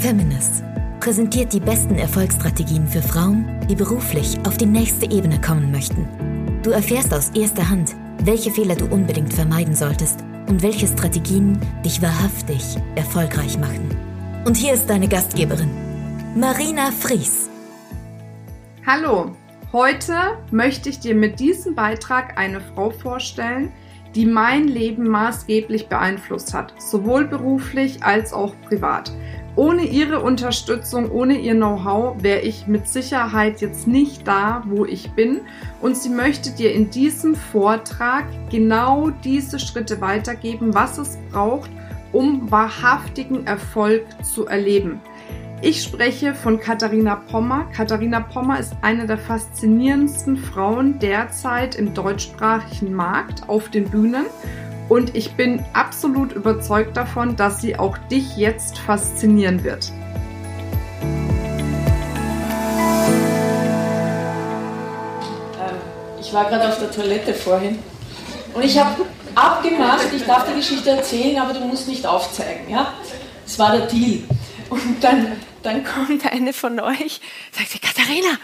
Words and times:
Feminist 0.00 0.64
präsentiert 0.98 1.52
die 1.52 1.60
besten 1.60 1.96
Erfolgsstrategien 1.96 2.88
für 2.88 3.02
Frauen, 3.02 3.46
die 3.68 3.74
beruflich 3.74 4.38
auf 4.46 4.56
die 4.56 4.64
nächste 4.64 5.04
Ebene 5.10 5.38
kommen 5.38 5.70
möchten. 5.70 6.08
Du 6.62 6.70
erfährst 6.70 7.12
aus 7.12 7.28
erster 7.34 7.68
Hand, 7.68 7.94
welche 8.24 8.50
Fehler 8.50 8.76
du 8.76 8.86
unbedingt 8.86 9.34
vermeiden 9.34 9.74
solltest 9.74 10.24
und 10.48 10.62
welche 10.62 10.86
Strategien 10.86 11.60
dich 11.84 12.00
wahrhaftig 12.00 12.78
erfolgreich 12.94 13.58
machen. 13.58 13.94
Und 14.46 14.56
hier 14.56 14.72
ist 14.72 14.88
deine 14.88 15.06
Gastgeberin, 15.06 15.70
Marina 16.34 16.92
Fries. 16.92 17.50
Hallo, 18.86 19.36
heute 19.70 20.14
möchte 20.50 20.88
ich 20.88 21.00
dir 21.00 21.14
mit 21.14 21.38
diesem 21.40 21.74
Beitrag 21.74 22.38
eine 22.38 22.62
Frau 22.62 22.88
vorstellen, 22.88 23.70
die 24.14 24.26
mein 24.26 24.66
Leben 24.66 25.08
maßgeblich 25.08 25.88
beeinflusst 25.88 26.54
hat, 26.54 26.74
sowohl 26.80 27.26
beruflich 27.26 28.02
als 28.02 28.32
auch 28.32 28.54
privat. 28.68 29.12
Ohne 29.56 29.82
ihre 29.82 30.20
Unterstützung, 30.20 31.10
ohne 31.10 31.38
ihr 31.38 31.54
Know-how 31.54 32.22
wäre 32.22 32.40
ich 32.40 32.66
mit 32.66 32.86
Sicherheit 32.86 33.60
jetzt 33.60 33.86
nicht 33.86 34.26
da, 34.26 34.62
wo 34.66 34.84
ich 34.84 35.10
bin. 35.12 35.40
Und 35.80 35.96
sie 35.96 36.08
möchte 36.08 36.50
dir 36.50 36.72
in 36.72 36.90
diesem 36.90 37.34
Vortrag 37.34 38.24
genau 38.50 39.10
diese 39.24 39.58
Schritte 39.58 40.00
weitergeben, 40.00 40.72
was 40.74 40.98
es 40.98 41.18
braucht, 41.32 41.70
um 42.12 42.50
wahrhaftigen 42.50 43.46
Erfolg 43.46 44.04
zu 44.24 44.46
erleben. 44.46 45.00
Ich 45.62 45.82
spreche 45.82 46.32
von 46.32 46.58
Katharina 46.58 47.16
Pommer. 47.16 47.66
Katharina 47.76 48.20
Pommer 48.20 48.58
ist 48.58 48.72
eine 48.80 49.06
der 49.06 49.18
faszinierendsten 49.18 50.38
Frauen 50.38 50.98
derzeit 50.98 51.74
im 51.74 51.92
deutschsprachigen 51.92 52.94
Markt 52.94 53.46
auf 53.46 53.68
den 53.68 53.84
Bühnen. 53.84 54.24
Und 54.90 55.14
ich 55.14 55.34
bin 55.34 55.64
absolut 55.72 56.32
überzeugt 56.32 56.96
davon, 56.96 57.36
dass 57.36 57.60
sie 57.60 57.78
auch 57.78 57.96
dich 58.10 58.36
jetzt 58.36 58.76
faszinieren 58.76 59.62
wird. 59.62 59.92
Ähm, 65.54 65.76
ich 66.20 66.32
war 66.32 66.46
gerade 66.46 66.68
auf 66.70 66.80
der 66.80 66.90
Toilette 66.90 67.34
vorhin 67.34 67.78
und 68.52 68.64
ich 68.64 68.76
habe 68.80 69.06
abgemacht, 69.36 70.06
ich 70.12 70.24
darf 70.24 70.48
die 70.50 70.56
Geschichte 70.56 70.90
erzählen, 70.90 71.38
aber 71.38 71.54
du 71.54 71.60
musst 71.60 71.86
nicht 71.86 72.04
aufzeigen. 72.04 72.68
Ja? 72.68 72.92
Das 73.44 73.60
war 73.60 73.70
der 73.70 73.86
Deal. 73.86 74.24
Und 74.70 75.04
dann, 75.04 75.40
dann 75.62 75.84
kommt 75.84 76.26
eine 76.26 76.52
von 76.52 76.80
euch, 76.80 77.20
sagt 77.52 77.68
sie, 77.68 77.78
Katharina, 77.78 78.38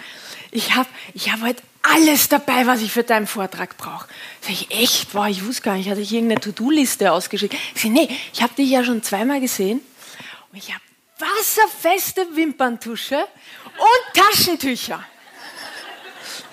ich 0.50 0.74
habe 0.74 0.88
ich 1.14 1.32
hab 1.32 1.42
heute 1.42 1.62
alles 1.82 2.28
dabei, 2.28 2.66
was 2.66 2.82
ich 2.82 2.92
für 2.92 3.04
deinen 3.04 3.26
Vortrag 3.26 3.76
brauche. 3.76 4.08
Sag 4.40 4.52
ich, 4.52 4.70
echt? 4.70 5.14
Wow, 5.14 5.28
ich 5.28 5.44
wusste 5.44 5.62
gar 5.62 5.76
nicht, 5.76 5.88
hatte 5.88 6.00
ich 6.00 6.12
irgendeine 6.12 6.40
To-Do-Liste 6.40 7.12
ausgeschickt. 7.12 7.54
Ich 7.74 7.84
nee, 7.84 8.08
ich 8.32 8.42
habe 8.42 8.54
dich 8.54 8.70
ja 8.70 8.82
schon 8.84 9.02
zweimal 9.02 9.40
gesehen 9.40 9.80
und 10.52 10.58
ich 10.58 10.72
habe 10.72 10.82
wasserfeste 11.18 12.26
Wimperntusche 12.34 13.16
und 13.18 14.14
Taschentücher. 14.14 15.02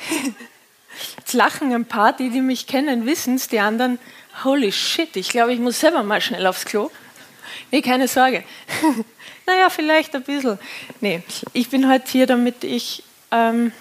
Jetzt 1.18 1.34
lachen 1.34 1.74
ein 1.74 1.86
paar, 1.86 2.14
die, 2.14 2.30
die 2.30 2.42
mich 2.42 2.68
kennen, 2.68 3.06
wissen 3.06 3.36
es, 3.36 3.48
die 3.48 3.60
anderen, 3.60 4.00
holy 4.44 4.72
shit, 4.72 5.16
ich 5.16 5.30
glaube, 5.30 5.54
ich 5.54 5.60
muss 5.60 5.80
selber 5.80 6.04
mal 6.04 6.22
schnell 6.22 6.46
aufs 6.48 6.66
Klo. 6.66 6.92
Nee, 7.72 7.82
keine 7.82 8.08
Sorge. 8.08 8.44
naja, 9.46 9.70
vielleicht 9.70 10.16
ein 10.16 10.24
bisschen. 10.24 10.60
Nee, 11.02 11.24
ich 11.54 11.70
bin 11.70 11.90
heute 11.90 12.12
hier, 12.12 12.28
damit 12.28 12.64
ich, 12.64 13.04
ähm, 13.32 13.72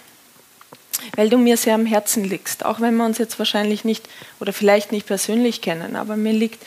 weil 1.17 1.29
du 1.29 1.39
mir 1.39 1.57
sehr 1.57 1.75
am 1.75 1.87
Herzen 1.87 2.25
liegst, 2.25 2.65
auch 2.65 2.81
wenn 2.81 2.97
wir 2.97 3.05
uns 3.05 3.19
jetzt 3.19 3.39
wahrscheinlich 3.39 3.85
nicht 3.85 4.09
oder 4.41 4.53
vielleicht 4.53 4.93
nicht 4.93 5.07
persönlich 5.07 5.61
kennen, 5.61 5.97
aber 5.97 6.17
mir 6.17 6.33
liegt 6.33 6.65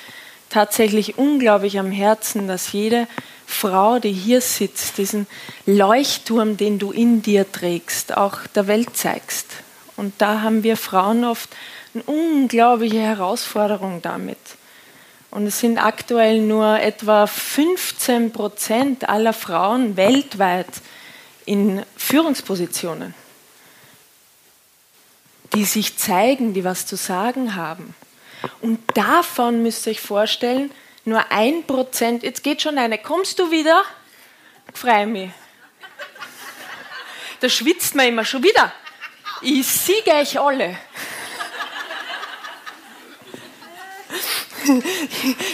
tatsächlich 0.49 1.17
unglaublich 1.17 1.79
am 1.79 1.91
Herzen, 1.91 2.47
dass 2.47 2.71
jede 2.71 3.07
Frau, 3.45 3.99
die 3.99 4.11
hier 4.11 4.41
sitzt, 4.41 4.97
diesen 4.97 5.27
Leuchtturm, 5.65 6.57
den 6.57 6.79
du 6.79 6.91
in 6.91 7.21
dir 7.21 7.51
trägst, 7.51 8.15
auch 8.17 8.39
der 8.55 8.67
Welt 8.67 8.95
zeigst. 8.95 9.47
Und 9.97 10.13
da 10.19 10.41
haben 10.41 10.63
wir 10.63 10.77
Frauen 10.77 11.23
oft 11.23 11.49
eine 11.93 12.03
unglaubliche 12.03 12.99
Herausforderung 12.99 14.01
damit. 14.01 14.37
Und 15.31 15.47
es 15.47 15.59
sind 15.59 15.77
aktuell 15.77 16.39
nur 16.39 16.79
etwa 16.79 17.27
15 17.27 18.31
Prozent 18.31 19.09
aller 19.09 19.33
Frauen 19.33 19.97
weltweit 19.97 20.67
in 21.45 21.83
Führungspositionen, 21.97 23.13
die 25.55 25.65
sich 25.65 25.97
zeigen, 25.97 26.53
die 26.53 26.63
was 26.63 26.85
zu 26.85 26.95
sagen 26.95 27.55
haben. 27.55 27.95
Und 28.61 28.79
davon 28.95 29.63
müsst 29.63 29.87
ihr 29.87 29.91
euch 29.91 30.01
vorstellen, 30.01 30.71
nur 31.05 31.31
ein 31.31 31.63
Prozent, 31.65 32.23
jetzt 32.23 32.43
geht 32.43 32.61
schon 32.61 32.77
eine, 32.77 32.97
kommst 32.97 33.39
du 33.39 33.51
wieder? 33.51 33.83
Freu 34.73 35.05
mich. 35.05 35.31
Da 37.39 37.49
schwitzt 37.49 37.95
man 37.95 38.07
immer 38.07 38.25
schon 38.25 38.43
wieder. 38.43 38.71
Ich 39.41 39.67
siege 39.67 40.11
euch 40.11 40.39
alle. 40.39 40.77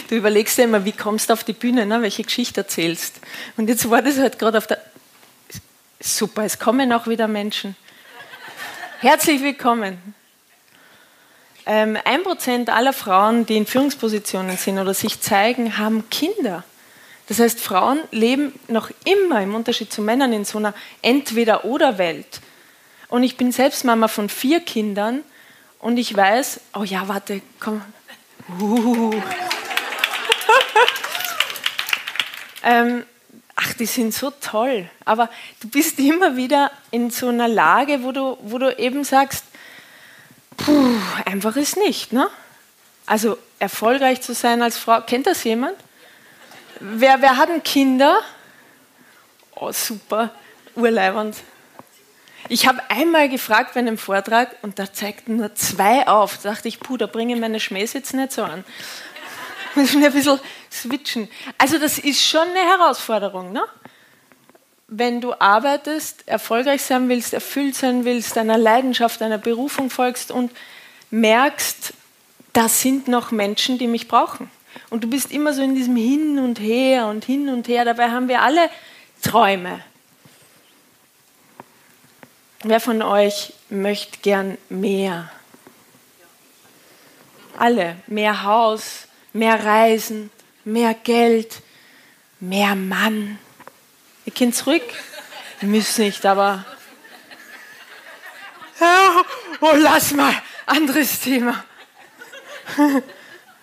Du 0.08 0.14
überlegst 0.14 0.56
dir 0.56 0.64
immer, 0.64 0.84
wie 0.84 0.92
kommst 0.92 1.28
du 1.28 1.34
auf 1.34 1.44
die 1.44 1.52
Bühne, 1.52 1.84
ne, 1.84 2.00
welche 2.00 2.22
Geschichte 2.22 2.62
erzählst. 2.62 3.20
Und 3.56 3.68
jetzt 3.68 3.90
war 3.90 4.00
das 4.00 4.16
halt 4.18 4.38
gerade 4.38 4.58
auf 4.58 4.66
der. 4.66 4.80
Super, 6.00 6.44
es 6.44 6.58
kommen 6.58 6.92
auch 6.92 7.06
wieder 7.06 7.28
Menschen. 7.28 7.76
Herzlich 9.02 9.42
willkommen. 9.42 10.14
Ähm, 11.66 11.98
ein 12.04 12.22
Prozent 12.22 12.70
aller 12.70 12.92
Frauen, 12.92 13.44
die 13.46 13.56
in 13.56 13.66
Führungspositionen 13.66 14.56
sind 14.56 14.78
oder 14.78 14.94
sich 14.94 15.20
zeigen, 15.20 15.76
haben 15.76 16.08
Kinder. 16.08 16.62
Das 17.26 17.40
heißt, 17.40 17.58
Frauen 17.58 17.98
leben 18.12 18.52
noch 18.68 18.92
immer 19.04 19.42
im 19.42 19.56
Unterschied 19.56 19.92
zu 19.92 20.02
Männern 20.02 20.32
in 20.32 20.44
so 20.44 20.58
einer 20.58 20.72
Entweder-Oder-Welt. 21.02 22.40
Und 23.08 23.24
ich 23.24 23.36
bin 23.36 23.50
selbst 23.50 23.84
Mama 23.84 24.06
von 24.06 24.28
vier 24.28 24.60
Kindern 24.60 25.22
und 25.80 25.96
ich 25.96 26.16
weiß, 26.16 26.60
oh 26.74 26.84
ja, 26.84 27.08
warte, 27.08 27.42
komm. 27.58 27.82
Uh. 28.60 29.20
ähm, 32.62 33.04
ach, 33.62 33.74
die 33.74 33.86
sind 33.86 34.14
so 34.14 34.30
toll. 34.30 34.88
Aber 35.04 35.28
du 35.60 35.68
bist 35.68 35.98
immer 35.98 36.36
wieder 36.36 36.70
in 36.90 37.10
so 37.10 37.28
einer 37.28 37.48
Lage, 37.48 38.02
wo 38.02 38.12
du, 38.12 38.38
wo 38.42 38.58
du 38.58 38.76
eben 38.78 39.04
sagst, 39.04 39.44
puh, 40.56 40.94
einfach 41.24 41.56
ist 41.56 41.76
nicht. 41.76 42.12
Ne? 42.12 42.28
Also 43.06 43.38
erfolgreich 43.58 44.20
zu 44.20 44.34
sein 44.34 44.62
als 44.62 44.78
Frau, 44.78 45.00
kennt 45.02 45.26
das 45.26 45.44
jemand? 45.44 45.76
Wer, 46.80 47.20
wer 47.20 47.36
hat 47.36 47.50
ein 47.50 47.62
Kinder? 47.62 48.20
Oh, 49.54 49.72
super, 49.72 50.30
urleibend. 50.74 51.36
Ich 52.48 52.66
habe 52.66 52.80
einmal 52.88 53.28
gefragt 53.28 53.74
bei 53.74 53.80
einem 53.80 53.98
Vortrag 53.98 54.56
und 54.62 54.78
da 54.78 54.92
zeigten 54.92 55.36
nur 55.36 55.54
zwei 55.54 56.08
auf. 56.08 56.38
Da 56.42 56.50
dachte 56.50 56.66
ich, 56.66 56.80
puh, 56.80 56.96
da 56.96 57.06
bringe 57.06 57.34
ich 57.34 57.40
meine 57.40 57.60
Schmähs 57.60 57.92
jetzt 57.92 58.14
nicht 58.14 58.32
so 58.32 58.42
an. 58.42 58.64
Muss 59.74 59.94
ein 59.94 60.12
bisschen 60.12 60.40
switchen. 60.72 61.28
Also 61.58 61.78
das 61.78 61.98
ist 61.98 62.24
schon 62.24 62.48
eine 62.48 62.60
Herausforderung, 62.60 63.52
ne? 63.52 63.64
Wenn 64.88 65.20
du 65.20 65.32
arbeitest, 65.38 66.28
erfolgreich 66.28 66.82
sein 66.82 67.08
willst, 67.08 67.32
erfüllt 67.32 67.74
sein 67.74 68.04
willst, 68.04 68.36
deiner 68.36 68.58
Leidenschaft, 68.58 69.20
deiner 69.22 69.38
Berufung 69.38 69.88
folgst 69.88 70.30
und 70.30 70.50
merkst, 71.10 71.94
da 72.52 72.68
sind 72.68 73.08
noch 73.08 73.30
Menschen, 73.30 73.78
die 73.78 73.86
mich 73.86 74.06
brauchen. 74.08 74.50
Und 74.90 75.04
du 75.04 75.08
bist 75.08 75.32
immer 75.32 75.54
so 75.54 75.62
in 75.62 75.74
diesem 75.74 75.96
Hin 75.96 76.38
und 76.38 76.60
Her 76.60 77.06
und 77.06 77.24
Hin 77.24 77.48
und 77.48 77.68
Her. 77.68 77.86
Dabei 77.86 78.10
haben 78.10 78.28
wir 78.28 78.42
alle 78.42 78.68
Träume. 79.22 79.82
Wer 82.62 82.80
von 82.80 83.02
euch 83.02 83.54
möchte 83.70 84.18
gern 84.18 84.58
mehr? 84.68 85.30
Alle. 87.58 87.96
Mehr 88.06 88.44
Haus, 88.44 89.08
mehr 89.32 89.64
Reisen, 89.64 90.30
mehr 90.64 90.94
Geld, 90.94 91.62
mehr 92.40 92.74
Mann. 92.74 93.38
Ihr 94.24 94.32
könnt 94.32 94.54
zurück. 94.54 94.82
Ihr 95.60 95.68
müsst 95.68 95.98
nicht, 95.98 96.24
aber. 96.26 96.64
Ja, 98.80 99.22
oh, 99.60 99.74
lass 99.76 100.12
mal. 100.12 100.34
Anderes 100.66 101.20
Thema. 101.20 101.64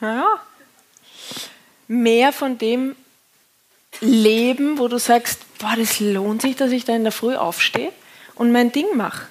ja. 0.01 0.39
Mehr 1.87 2.31
von 2.31 2.57
dem 2.57 2.95
Leben, 3.99 4.77
wo 4.77 4.87
du 4.87 4.97
sagst, 4.97 5.41
boah, 5.57 5.75
das 5.75 5.99
lohnt 5.99 6.41
sich, 6.41 6.55
dass 6.55 6.71
ich 6.71 6.85
da 6.85 6.95
in 6.95 7.03
der 7.03 7.11
Früh 7.11 7.35
aufstehe 7.35 7.91
und 8.35 8.51
mein 8.51 8.71
Ding 8.71 8.95
mache. 8.95 9.27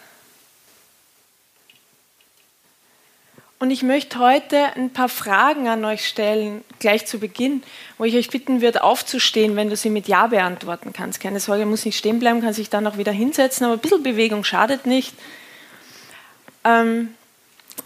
Und 3.61 3.73
ich 3.73 3.83
möchte 3.83 4.21
heute 4.21 4.57
ein 4.77 4.91
paar 4.91 5.09
Fragen 5.09 5.67
an 5.67 5.85
euch 5.85 6.07
stellen, 6.07 6.63
gleich 6.79 7.07
zu 7.07 7.19
Beginn, 7.19 7.65
wo 7.97 8.05
ich 8.05 8.15
euch 8.15 8.31
bitten 8.31 8.61
würde, 8.61 8.85
aufzustehen, 8.85 9.57
wenn 9.57 9.69
du 9.69 9.75
sie 9.75 9.91
mit 9.91 10.07
Ja 10.07 10.29
beantworten 10.29 10.93
kannst. 10.93 11.19
Keine 11.19 11.41
Sorge, 11.41 11.67
muss 11.67 11.85
nicht 11.85 11.99
stehen 11.99 12.21
bleiben, 12.21 12.41
kann 12.41 12.53
sich 12.53 12.71
dann 12.71 12.87
auch 12.87 12.99
wieder 12.99 13.11
hinsetzen, 13.11 13.67
aber 13.67 13.75
ein 13.75 13.81
bisschen 13.81 14.05
Bewegung 14.05 14.45
schadet 14.45 14.87
nicht. 14.87 15.13
Ähm, 16.63 17.15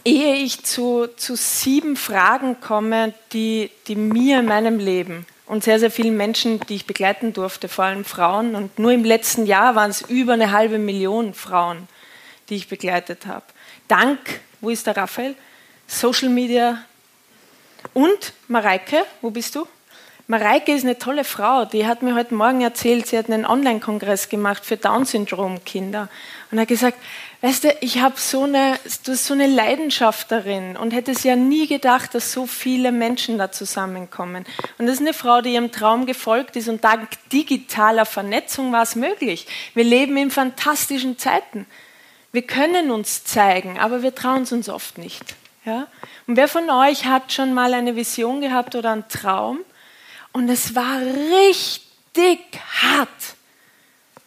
ehe 0.04 0.34
ich 0.34 0.62
zu, 0.62 1.06
zu 1.16 1.36
sieben 1.36 1.96
Fragen 1.96 2.60
komme, 2.60 3.14
die, 3.32 3.70
die 3.88 3.96
mir 3.96 4.40
in 4.40 4.46
meinem 4.46 4.78
Leben 4.78 5.26
und 5.46 5.64
sehr, 5.64 5.78
sehr 5.78 5.90
vielen 5.90 6.18
Menschen, 6.18 6.60
die 6.68 6.74
ich 6.74 6.86
begleiten 6.86 7.32
durfte, 7.32 7.68
vor 7.68 7.86
allem 7.86 8.04
Frauen. 8.04 8.56
Und 8.56 8.78
nur 8.78 8.92
im 8.92 9.04
letzten 9.04 9.46
Jahr 9.46 9.74
waren 9.74 9.90
es 9.90 10.02
über 10.02 10.34
eine 10.34 10.52
halbe 10.52 10.78
Million 10.78 11.32
Frauen, 11.32 11.88
die 12.50 12.56
ich 12.56 12.68
begleitet 12.68 13.24
habe. 13.24 13.46
Dank, 13.88 14.18
wo 14.60 14.68
ist 14.68 14.86
der 14.86 14.98
Raphael? 14.98 15.34
Social 15.86 16.28
Media. 16.28 16.84
Und 17.94 18.32
Mareike, 18.48 19.04
wo 19.20 19.30
bist 19.30 19.54
du? 19.54 19.66
Mareike 20.28 20.72
ist 20.72 20.84
eine 20.84 20.98
tolle 20.98 21.24
Frau, 21.24 21.64
die 21.64 21.86
hat 21.86 22.00
mir 22.02 22.14
heute 22.14 22.34
Morgen 22.34 22.62
erzählt, 22.62 23.08
sie 23.08 23.18
hat 23.18 23.28
einen 23.28 23.44
Online-Kongress 23.44 24.28
gemacht 24.28 24.64
für 24.64 24.76
Down-Syndrom-Kinder 24.76 26.08
und 26.50 26.60
hat 26.60 26.68
gesagt, 26.68 26.96
weißt 27.40 27.64
du, 27.64 27.76
ich 27.80 28.00
habe 28.00 28.14
so 28.16 28.48
so 28.96 29.34
eine 29.34 29.46
Leidenschaft 29.48 30.30
darin 30.30 30.76
und 30.76 30.92
hätte 30.92 31.10
es 31.10 31.24
ja 31.24 31.34
nie 31.34 31.66
gedacht, 31.66 32.14
dass 32.14 32.32
so 32.32 32.46
viele 32.46 32.92
Menschen 32.92 33.36
da 33.36 33.50
zusammenkommen. 33.50 34.46
Und 34.78 34.86
das 34.86 34.94
ist 34.94 35.00
eine 35.00 35.12
Frau, 35.12 35.42
die 35.42 35.54
ihrem 35.54 35.72
Traum 35.72 36.06
gefolgt 36.06 36.54
ist 36.56 36.68
und 36.68 36.84
dank 36.84 37.08
digitaler 37.32 38.06
Vernetzung 38.06 38.72
war 38.72 38.84
es 38.84 38.94
möglich. 38.94 39.46
Wir 39.74 39.84
leben 39.84 40.16
in 40.16 40.30
fantastischen 40.30 41.18
Zeiten. 41.18 41.66
Wir 42.30 42.42
können 42.42 42.90
uns 42.92 43.24
zeigen, 43.24 43.78
aber 43.78 44.02
wir 44.02 44.14
trauen 44.14 44.44
es 44.44 44.52
uns 44.52 44.68
oft 44.68 44.98
nicht. 44.98 45.34
Ja? 45.64 45.86
Und 46.26 46.36
wer 46.36 46.48
von 46.48 46.68
euch 46.70 47.04
hat 47.04 47.32
schon 47.32 47.54
mal 47.54 47.74
eine 47.74 47.94
Vision 47.94 48.40
gehabt 48.40 48.74
oder 48.74 48.90
einen 48.92 49.08
Traum 49.08 49.60
und 50.32 50.48
es 50.48 50.74
war 50.74 50.98
richtig 51.00 52.48
hart, 52.82 53.08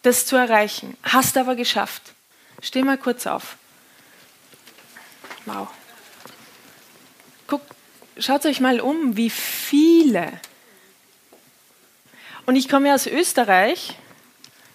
das 0.01 0.25
zu 0.25 0.35
erreichen. 0.35 0.97
Hast 1.03 1.37
aber 1.37 1.55
geschafft. 1.55 2.13
Steh 2.61 2.83
mal 2.83 2.97
kurz 2.97 3.27
auf. 3.27 3.57
Wow. 5.45 5.67
Guck, 7.47 7.61
schaut 8.17 8.45
euch 8.45 8.59
mal 8.59 8.79
um, 8.79 9.17
wie 9.17 9.29
viele. 9.29 10.31
Und 12.45 12.55
ich 12.55 12.69
komme 12.69 12.89
ja 12.89 12.95
aus 12.95 13.07
Österreich. 13.07 13.95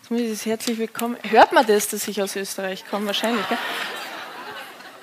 Jetzt 0.01 0.11
muss 0.11 0.21
ich 0.21 0.31
das 0.31 0.47
herzlich 0.47 0.79
willkommen. 0.79 1.17
Hört 1.23 1.53
man 1.53 1.67
das, 1.67 1.89
dass 1.89 2.07
ich 2.07 2.21
aus 2.21 2.37
Österreich 2.37 2.85
komme? 2.89 3.07
Wahrscheinlich. 3.07 3.49
Gell? 3.49 3.59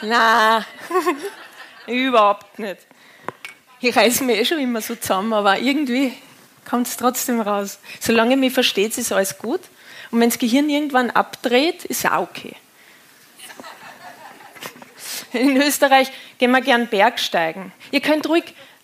Na, 0.01 0.65
überhaupt 1.87 2.59
nicht. 2.59 2.77
Ich 3.79 3.95
reiße 3.95 4.23
mir 4.23 4.37
eh 4.37 4.45
schon 4.45 4.59
immer 4.59 4.81
so 4.81 4.95
zusammen, 4.95 5.33
aber 5.33 5.59
irgendwie 5.59 6.13
kommt 6.67 6.87
es 6.87 6.97
trotzdem 6.97 7.39
raus. 7.41 7.79
Solange 7.99 8.31
ihr 8.31 8.37
mich 8.37 8.53
versteht, 8.53 8.97
ist 8.97 9.11
alles 9.11 9.37
gut. 9.37 9.61
Und 10.11 10.19
wenn 10.19 10.29
das 10.29 10.39
Gehirn 10.39 10.69
irgendwann 10.69 11.09
abdreht, 11.11 11.85
ist 11.85 12.05
auch 12.05 12.23
okay. 12.23 12.55
In 15.33 15.57
Österreich 15.57 16.11
gehen 16.37 16.51
wir 16.51 16.61
gern 16.61 16.87
Bergsteigen. 16.87 17.71
Ihr 17.91 18.01
könnt 18.01 18.27
ruhig, 18.27 18.43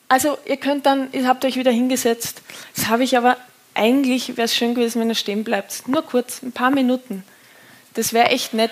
also 0.09 0.37
ihr 0.45 0.57
könnt 0.57 0.85
dann, 0.85 1.09
ihr 1.13 1.27
habt 1.27 1.45
euch 1.45 1.55
wieder 1.55 1.71
hingesetzt. 1.71 2.41
Das 2.75 2.87
habe 2.87 3.03
ich 3.03 3.17
aber, 3.17 3.37
eigentlich 3.73 4.37
wäre 4.37 4.45
es 4.45 4.55
schön 4.55 4.75
gewesen, 4.75 5.01
wenn 5.01 5.09
ihr 5.09 5.15
stehen 5.15 5.43
bleibt. 5.43 5.87
Nur 5.87 6.03
kurz, 6.03 6.43
ein 6.43 6.51
paar 6.51 6.71
Minuten. 6.71 7.23
Das 7.93 8.13
wäre 8.13 8.27
echt 8.27 8.53
nett. 8.53 8.71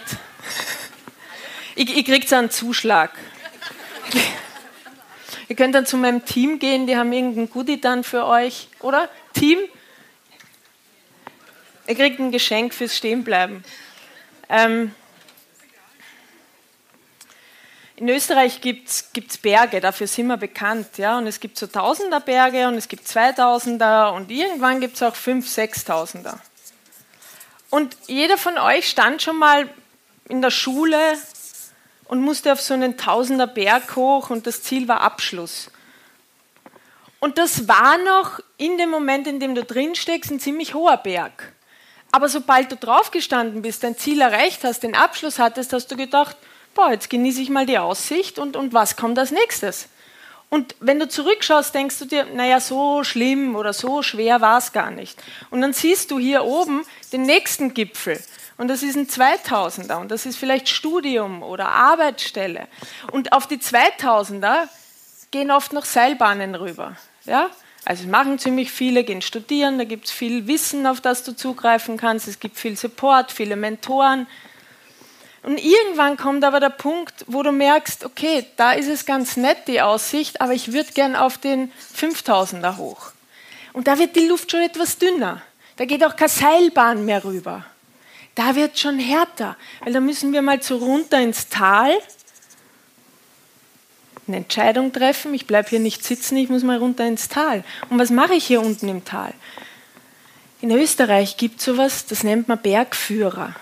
Ich, 1.76 1.96
ich 1.96 2.06
kriege 2.06 2.28
so 2.28 2.36
einen 2.36 2.52
Zuschlag. 2.52 3.12
Ihr 5.52 5.58
könnt 5.58 5.76
dann 5.76 5.86
zu 5.86 5.98
meinem 5.98 6.24
Team 6.24 6.60
gehen, 6.60 6.88
die 6.88 6.96
haben 6.96 7.12
irgendein 7.12 7.50
Goodie 7.50 7.82
dann 7.82 8.06
für 8.06 8.26
euch, 8.26 8.70
oder? 8.80 9.10
Team? 9.34 9.60
Ihr 11.88 11.96
kriegt 11.96 12.22
ein 12.22 12.32
Geschenk 12.32 12.74
fürs 12.74 12.96
Stehenbleiben. 12.96 13.62
Ähm 14.48 14.96
in 17.98 18.08
Österreich 18.08 18.62
gibt 18.62 18.88
es 18.88 19.38
Berge, 19.40 19.82
dafür 19.82 20.08
sind 20.08 20.28
wir 20.28 20.38
bekannt. 20.38 20.98
Ja? 20.98 21.18
Und 21.18 21.28
es 21.28 21.42
gibt 21.42 21.58
so 21.58 21.68
Tausenderberge 21.68 22.70
und 22.70 22.76
es 22.76 22.88
gibt 22.88 23.06
Zweitausender 23.06 24.14
und 24.14 24.32
irgendwann 24.32 24.80
gibt 24.80 24.96
es 24.96 25.04
auch 25.04 25.18
Fünf-, 25.18 25.50
Sechstausender. 25.50 26.40
Und 27.70 27.98
jeder 28.08 28.38
von 28.38 28.58
euch 28.58 28.88
stand 28.88 29.22
schon 29.22 29.36
mal 29.36 29.70
in 30.30 30.42
der 30.42 30.50
Schule 30.50 30.98
und 32.12 32.20
musste 32.20 32.52
auf 32.52 32.60
so 32.60 32.74
einen 32.74 32.98
Tausender 32.98 33.48
Berg 33.48 33.96
hoch 33.96 34.32
und 34.32 34.46
das 34.46 34.62
Ziel 34.64 34.90
war 34.90 35.00
Abschluss. 35.00 35.72
Und 37.22 37.38
das 37.38 37.70
war 37.70 37.98
noch 38.00 38.42
in 38.58 38.78
dem 38.78 38.90
Moment, 38.90 39.28
in 39.28 39.40
dem 39.40 39.56
du 39.56 39.64
drin 39.64 39.96
steckst, 39.96 40.30
ein 40.30 40.42
ziemlich 40.42 40.74
hoher 40.74 40.98
Berg. 40.98 41.54
Aber 42.12 42.28
sobald 42.28 42.70
du 42.70 42.76
draufgestanden 42.76 43.62
bist, 43.62 43.86
dein 43.86 43.98
Ziel 43.98 44.20
erreicht 44.20 44.66
hast, 44.66 44.84
den 44.84 44.94
Abschluss 44.94 45.40
hattest, 45.40 45.72
hast 45.72 45.88
du 45.88 45.96
gedacht, 45.96 46.36
boah, 46.76 46.92
jetzt 46.92 47.10
genieße 47.10 47.42
ich 47.42 47.50
mal 47.50 47.66
die 47.66 47.78
Aussicht 47.80 48.40
und, 48.40 48.58
und 48.58 48.74
was 48.74 48.98
kommt 48.98 49.18
als 49.18 49.32
nächstes? 49.32 49.88
Und 50.50 50.76
wenn 50.82 51.00
du 51.00 51.08
zurückschaust, 51.08 51.74
denkst 51.74 51.98
du 52.00 52.06
dir, 52.08 52.26
naja, 52.26 52.60
so 52.60 53.06
schlimm 53.06 53.56
oder 53.56 53.72
so 53.72 54.02
schwer 54.02 54.42
war 54.42 54.58
es 54.58 54.74
gar 54.74 54.92
nicht. 54.92 55.18
Und 55.50 55.62
dann 55.62 55.72
siehst 55.72 56.12
du 56.12 56.20
hier 56.20 56.44
oben 56.44 56.86
den 57.14 57.22
nächsten 57.22 57.74
Gipfel 57.74 58.22
und 58.62 58.68
das 58.68 58.84
ist 58.84 58.96
ein 58.96 59.08
2000er 59.08 59.96
und 59.96 60.12
das 60.12 60.28
ist 60.28 60.38
vielleicht 60.38 60.70
Studium 60.70 61.42
oder 61.42 61.70
Arbeitsstelle. 61.70 62.68
Und 63.12 63.34
auf 63.34 63.48
die 63.48 63.58
2000er 63.58 64.68
gehen 65.32 65.50
oft 65.50 65.74
noch 65.74 65.84
Seilbahnen 65.84 66.54
rüber. 66.54 66.96
Ja? 67.26 67.50
Also 67.86 68.08
machen 68.08 68.38
ziemlich 68.38 68.72
viele, 68.72 69.04
gehen 69.04 69.24
studieren, 69.24 69.80
da 69.80 69.84
gibt 69.84 70.06
es 70.06 70.12
viel 70.12 70.46
Wissen, 70.46 70.86
auf 70.86 71.02
das 71.02 71.24
du 71.24 71.36
zugreifen 71.36 71.98
kannst, 71.98 72.28
es 72.28 72.40
gibt 72.40 72.56
viel 72.56 72.78
Support, 72.78 73.32
viele 73.32 73.56
Mentoren. 73.56 74.28
Und 75.42 75.58
irgendwann 75.58 76.16
kommt 76.16 76.44
aber 76.44 76.60
der 76.60 76.70
Punkt, 76.70 77.26
wo 77.26 77.42
du 77.42 77.52
merkst, 77.52 78.06
okay, 78.06 78.46
da 78.58 78.74
ist 78.74 78.90
es 78.90 79.08
ganz 79.08 79.38
nett, 79.38 79.68
die 79.68 79.82
Aussicht, 79.82 80.40
aber 80.40 80.54
ich 80.54 80.72
würde 80.72 80.92
gern 80.94 81.16
auf 81.16 81.40
den 81.40 81.72
5000er 81.98 82.78
hoch. 82.78 83.12
Und 83.74 83.88
da 83.88 83.98
wird 83.98 84.16
die 84.16 84.28
Luft 84.28 84.52
schon 84.52 84.62
etwas 84.62 85.00
dünner. 85.00 85.42
Da 85.78 85.86
geht 85.86 86.06
auch 86.06 86.16
keine 86.16 86.30
Seilbahn 86.30 87.06
mehr 87.06 87.24
rüber 87.24 87.66
da 88.36 88.56
wird 88.56 88.80
schon 88.80 89.00
härter, 89.00 89.58
weil 89.82 89.94
da 89.94 90.00
müssen 90.00 90.34
wir 90.34 90.42
mal 90.42 90.62
zu 90.62 90.76
runter 90.76 91.22
ins 91.22 91.50
Tal, 91.50 91.92
eine 94.28 94.38
Entscheidung 94.38 94.94
treffen, 94.94 95.34
ich 95.34 95.48
bleibe 95.48 95.70
hier 95.70 95.80
nicht 95.80 96.04
sitzen, 96.04 96.38
ich 96.38 96.50
muss 96.50 96.64
mal 96.64 96.78
runter 96.78 97.06
ins 97.06 97.28
Tal. 97.28 97.64
Und 97.90 98.00
was 98.00 98.12
mache 98.12 98.34
ich 98.34 98.46
hier 98.46 98.62
unten 98.62 98.88
im 98.88 99.04
Tal? 99.04 99.34
In 100.62 100.72
Österreich 100.72 101.38
gibt 101.38 101.60
es 101.60 101.66
sowas, 101.66 102.06
das 102.06 102.24
nennt 102.24 102.48
man 102.48 102.62
Bergführer. 102.62 103.56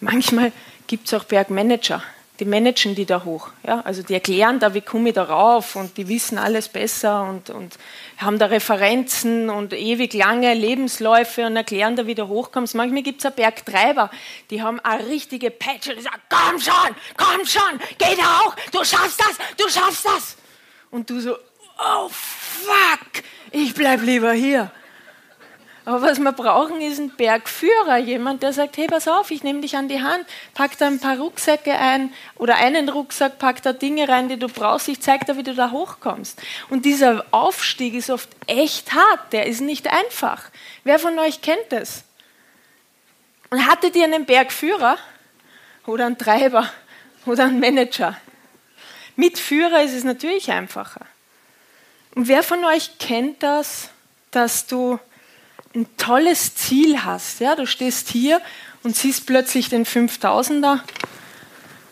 Manchmal 0.00 0.52
gibt 0.86 1.08
es 1.08 1.14
auch 1.14 1.24
Bergmanager 1.24 2.02
die 2.38 2.44
managen 2.44 2.94
die 2.94 3.06
da 3.06 3.24
hoch. 3.24 3.50
Ja? 3.66 3.80
Also 3.80 4.02
die 4.02 4.14
erklären 4.14 4.58
da, 4.58 4.74
wie 4.74 4.80
komme 4.80 5.08
ich 5.10 5.14
da 5.14 5.24
rauf 5.24 5.76
und 5.76 5.96
die 5.96 6.08
wissen 6.08 6.38
alles 6.38 6.68
besser 6.68 7.28
und, 7.28 7.50
und 7.50 7.78
haben 8.18 8.38
da 8.38 8.46
Referenzen 8.46 9.50
und 9.50 9.72
ewig 9.72 10.14
lange 10.14 10.54
Lebensläufe 10.54 11.46
und 11.46 11.56
erklären 11.56 11.96
da, 11.96 12.06
wie 12.06 12.14
du 12.14 12.28
hochkommst. 12.28 12.74
Manchmal 12.74 13.02
gibt 13.02 13.24
es 13.24 13.30
Bergtreiber, 13.30 14.10
die 14.50 14.62
haben 14.62 14.80
eine 14.80 15.06
richtige 15.06 15.50
und 15.90 15.98
die 15.98 16.02
sagen, 16.02 16.22
komm 16.28 16.60
schon, 16.60 16.96
komm 17.16 17.46
schon, 17.46 17.80
geh 17.98 18.16
da 18.16 18.40
hoch, 18.40 18.56
du 18.72 18.84
schaffst 18.84 19.20
das, 19.20 19.38
du 19.56 19.68
schaffst 19.68 20.04
das. 20.04 20.36
Und 20.90 21.10
du 21.10 21.20
so, 21.20 21.36
oh 21.78 22.08
fuck, 22.08 23.22
ich 23.50 23.74
bleib 23.74 24.02
lieber 24.02 24.32
hier. 24.32 24.70
Aber 25.86 26.02
was 26.02 26.18
wir 26.18 26.32
brauchen, 26.32 26.80
ist 26.80 26.98
ein 26.98 27.10
Bergführer, 27.10 27.96
jemand, 27.98 28.42
der 28.42 28.52
sagt, 28.52 28.76
hey, 28.76 28.88
pass 28.88 29.06
auf, 29.06 29.30
ich 29.30 29.44
nehme 29.44 29.60
dich 29.60 29.76
an 29.76 29.86
die 29.86 30.02
Hand, 30.02 30.26
pack 30.52 30.76
da 30.78 30.88
ein 30.88 30.98
paar 30.98 31.16
Rucksäcke 31.16 31.72
ein 31.78 32.12
oder 32.34 32.56
einen 32.56 32.88
Rucksack, 32.88 33.38
pack 33.38 33.62
da 33.62 33.72
Dinge 33.72 34.08
rein, 34.08 34.28
die 34.28 34.36
du 34.36 34.48
brauchst, 34.48 34.88
ich 34.88 35.00
zeige 35.00 35.24
dir, 35.24 35.36
wie 35.36 35.44
du 35.44 35.54
da 35.54 35.70
hochkommst. 35.70 36.42
Und 36.70 36.84
dieser 36.84 37.24
Aufstieg 37.30 37.94
ist 37.94 38.10
oft 38.10 38.28
echt 38.48 38.94
hart, 38.94 39.32
der 39.32 39.46
ist 39.46 39.60
nicht 39.60 39.86
einfach. 39.86 40.50
Wer 40.82 40.98
von 40.98 41.16
euch 41.20 41.40
kennt 41.40 41.70
das? 41.70 42.02
Und 43.50 43.64
hattet 43.68 43.94
ihr 43.94 44.04
einen 44.04 44.26
Bergführer 44.26 44.98
oder 45.86 46.06
einen 46.06 46.18
Treiber 46.18 46.68
oder 47.26 47.44
einen 47.44 47.60
Manager? 47.60 48.16
Mit 49.14 49.38
Führer 49.38 49.84
ist 49.84 49.94
es 49.94 50.02
natürlich 50.02 50.50
einfacher. 50.50 51.06
Und 52.16 52.26
wer 52.26 52.42
von 52.42 52.64
euch 52.64 52.98
kennt 52.98 53.44
das, 53.44 53.90
dass 54.32 54.66
du 54.66 54.98
ein 55.74 55.86
tolles 55.96 56.54
Ziel 56.54 57.04
hast. 57.04 57.40
Ja? 57.40 57.56
Du 57.56 57.66
stehst 57.66 58.08
hier 58.08 58.40
und 58.82 58.96
siehst 58.96 59.26
plötzlich 59.26 59.68
den 59.68 59.84
5000er 59.84 60.80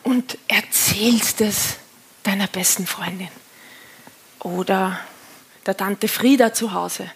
und 0.04 0.38
erzählst 0.48 1.40
es 1.40 1.76
deiner 2.22 2.46
besten 2.46 2.86
Freundin 2.86 3.28
oder 4.40 4.98
der 5.66 5.76
Tante 5.76 6.08
Frieda 6.08 6.52
zu 6.52 6.72
Hause 6.72 7.10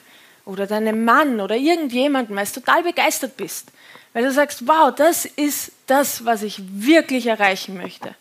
oder 0.44 0.66
deinem 0.66 1.04
Mann 1.04 1.40
oder 1.40 1.56
irgendjemandem, 1.56 2.36
weil 2.36 2.46
du 2.46 2.52
total 2.52 2.82
begeistert 2.82 3.36
bist, 3.36 3.68
weil 4.12 4.24
du 4.24 4.32
sagst, 4.32 4.66
wow, 4.66 4.94
das 4.94 5.26
ist 5.26 5.72
das, 5.86 6.24
was 6.24 6.42
ich 6.42 6.60
wirklich 6.60 7.26
erreichen 7.26 7.76
möchte. 7.76 8.14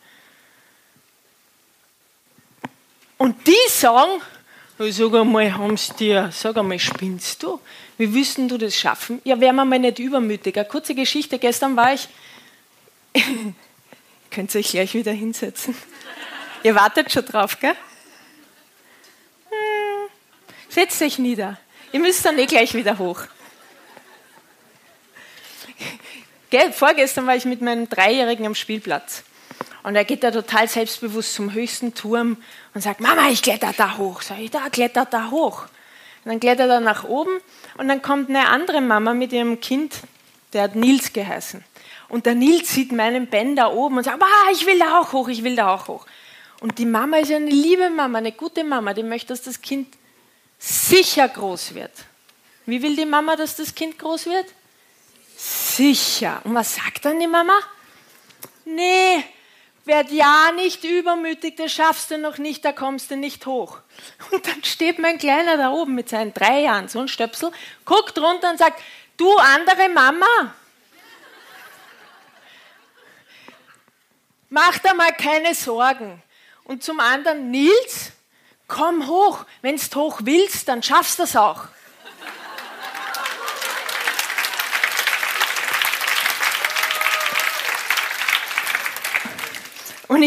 Und 3.18 3.48
die 3.48 3.56
sagen, 3.70 4.22
sag 4.78 5.14
einmal, 5.14 5.58
haben's 5.58 5.96
dir, 5.96 6.30
sag 6.32 6.58
einmal, 6.58 6.78
spinnst 6.80 7.42
du? 7.42 7.60
Wie 7.98 8.14
wüssten 8.14 8.48
du 8.48 8.58
das 8.58 8.76
schaffen? 8.76 9.22
Ja, 9.24 9.40
wären 9.40 9.56
wir 9.56 9.66
mal 9.66 9.80
nicht 9.80 10.00
übermütig. 10.00 10.56
Eine 10.56 10.68
kurze 10.68 10.94
Geschichte. 10.94 11.40
Gestern 11.40 11.76
war 11.76 11.94
ich. 11.94 12.08
Könnt 14.32 14.54
ihr 14.54 14.60
euch 14.60 14.70
gleich 14.70 14.94
wieder 14.94 15.12
hinsetzen? 15.12 15.76
Ihr 16.64 16.76
wartet 16.76 17.12
schon 17.12 17.26
drauf, 17.26 17.60
gell? 17.60 17.76
Hm. 19.50 20.10
Setzt 20.70 21.02
euch 21.02 21.18
nieder. 21.18 21.60
Ihr 21.92 22.00
müsst 22.00 22.24
dann 22.26 22.38
eh 22.38 22.46
gleich 22.46 22.74
wieder 22.74 22.98
hoch. 23.00 23.22
Gell, 26.50 26.72
vorgestern 26.72 27.28
war 27.28 27.36
ich 27.36 27.46
mit 27.46 27.62
meinem 27.62 27.90
Dreijährigen 27.90 28.46
am 28.46 28.56
Spielplatz. 28.56 29.24
Und 29.84 29.96
er 29.96 30.06
geht 30.06 30.24
da 30.24 30.32
total 30.32 30.68
selbstbewusst 30.68 31.34
zum 31.34 31.54
höchsten 31.54 31.94
Turm 31.94 32.38
und 32.74 32.82
sagt, 32.82 33.00
Mama, 33.00 33.30
ich 33.30 33.42
kletter 33.42 33.74
da 33.76 33.98
hoch. 33.98 34.22
Sag 34.22 34.40
ich, 34.40 34.52
da 34.52 34.70
klettert 34.70 35.14
da 35.14 35.32
hoch. 35.32 35.68
Dann 36.28 36.40
klettert 36.42 36.70
er 36.70 36.82
nach 36.82 37.06
oben 37.06 37.40
und 37.78 37.88
dann 37.88 38.02
kommt 38.02 38.30
eine 38.30 38.50
andere 38.50 38.82
Mama 38.82 39.14
mit 39.14 39.32
ihrem 39.32 39.62
Kind, 39.62 39.96
der 40.52 40.64
hat 40.64 40.76
Nils 40.76 41.14
geheißen. 41.14 41.64
Und 42.10 42.26
der 42.26 42.36
Nils 42.36 42.74
sieht 42.74 42.92
meinen 42.92 43.28
Ben 43.28 43.56
da 43.56 43.72
oben 43.72 43.98
und 43.98 44.04
sagt, 44.04 44.22
ah, 44.22 44.52
ich 44.52 44.66
will 44.66 44.78
da 44.78 45.00
auch 45.00 45.14
hoch, 45.14 45.30
ich 45.30 45.44
will 45.44 45.56
da 45.56 45.74
auch 45.74 45.88
hoch. 45.88 46.06
Und 46.60 46.80
die 46.80 46.86
Mama 46.86 47.18
ist 47.18 47.32
eine 47.32 47.46
liebe 47.46 47.90
Mama, 47.90 48.18
eine 48.18 48.32
gute 48.34 48.64
Mama, 48.64 48.94
die 48.94 49.04
möchte, 49.04 49.28
dass 49.28 49.42
das 49.42 49.62
Kind 49.62 49.88
sicher 50.58 51.28
groß 51.30 51.76
wird. 51.76 51.92
Wie 52.66 52.82
will 52.82 52.96
die 52.96 53.06
Mama, 53.06 53.36
dass 53.36 53.56
das 53.56 53.74
Kind 53.74 53.98
groß 53.98 54.26
wird? 54.26 54.46
Sicher. 55.38 56.42
Und 56.44 56.56
was 56.56 56.76
sagt 56.76 57.06
dann 57.06 57.20
die 57.20 57.28
Mama? 57.28 57.58
Nee, 58.66 59.24
werd 59.88 60.12
ja 60.12 60.52
nicht 60.52 60.84
übermütig, 60.84 61.56
das 61.56 61.72
schaffst 61.72 62.12
du 62.12 62.18
noch 62.18 62.38
nicht, 62.38 62.64
da 62.64 62.72
kommst 62.72 63.10
du 63.10 63.16
nicht 63.16 63.46
hoch. 63.46 63.80
Und 64.32 64.46
dann 64.46 64.64
steht 64.64 65.00
mein 65.00 65.18
Kleiner 65.18 65.58
da 65.58 65.72
oben 65.72 65.96
mit 65.96 66.10
seinen 66.10 66.34
drei 66.34 66.62
Jahren, 66.62 66.88
so 66.88 67.00
ein 67.00 67.08
Stöpsel, 67.08 67.52
guckt 67.86 68.18
runter 68.20 68.52
und 68.52 68.58
sagt, 68.58 68.82
du 69.16 69.36
andere 69.38 69.90
Mama, 69.90 70.54
mach 74.50 74.78
dir 74.80 74.94
mal 74.94 75.14
keine 75.14 75.56
Sorgen. 75.56 76.22
Und 76.64 76.84
zum 76.84 77.00
anderen, 77.00 77.50
Nils, 77.50 78.12
komm 78.68 79.08
hoch, 79.08 79.46
wenn 79.62 79.78
du 79.78 79.96
hoch 79.96 80.20
willst, 80.24 80.68
dann 80.68 80.84
schaffst 80.84 81.20
du 81.20 81.24
es 81.24 81.36
auch. 81.36 81.68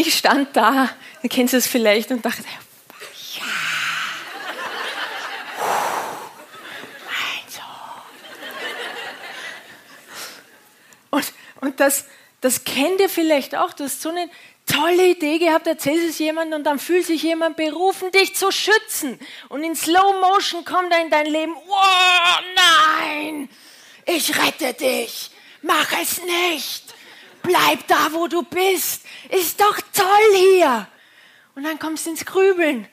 Ich 0.07 0.17
stand 0.17 0.55
da, 0.55 0.89
ihr 1.21 1.29
kennt 1.29 1.53
es 1.53 1.67
vielleicht, 1.67 2.11
und 2.11 2.25
dachte, 2.25 2.41
ja, 2.41 2.59
Sohn. 7.49 7.63
Und, 11.11 11.25
und 11.61 11.79
das, 11.79 12.05
das 12.41 12.63
kennt 12.63 12.99
ihr 12.99 13.09
vielleicht 13.09 13.55
auch, 13.55 13.73
du 13.73 13.83
hast 13.83 14.01
so 14.01 14.09
eine 14.09 14.29
tolle 14.65 15.09
Idee 15.09 15.37
gehabt, 15.37 15.67
erzählst 15.67 16.09
es 16.09 16.19
jemandem 16.19 16.59
und 16.59 16.63
dann 16.63 16.79
fühlt 16.79 17.05
sich 17.05 17.23
jemand 17.23 17.57
berufen, 17.57 18.11
dich 18.11 18.35
zu 18.35 18.51
schützen. 18.51 19.19
Und 19.49 19.63
in 19.63 19.75
Slow 19.75 20.19
Motion 20.21 20.63
kommt 20.63 20.91
er 20.91 21.01
in 21.01 21.09
dein 21.09 21.25
Leben, 21.25 21.53
oh 21.55 22.39
nein, 22.55 23.49
ich 24.05 24.37
rette 24.37 24.73
dich, 24.73 25.31
mach 25.61 25.91
es 26.01 26.21
nicht, 26.23 26.90
bleib 27.41 27.87
da, 27.87 28.09
wo 28.11 28.27
du 28.27 28.43
bist, 28.43 29.05
ist 29.29 29.59
doch 29.59 29.77
toll 29.93 30.35
hier. 30.35 30.87
Und 31.55 31.63
dann 31.63 31.79
kommst 31.79 32.05
du 32.05 32.11
ins 32.11 32.25
Grübeln 32.25 32.87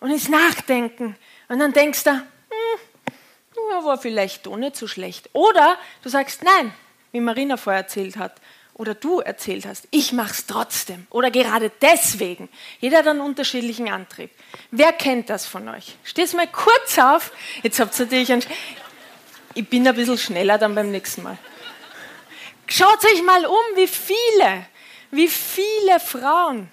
und 0.00 0.10
ins 0.10 0.28
Nachdenken 0.28 1.16
und 1.48 1.58
dann 1.58 1.72
denkst 1.72 2.04
du, 2.04 2.10
hm, 2.10 3.84
war 3.84 3.98
vielleicht 3.98 4.46
doch 4.46 4.56
nicht 4.56 4.76
so 4.76 4.86
schlecht. 4.86 5.30
Oder 5.32 5.76
du 6.02 6.08
sagst, 6.08 6.42
nein, 6.42 6.72
wie 7.12 7.20
Marina 7.20 7.56
vorher 7.56 7.82
erzählt 7.82 8.16
hat, 8.16 8.40
oder 8.74 8.94
du 8.94 9.20
erzählt 9.20 9.66
hast, 9.66 9.86
ich 9.90 10.12
mache 10.12 10.32
es 10.32 10.46
trotzdem 10.46 11.06
oder 11.10 11.30
gerade 11.30 11.70
deswegen. 11.82 12.48
Jeder 12.80 12.98
hat 12.98 13.06
einen 13.06 13.20
unterschiedlichen 13.20 13.88
Antrieb. 13.90 14.30
Wer 14.70 14.92
kennt 14.92 15.28
das 15.28 15.46
von 15.46 15.68
euch? 15.68 15.96
Stehst 16.04 16.34
mal 16.34 16.48
kurz 16.48 16.98
auf. 16.98 17.32
Jetzt 17.62 17.78
habt 17.80 17.98
ihr 17.98 18.06
natürlich 18.06 18.32
einen. 18.32 18.42
Ich 19.54 19.68
bin 19.68 19.86
ein 19.86 19.94
bisschen 19.94 20.16
schneller 20.16 20.56
dann 20.56 20.74
beim 20.74 20.90
nächsten 20.90 21.22
Mal. 21.22 21.36
Schaut 22.66 23.04
euch 23.04 23.22
mal 23.22 23.44
um, 23.44 23.76
wie 23.76 23.86
viele, 23.86 24.66
wie 25.10 25.28
viele 25.28 26.00
Frauen, 26.00 26.70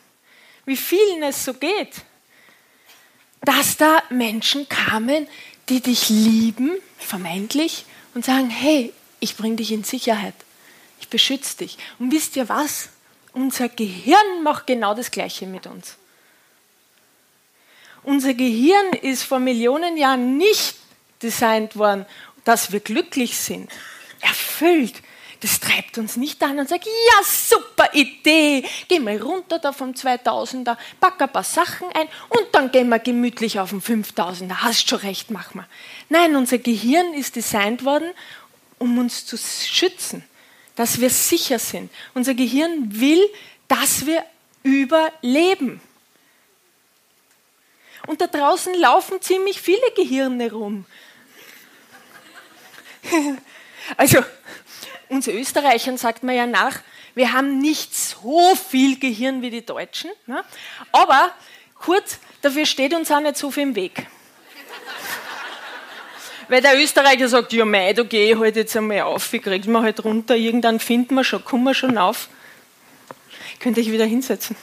wie 0.66 0.78
vielen 0.78 1.24
es 1.24 1.44
so 1.44 1.54
geht, 1.54 1.94
dass 3.42 3.78
da 3.78 4.02
Menschen 4.10 4.68
kamen, 4.70 5.28
die 5.68 5.82
dich 5.82 6.10
lieben, 6.10 6.72
vermeintlich, 6.98 7.86
und 8.14 8.26
sagen, 8.26 8.50
hey, 8.50 8.94
ich 9.20 9.36
bringe 9.36 9.58
dich 9.58 9.72
in 9.72 9.84
Sicherheit 9.84 10.34
beschütze 11.10 11.58
dich. 11.58 11.78
Und 11.98 12.12
wisst 12.12 12.36
ihr 12.36 12.50
was? 12.50 12.90
Unser 13.34 13.70
Gehirn 13.70 14.44
macht 14.44 14.68
genau 14.68 14.94
das 14.94 15.12
Gleiche 15.12 15.46
mit 15.46 15.68
uns. 15.68 15.98
Unser 18.04 18.34
Gehirn 18.34 18.94
ist 19.02 19.24
vor 19.24 19.40
Millionen 19.40 19.98
Jahren 19.98 20.38
nicht 20.38 20.76
designt 21.22 21.76
worden, 21.76 22.06
dass 22.44 22.72
wir 22.72 22.80
glücklich 22.80 23.38
sind, 23.38 23.70
erfüllt. 24.22 24.96
Das 25.42 25.60
treibt 25.60 25.98
uns 25.98 26.18
nicht 26.18 26.44
an 26.44 26.60
und 26.60 26.68
sagt, 26.68 26.86
ja, 26.86 27.24
super 27.24 27.90
Idee, 27.94 28.66
geh 28.90 29.00
mal 29.00 29.18
runter 29.18 29.58
da 29.60 29.72
vom 29.72 29.92
2000er, 29.92 30.76
pack 31.00 31.22
ein 31.22 31.32
paar 31.32 31.44
Sachen 31.44 31.88
ein 31.94 32.08
und 32.30 32.48
dann 32.52 32.72
gehen 32.72 32.90
wir 32.90 33.00
gemütlich 33.00 33.60
auf 33.60 33.70
den 33.70 33.82
5000er. 33.82 34.56
Hast 34.56 34.90
schon 34.90 35.00
recht, 35.00 35.32
mach 35.32 35.54
mal. 35.54 35.68
Nein, 36.10 36.36
unser 36.36 36.58
Gehirn 36.58 37.14
ist 37.14 37.38
designt 37.38 37.86
worden, 37.86 38.12
um 38.80 38.98
uns 38.98 39.26
zu 39.26 39.38
schützen 39.38 40.24
dass 40.80 41.02
wir 41.02 41.10
sicher 41.10 41.60
sind. 41.60 41.92
Unser 42.14 42.34
Gehirn 42.34 43.02
will, 43.02 43.22
dass 43.68 44.06
wir 44.06 44.24
überleben. 44.64 45.82
Und 48.08 48.22
da 48.22 48.28
draußen 48.28 48.74
laufen 48.76 49.22
ziemlich 49.22 49.60
viele 49.60 49.92
Gehirne 49.94 50.50
rum. 50.52 50.86
Also, 53.98 54.20
uns 55.10 55.28
Österreichern 55.28 55.98
sagt 55.98 56.24
man 56.24 56.36
ja 56.36 56.46
nach, 56.46 56.80
wir 57.16 57.34
haben 57.34 57.60
nicht 57.60 57.94
so 57.96 58.56
viel 58.56 59.00
Gehirn 59.00 59.42
wie 59.42 59.50
die 59.50 59.66
Deutschen, 59.66 60.12
ne? 60.28 60.44
aber 60.92 61.32
kurz, 61.76 62.20
dafür 62.42 62.66
steht 62.66 62.94
uns 62.94 63.12
auch 63.12 63.20
nicht 63.20 63.38
so 63.38 63.52
viel 63.52 63.64
im 63.64 63.76
Weg. 63.76 64.08
Weil 66.48 66.62
der 66.62 66.80
Österreicher 66.80 67.28
sagt, 67.28 67.54
ja 67.54 67.66
mei, 67.66 67.94
da 67.94 68.04
gehe 68.04 68.34
ich 68.34 68.40
halt 68.40 68.56
jetzt 68.56 68.76
einmal 68.76 69.02
auf, 69.02 69.32
wie 69.34 69.40
kriegt 69.40 69.68
man 69.68 69.84
halt 69.84 70.04
runter, 70.04 70.36
irgendwann 70.36 70.80
finden 70.80 71.16
wir 71.16 71.24
schon, 71.24 71.44
kommen 71.44 71.64
wir 71.64 71.76
schon 71.76 71.98
auf. 71.98 72.30
Könnte 73.60 73.82
ich 73.82 73.92
wieder 73.92 74.06
hinsetzen. 74.06 74.56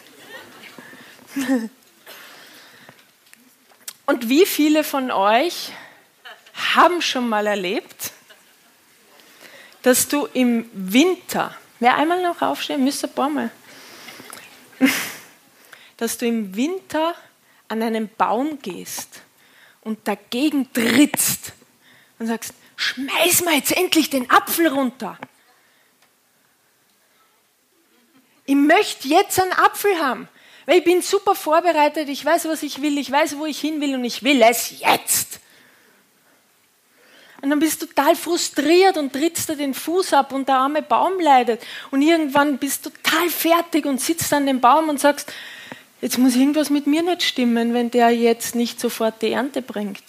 Und 4.06 4.28
wie 4.28 4.46
viele 4.46 4.82
von 4.84 5.10
euch 5.10 5.72
haben 6.74 7.02
schon 7.02 7.28
mal 7.28 7.46
erlebt, 7.46 8.12
dass 9.86 10.08
du 10.08 10.26
im 10.32 10.68
Winter, 10.72 11.56
wer 11.78 11.96
einmal 11.96 12.20
noch 12.20 12.42
aufstehen, 12.42 12.82
müsste 12.82 13.06
ein 13.06 13.12
paar 13.12 13.30
Mal, 13.30 13.52
dass 15.96 16.18
du 16.18 16.26
im 16.26 16.56
Winter 16.56 17.14
an 17.68 17.84
einen 17.84 18.08
Baum 18.16 18.58
gehst 18.60 19.20
und 19.82 20.08
dagegen 20.08 20.72
trittst 20.72 21.52
und 22.18 22.26
sagst, 22.26 22.52
schmeiß 22.74 23.44
mal 23.44 23.54
jetzt 23.54 23.76
endlich 23.76 24.10
den 24.10 24.28
Apfel 24.28 24.66
runter. 24.66 25.18
Ich 28.44 28.56
möchte 28.56 29.06
jetzt 29.06 29.38
einen 29.38 29.52
Apfel 29.52 29.96
haben, 30.00 30.28
weil 30.64 30.78
ich 30.78 30.84
bin 30.84 31.00
super 31.00 31.36
vorbereitet, 31.36 32.08
ich 32.08 32.24
weiß, 32.24 32.46
was 32.46 32.64
ich 32.64 32.82
will, 32.82 32.98
ich 32.98 33.12
weiß, 33.12 33.38
wo 33.38 33.46
ich 33.46 33.60
hin 33.60 33.80
will 33.80 33.94
und 33.94 34.02
ich 34.02 34.24
will 34.24 34.42
es 34.42 34.80
jetzt. 34.80 35.38
Und 37.42 37.50
dann 37.50 37.58
bist 37.58 37.82
du 37.82 37.86
total 37.86 38.16
frustriert 38.16 38.96
und 38.96 39.12
trittst 39.12 39.48
dir 39.48 39.56
den 39.56 39.74
Fuß 39.74 40.14
ab 40.14 40.32
und 40.32 40.48
der 40.48 40.56
arme 40.56 40.82
Baum 40.82 41.20
leidet. 41.20 41.62
Und 41.90 42.02
irgendwann 42.02 42.58
bist 42.58 42.86
du 42.86 42.90
total 42.90 43.28
fertig 43.28 43.84
und 43.84 44.00
sitzt 44.00 44.32
an 44.32 44.46
dem 44.46 44.60
Baum 44.60 44.88
und 44.88 44.98
sagst, 44.98 45.32
jetzt 46.00 46.18
muss 46.18 46.34
irgendwas 46.34 46.70
mit 46.70 46.86
mir 46.86 47.02
nicht 47.02 47.22
stimmen, 47.22 47.74
wenn 47.74 47.90
der 47.90 48.10
jetzt 48.10 48.54
nicht 48.54 48.80
sofort 48.80 49.20
die 49.22 49.32
Ernte 49.32 49.62
bringt. 49.62 50.02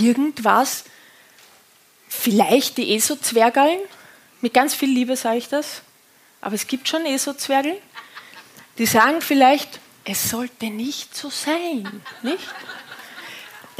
Irgendwas 0.00 0.84
Vielleicht 2.10 2.76
die 2.76 2.96
ESO-Zwergallen, 2.96 3.80
mit 4.40 4.52
ganz 4.52 4.74
viel 4.74 4.90
Liebe 4.90 5.16
sage 5.16 5.38
ich 5.38 5.48
das, 5.48 5.82
aber 6.40 6.56
es 6.56 6.66
gibt 6.66 6.88
schon 6.88 7.06
ESO-Zwergeln, 7.06 7.76
die 8.78 8.86
sagen 8.86 9.22
vielleicht, 9.22 9.78
es 10.04 10.28
sollte 10.28 10.66
nicht 10.66 11.16
so 11.16 11.30
sein, 11.30 12.02
nicht? 12.22 12.42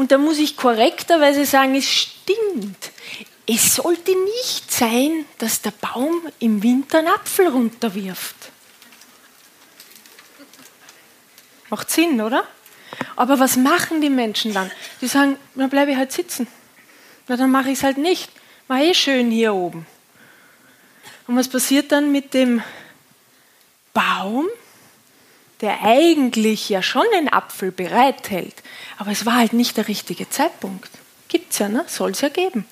Und 0.01 0.13
da 0.13 0.17
muss 0.17 0.39
ich 0.39 0.57
korrekterweise 0.57 1.45
sagen, 1.45 1.75
es 1.75 1.87
stimmt. 1.87 2.91
Es 3.47 3.75
sollte 3.75 4.13
nicht 4.13 4.73
sein, 4.73 5.27
dass 5.37 5.61
der 5.61 5.73
Baum 5.73 6.27
im 6.39 6.63
Winter 6.63 7.01
einen 7.01 7.09
Apfel 7.09 7.49
runterwirft. 7.49 8.35
Macht 11.69 11.91
Sinn, 11.91 12.19
oder? 12.23 12.49
Aber 13.15 13.41
was 13.41 13.59
machen 13.59 14.01
die 14.01 14.09
Menschen 14.09 14.55
dann? 14.55 14.71
Die 15.03 15.07
sagen, 15.07 15.37
dann 15.55 15.69
bleibe 15.69 15.91
ich 15.91 15.99
halt 15.99 16.13
sitzen. 16.13 16.47
Na, 17.29 17.37
dann 17.37 17.51
mache 17.51 17.69
ich 17.69 17.77
es 17.77 17.85
halt 17.85 17.99
nicht. 17.99 18.31
War 18.69 18.81
eh 18.81 18.95
schön 18.95 19.31
hier 19.31 19.53
oben. 19.53 19.87
Und 21.27 21.37
was 21.37 21.49
passiert 21.49 21.93
dann 21.93 22.11
mit 22.11 22.33
dem 22.33 22.63
Baum? 23.93 24.49
Der 25.61 25.83
eigentlich 25.83 26.69
ja 26.69 26.83
schon 26.83 27.05
den 27.15 27.33
Apfel 27.33 27.71
bereithält. 27.71 28.55
Aber 28.99 29.11
es 29.11 29.27
war 29.27 29.37
halt 29.37 29.53
nicht 29.53 29.77
der 29.77 29.89
richtige 29.89 30.29
Zeitpunkt. 30.29 30.91
Gibt's 31.29 31.59
ja, 31.59 31.69
ne? 31.69 31.85
Soll 31.87 32.13
es 32.13 32.23
ja 32.23 32.29
geben. 32.29 32.67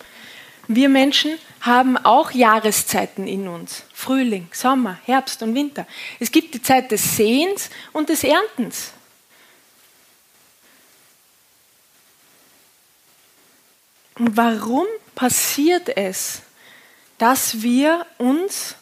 Wir 0.66 0.88
Menschen 0.88 1.38
haben 1.60 1.96
auch 1.96 2.30
Jahreszeiten 2.30 3.26
in 3.26 3.48
uns. 3.48 3.84
Frühling, 3.94 4.48
Sommer, 4.52 4.98
Herbst 5.04 5.42
und 5.42 5.54
Winter. 5.54 5.86
Es 6.20 6.30
gibt 6.30 6.54
die 6.54 6.62
Zeit 6.62 6.90
des 6.90 7.16
Sehens 7.16 7.70
und 7.92 8.08
des 8.08 8.24
Erntens. 8.24 8.92
Und 14.18 14.36
warum 14.36 14.86
passiert 15.14 15.96
es, 15.96 16.42
dass 17.18 17.62
wir 17.62 18.04
uns 18.18 18.74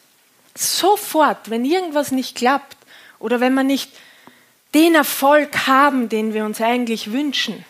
sofort, 0.55 1.51
wenn 1.51 1.65
irgendwas 1.65 2.11
nicht 2.11 2.37
klappt 2.37 2.76
oder 3.27 3.41
wenn 3.41 3.55
wir 3.55 3.65
nicht 3.65 3.91
den 4.73 4.95
Erfolg 4.95 5.67
haben, 5.67 6.09
den 6.09 6.33
wir 6.33 6.45
uns 6.45 6.61
eigentlich 6.61 7.11
wünschen, 7.11 7.65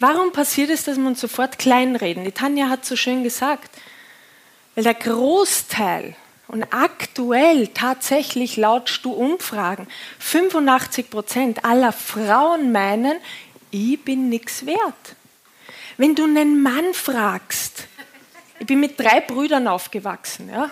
warum 0.00 0.32
passiert 0.32 0.68
es, 0.68 0.84
dass 0.84 0.98
wir 0.98 1.06
uns 1.06 1.18
sofort 1.18 1.58
kleinreden? 1.58 2.24
Die 2.24 2.32
Tanja 2.32 2.68
hat 2.68 2.84
so 2.84 2.94
schön 2.94 3.22
gesagt, 3.22 3.70
weil 4.74 4.84
der 4.84 4.92
Großteil 4.92 6.14
und 6.48 6.62
aktuell 6.74 7.68
tatsächlich 7.68 8.58
laut 8.58 9.00
Umfragen 9.06 9.88
85 10.18 11.08
Prozent 11.08 11.64
aller 11.64 11.92
Frauen 11.92 12.70
meinen, 12.70 13.16
ich 13.70 14.04
bin 14.04 14.28
nichts 14.28 14.66
wert. 14.66 15.16
Wenn 15.96 16.16
du 16.16 16.24
einen 16.24 16.62
Mann 16.62 16.92
fragst, 16.92 17.88
ich 18.60 18.66
bin 18.66 18.80
mit 18.80 19.00
drei 19.00 19.22
Brüdern 19.22 19.68
aufgewachsen, 19.68 20.50
ja, 20.50 20.70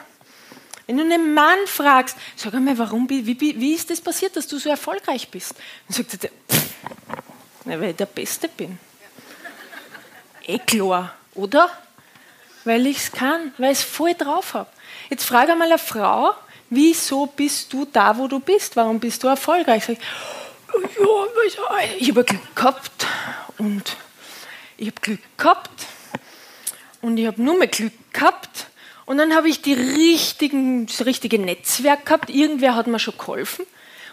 wenn 0.87 0.99
du 0.99 1.03
einen 1.03 1.35
Mann 1.35 1.59
fragst, 1.67 2.17
sag 2.37 2.55
einmal, 2.55 2.79
warum, 2.79 3.11
wie, 3.11 3.27
wie, 3.27 3.41
wie 3.41 3.75
ist 3.75 3.91
das 3.91 4.01
passiert, 4.01 4.37
dass 4.37 4.47
du 4.47 4.59
so 4.59 4.69
erfolgreich 4.69 5.29
bist? 5.29 5.55
Dann 5.89 5.97
sagt 5.97 6.25
er, 6.25 6.31
pff, 6.49 6.67
weil 7.65 7.91
ich 7.91 7.97
der 7.97 8.07
Beste 8.07 8.49
bin. 8.49 8.79
Eh 10.47 10.59
klar, 10.61 11.15
oder? 11.35 11.69
Weil 12.65 12.87
ich 12.87 12.99
es 12.99 13.13
kann, 13.13 13.53
weil 13.59 13.73
ich 13.73 13.79
es 13.81 13.85
voll 13.85 14.15
drauf 14.15 14.55
habe. 14.55 14.71
Jetzt 15.11 15.25
frage 15.25 15.53
einmal 15.53 15.69
eine 15.69 15.79
Frau, 15.79 16.35
wieso 16.71 17.27
bist 17.27 17.73
du 17.73 17.85
da, 17.85 18.17
wo 18.17 18.29
du 18.29 18.39
bist? 18.39 18.77
Warum 18.77 19.01
bist 19.01 19.23
du 19.25 19.27
erfolgreich? 19.27 19.85
Sag 19.85 19.97
ich, 19.97 20.01
ja, 20.99 21.79
ich 21.99 22.09
habe 22.11 22.25
Glück 22.25 22.55
gehabt 22.55 23.07
und 23.59 23.97
ich 24.77 24.89
habe 24.89 25.01
Glück 25.01 25.21
gehabt 25.37 25.87
und 27.03 27.19
ich 27.19 27.27
habe 27.27 27.43
nur 27.43 27.59
mehr 27.59 27.69
Glück 27.69 27.93
gehabt 28.13 28.67
und 29.07 29.19
dann 29.19 29.35
habe 29.35 29.49
ich 29.49 29.63
die 29.63 29.73
richtigen, 29.73 30.87
das 30.87 31.07
richtige 31.07 31.39
Netzwerk 31.39 32.05
gehabt. 32.07 32.29
Irgendwer 32.29 32.75
hat 32.75 32.89
mir 32.89 32.99
schon 32.99 33.17
geholfen. 33.17 33.65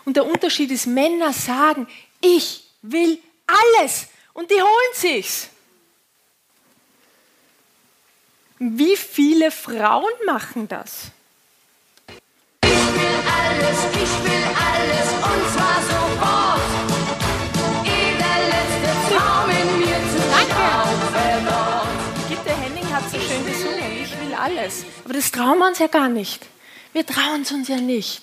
Und 0.05 0.17
der 0.17 0.25
Unterschied 0.25 0.69
ist, 0.71 0.85
Männer 0.85 1.33
sagen, 1.33 1.87
ich 2.21 2.63
will 2.83 3.17
alles. 3.47 4.07
Und 4.33 4.51
die 4.51 4.61
holen 4.61 4.93
sich's. 4.93 5.49
Wie 8.59 8.95
viele 8.95 9.49
Frauen 9.51 10.13
machen 10.25 10.67
das? 10.67 11.11
Ich 12.63 12.69
will 12.69 13.19
alles, 13.27 13.77
ich 13.93 14.23
will 14.23 14.43
alles 14.55 15.09
und 15.13 15.52
alles. 24.43 24.85
Aber 25.03 25.13
das 25.13 25.31
trauen 25.31 25.57
wir 25.57 25.67
uns 25.67 25.79
ja 25.79 25.87
gar 25.87 26.09
nicht. 26.09 26.45
Wir 26.91 27.05
trauen 27.05 27.41
es 27.41 27.51
uns 27.51 27.67
ja 27.67 27.77
nicht. 27.77 28.21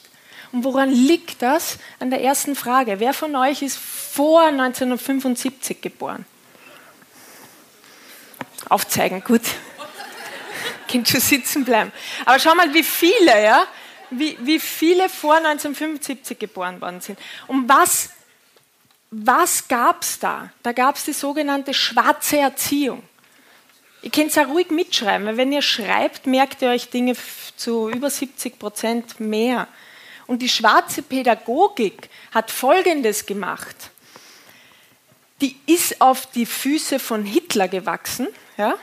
Und 0.52 0.64
woran 0.64 0.90
liegt 0.90 1.42
das? 1.42 1.78
An 1.98 2.10
der 2.10 2.22
ersten 2.22 2.54
Frage. 2.54 3.00
Wer 3.00 3.14
von 3.14 3.34
euch 3.36 3.62
ist 3.62 3.78
vor 3.78 4.42
1975 4.42 5.80
geboren? 5.80 6.24
Aufzeigen, 8.68 9.22
gut. 9.24 9.42
Kind 10.88 11.08
schon 11.08 11.20
sitzen 11.20 11.64
bleiben. 11.64 11.92
Aber 12.24 12.38
schau 12.38 12.54
mal, 12.54 12.72
wie 12.74 12.82
viele, 12.82 13.42
ja, 13.42 13.64
wie, 14.10 14.36
wie 14.40 14.58
viele 14.58 15.08
vor 15.08 15.36
1975 15.36 16.38
geboren 16.38 16.80
worden 16.80 17.00
sind. 17.00 17.18
Und 17.46 17.68
was, 17.68 18.10
was 19.10 19.68
gab 19.68 20.02
es 20.02 20.18
da? 20.18 20.50
Da 20.62 20.72
gab 20.72 20.96
es 20.96 21.04
die 21.04 21.12
sogenannte 21.12 21.74
schwarze 21.74 22.38
Erziehung. 22.38 23.02
Ihr 24.02 24.10
könnt 24.10 24.30
es 24.30 24.38
auch 24.38 24.48
ruhig 24.48 24.70
mitschreiben, 24.70 25.26
weil 25.26 25.36
wenn 25.36 25.52
ihr 25.52 25.62
schreibt, 25.62 26.26
merkt 26.26 26.62
ihr 26.62 26.70
euch 26.70 26.88
Dinge 26.88 27.14
zu 27.56 27.90
über 27.90 28.08
70 28.08 28.58
Prozent 28.58 29.20
mehr. 29.20 29.68
Und 30.26 30.40
die 30.42 30.48
schwarze 30.48 31.02
Pädagogik 31.02 32.08
hat 32.32 32.50
Folgendes 32.50 33.26
gemacht. 33.26 33.76
Die 35.40 35.56
ist 35.66 36.00
auf 36.00 36.26
die 36.26 36.46
Füße 36.46 36.98
von 36.98 37.24
Hitler 37.24 37.68
gewachsen. 37.68 38.28
Ja? 38.56 38.74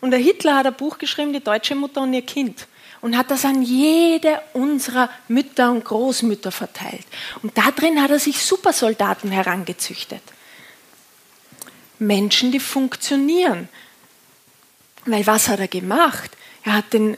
Und 0.00 0.10
der 0.12 0.20
Hitler 0.20 0.56
hat 0.56 0.66
ein 0.66 0.74
Buch 0.74 0.98
geschrieben, 0.98 1.32
Die 1.32 1.42
deutsche 1.42 1.74
Mutter 1.74 2.02
und 2.02 2.12
ihr 2.12 2.22
Kind. 2.22 2.66
Und 3.00 3.16
hat 3.16 3.30
das 3.30 3.46
an 3.46 3.62
jede 3.62 4.42
unserer 4.52 5.08
Mütter 5.28 5.70
und 5.70 5.84
Großmütter 5.84 6.52
verteilt. 6.52 7.06
Und 7.42 7.56
da 7.56 7.70
drin 7.70 8.02
hat 8.02 8.10
er 8.10 8.18
sich 8.18 8.42
Supersoldaten 8.42 9.30
herangezüchtet. 9.30 10.22
Menschen, 11.98 12.52
die 12.52 12.60
funktionieren. 12.60 13.68
Weil 15.06 15.26
was 15.26 15.48
hat 15.48 15.60
er 15.60 15.68
gemacht? 15.68 16.30
Er 16.64 16.74
hat 16.74 16.92
den 16.92 17.16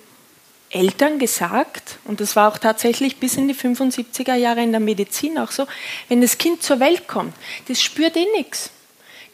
Eltern 0.71 1.19
gesagt, 1.19 1.99
und 2.05 2.21
das 2.21 2.35
war 2.35 2.51
auch 2.51 2.59
tatsächlich 2.59 3.19
bis 3.19 3.37
in 3.37 3.47
die 3.49 3.55
75er 3.55 4.35
Jahre 4.35 4.63
in 4.63 4.71
der 4.71 4.81
Medizin 4.81 5.39
auch 5.39 5.51
so, 5.51 5.67
wenn 6.09 6.23
das 6.23 6.39
Kind 6.39 6.63
zur 6.63 6.81
Welt 6.81 7.07
kommt, 7.07 7.35
das 7.69 7.83
spürt 7.83 8.17
eh 8.17 8.27
nichts. 8.37 8.71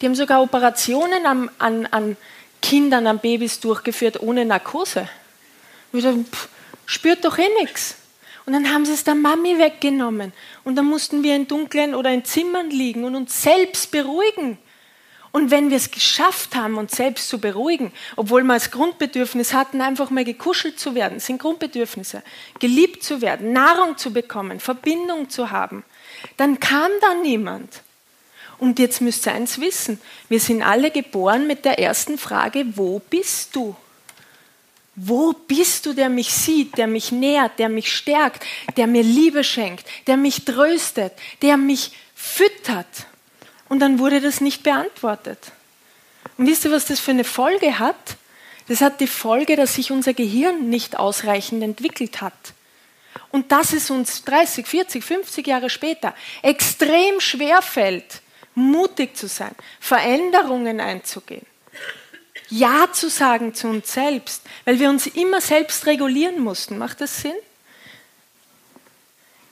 Die 0.00 0.06
haben 0.06 0.14
sogar 0.14 0.42
Operationen 0.42 1.26
an, 1.26 1.50
an, 1.58 1.86
an 1.86 2.16
Kindern, 2.60 3.06
an 3.06 3.18
Babys 3.18 3.60
durchgeführt 3.60 4.20
ohne 4.20 4.44
Narkose. 4.44 5.08
Und 5.92 6.00
ich 6.00 6.04
dachte, 6.04 6.24
pff, 6.24 6.48
spürt 6.86 7.24
doch 7.24 7.38
eh 7.38 7.48
nichts. 7.60 7.96
Und 8.46 8.54
dann 8.54 8.72
haben 8.72 8.84
sie 8.84 8.92
es 8.92 9.04
der 9.04 9.14
Mami 9.14 9.58
weggenommen. 9.58 10.32
Und 10.64 10.76
dann 10.76 10.86
mussten 10.86 11.22
wir 11.22 11.36
in 11.36 11.46
dunklen 11.46 11.94
oder 11.94 12.10
in 12.10 12.24
Zimmern 12.24 12.70
liegen 12.70 13.04
und 13.04 13.14
uns 13.14 13.42
selbst 13.42 13.90
beruhigen. 13.90 14.58
Und 15.30 15.50
wenn 15.50 15.70
wir 15.70 15.76
es 15.76 15.90
geschafft 15.90 16.54
haben, 16.54 16.78
uns 16.78 16.92
selbst 16.92 17.28
zu 17.28 17.38
beruhigen, 17.38 17.92
obwohl 18.16 18.42
wir 18.44 18.54
als 18.54 18.70
Grundbedürfnis 18.70 19.52
hatten, 19.52 19.80
einfach 19.80 20.10
mal 20.10 20.24
gekuschelt 20.24 20.80
zu 20.80 20.94
werden, 20.94 21.20
sind 21.20 21.38
Grundbedürfnisse, 21.38 22.22
geliebt 22.60 23.02
zu 23.02 23.20
werden, 23.20 23.52
Nahrung 23.52 23.98
zu 23.98 24.12
bekommen, 24.12 24.58
Verbindung 24.60 25.28
zu 25.28 25.50
haben, 25.50 25.84
dann 26.36 26.58
kam 26.60 26.90
da 27.00 27.14
niemand. 27.14 27.82
Und 28.58 28.78
jetzt 28.78 29.00
müsst 29.00 29.26
ihr 29.26 29.32
eins 29.32 29.60
wissen, 29.60 30.00
wir 30.28 30.40
sind 30.40 30.62
alle 30.62 30.90
geboren 30.90 31.46
mit 31.46 31.64
der 31.64 31.78
ersten 31.78 32.18
Frage, 32.18 32.64
wo 32.74 32.98
bist 32.98 33.54
du? 33.54 33.76
Wo 34.96 35.32
bist 35.32 35.86
du, 35.86 35.92
der 35.92 36.08
mich 36.08 36.32
sieht, 36.32 36.76
der 36.76 36.88
mich 36.88 37.12
nährt, 37.12 37.60
der 37.60 37.68
mich 37.68 37.94
stärkt, 37.94 38.44
der 38.76 38.88
mir 38.88 39.04
Liebe 39.04 39.44
schenkt, 39.44 39.86
der 40.08 40.16
mich 40.16 40.44
tröstet, 40.44 41.12
der 41.40 41.56
mich 41.56 41.92
füttert? 42.16 43.06
Und 43.68 43.80
dann 43.80 43.98
wurde 43.98 44.20
das 44.20 44.40
nicht 44.40 44.62
beantwortet. 44.62 45.52
Und 46.36 46.46
wisst 46.46 46.64
ihr, 46.64 46.70
was 46.70 46.86
das 46.86 47.00
für 47.00 47.10
eine 47.10 47.24
Folge 47.24 47.78
hat? 47.78 48.16
Das 48.68 48.80
hat 48.80 49.00
die 49.00 49.06
Folge, 49.06 49.56
dass 49.56 49.74
sich 49.74 49.90
unser 49.90 50.14
Gehirn 50.14 50.68
nicht 50.68 50.98
ausreichend 50.98 51.62
entwickelt 51.62 52.20
hat. 52.20 52.34
Und 53.30 53.52
dass 53.52 53.72
es 53.72 53.90
uns 53.90 54.24
30, 54.24 54.66
40, 54.66 55.04
50 55.04 55.46
Jahre 55.46 55.70
später 55.70 56.14
extrem 56.42 57.20
schwer 57.20 57.62
fällt, 57.62 58.22
mutig 58.54 59.16
zu 59.16 59.26
sein, 59.26 59.54
Veränderungen 59.80 60.80
einzugehen. 60.80 61.46
Ja 62.50 62.88
zu 62.92 63.10
sagen 63.10 63.54
zu 63.54 63.68
uns 63.68 63.92
selbst, 63.92 64.42
weil 64.64 64.78
wir 64.78 64.88
uns 64.88 65.06
immer 65.06 65.40
selbst 65.40 65.86
regulieren 65.86 66.40
mussten. 66.40 66.78
Macht 66.78 67.00
das 67.00 67.20
Sinn? 67.20 67.34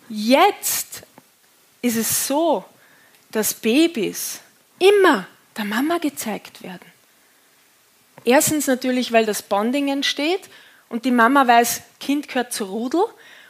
Jetzt 0.09 1.03
ist 1.83 1.97
es 1.97 2.27
so, 2.27 2.65
dass 3.31 3.55
Babys 3.55 4.41
immer 4.79 5.27
der 5.57 5.65
Mama 5.65 5.99
gezeigt 5.99 6.63
werden. 6.63 6.93
Erstens 8.25 8.67
natürlich, 8.67 9.13
weil 9.13 9.27
das 9.27 9.43
Bonding 9.43 9.89
entsteht 9.89 10.49
und 10.89 11.05
die 11.05 11.11
Mama 11.11 11.47
weiß, 11.47 11.83
Kind 12.01 12.29
gehört 12.29 12.53
zur 12.53 12.69
Rudel 12.69 13.05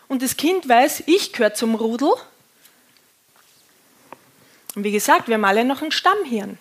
und 0.09 0.23
das 0.23 0.37
Kind 0.37 0.69
weiß, 0.69 1.05
ich 1.07 1.33
gehöre 1.33 1.55
zum 1.55 1.75
Rudel. 1.75 2.13
Und 4.75 4.85
wie 4.85 4.93
gesagt, 4.93 5.29
wir 5.29 5.35
haben 5.35 5.45
alle 5.45 5.65
noch 5.65 5.83
ein 5.83 5.93
Stammhirn. 5.93 6.59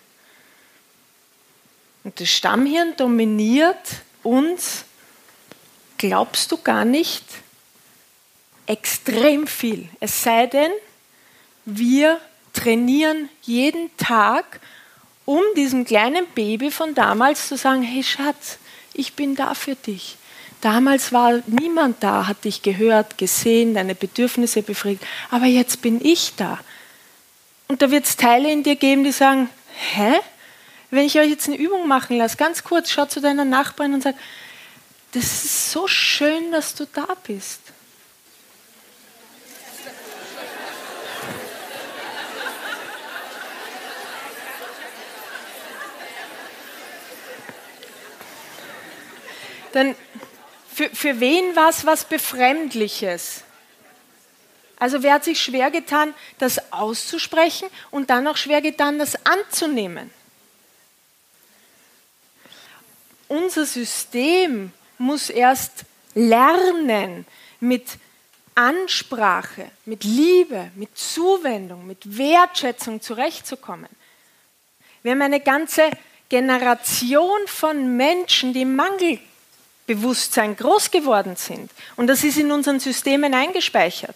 Und 2.05 2.19
das 2.19 2.29
Stammhirn 2.29 2.95
dominiert 2.95 4.03
uns, 4.23 4.85
glaubst 5.97 6.51
du 6.51 6.57
gar 6.57 6.85
nicht, 6.85 7.23
extrem 8.67 9.47
viel. 9.47 9.89
Es 9.99 10.23
sei 10.23 10.47
denn, 10.47 10.71
wir 11.65 12.19
trainieren 12.55 13.29
jeden 13.43 13.95
Tag, 13.97 14.59
um 15.25 15.41
diesem 15.55 15.85
kleinen 15.85 16.25
Baby 16.33 16.71
von 16.71 16.95
damals 16.95 17.47
zu 17.47 17.57
sagen, 17.57 17.83
hey 17.83 18.03
Schatz, 18.03 18.57
ich 18.93 19.13
bin 19.13 19.35
da 19.35 19.53
für 19.53 19.75
dich. 19.75 20.17
Damals 20.61 21.13
war 21.13 21.41
niemand 21.47 22.01
da, 22.01 22.27
hat 22.27 22.43
dich 22.45 22.61
gehört, 22.61 23.17
gesehen, 23.17 23.75
deine 23.75 23.93
Bedürfnisse 23.93 24.63
befriedigt, 24.63 25.05
aber 25.29 25.45
jetzt 25.45 25.81
bin 25.81 26.03
ich 26.03 26.33
da. 26.37 26.59
Und 27.67 27.81
da 27.81 27.91
wird 27.91 28.05
es 28.05 28.17
Teile 28.17 28.51
in 28.51 28.63
dir 28.63 28.75
geben, 28.75 29.03
die 29.03 29.11
sagen, 29.11 29.49
hä? 29.93 30.13
Wenn 30.91 31.05
ich 31.05 31.19
euch 31.19 31.29
jetzt 31.29 31.47
eine 31.47 31.57
Übung 31.57 31.87
machen 31.87 32.17
lasse, 32.17 32.37
ganz 32.37 32.63
kurz, 32.63 32.89
schau 32.89 33.05
zu 33.05 33.19
deiner 33.19 33.45
Nachbarin 33.45 33.95
und 33.95 34.03
sag, 34.03 34.15
das 35.11 35.23
ist 35.23 35.71
so 35.71 35.87
schön, 35.87 36.51
dass 36.51 36.75
du 36.75 36.85
da 36.85 37.07
bist. 37.25 37.61
Dann 49.75 49.93
für, 50.73 50.89
für 50.89 51.19
wen 51.19 51.53
war 51.57 51.67
es 51.67 51.85
was 51.85 52.05
Befremdliches? 52.05 53.43
Also 54.77 55.03
wer 55.03 55.15
hat 55.15 55.25
sich 55.25 55.41
schwer 55.41 55.69
getan, 55.69 56.13
das 56.37 56.71
auszusprechen 56.71 57.67
und 57.91 58.09
dann 58.09 58.25
auch 58.25 58.37
schwer 58.37 58.61
getan, 58.61 58.99
das 58.99 59.25
anzunehmen? 59.25 60.11
Unser 63.27 63.65
System 63.65 64.71
muss 64.97 65.29
erst 65.29 65.83
lernen, 66.13 67.25
mit 67.59 67.97
Ansprache, 68.53 69.69
mit 69.83 70.05
Liebe, 70.05 70.71
mit 70.75 70.97
Zuwendung, 70.97 71.85
mit 71.85 72.17
Wertschätzung 72.17 73.01
zurechtzukommen. 73.01 73.89
Wir 75.03 75.11
haben 75.11 75.21
eine 75.21 75.41
ganze 75.41 75.89
Generation 76.29 77.45
von 77.47 77.97
Menschen, 77.97 78.53
die 78.53 78.63
Mangelbewusstsein 79.87 80.55
groß 80.55 80.91
geworden 80.91 81.35
sind. 81.35 81.71
Und 81.95 82.07
das 82.07 82.23
ist 82.23 82.37
in 82.37 82.51
unseren 82.51 82.79
Systemen 82.79 83.33
eingespeichert. 83.33 84.15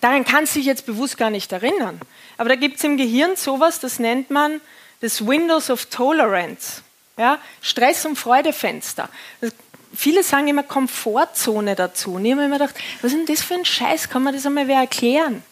Daran 0.00 0.24
kann 0.24 0.46
sich 0.46 0.66
jetzt 0.66 0.86
bewusst 0.86 1.16
gar 1.16 1.30
nicht 1.30 1.52
erinnern. 1.52 2.00
Aber 2.38 2.50
da 2.50 2.54
gibt 2.54 2.76
es 2.76 2.84
im 2.84 2.96
Gehirn 2.96 3.36
sowas, 3.36 3.80
das 3.80 3.98
nennt 3.98 4.30
man 4.30 4.60
das 5.00 5.26
Windows 5.26 5.70
of 5.70 5.86
Tolerance. 5.86 6.82
Ja? 7.16 7.38
Stress- 7.60 8.06
und 8.06 8.16
Freudefenster. 8.16 9.08
Das, 9.40 9.52
viele 9.94 10.22
sagen 10.22 10.48
immer 10.48 10.62
Komfortzone 10.62 11.74
dazu. 11.74 12.14
Und 12.14 12.24
ich 12.24 12.32
habe 12.32 12.44
immer 12.44 12.58
gedacht, 12.58 12.76
was 13.02 13.12
ist 13.12 13.18
denn 13.18 13.34
das 13.34 13.44
für 13.44 13.54
ein 13.54 13.64
Scheiß? 13.64 14.08
Kann 14.08 14.22
man 14.22 14.34
das 14.34 14.46
einmal 14.46 14.68
wer 14.68 14.80
erklären? 14.80 15.42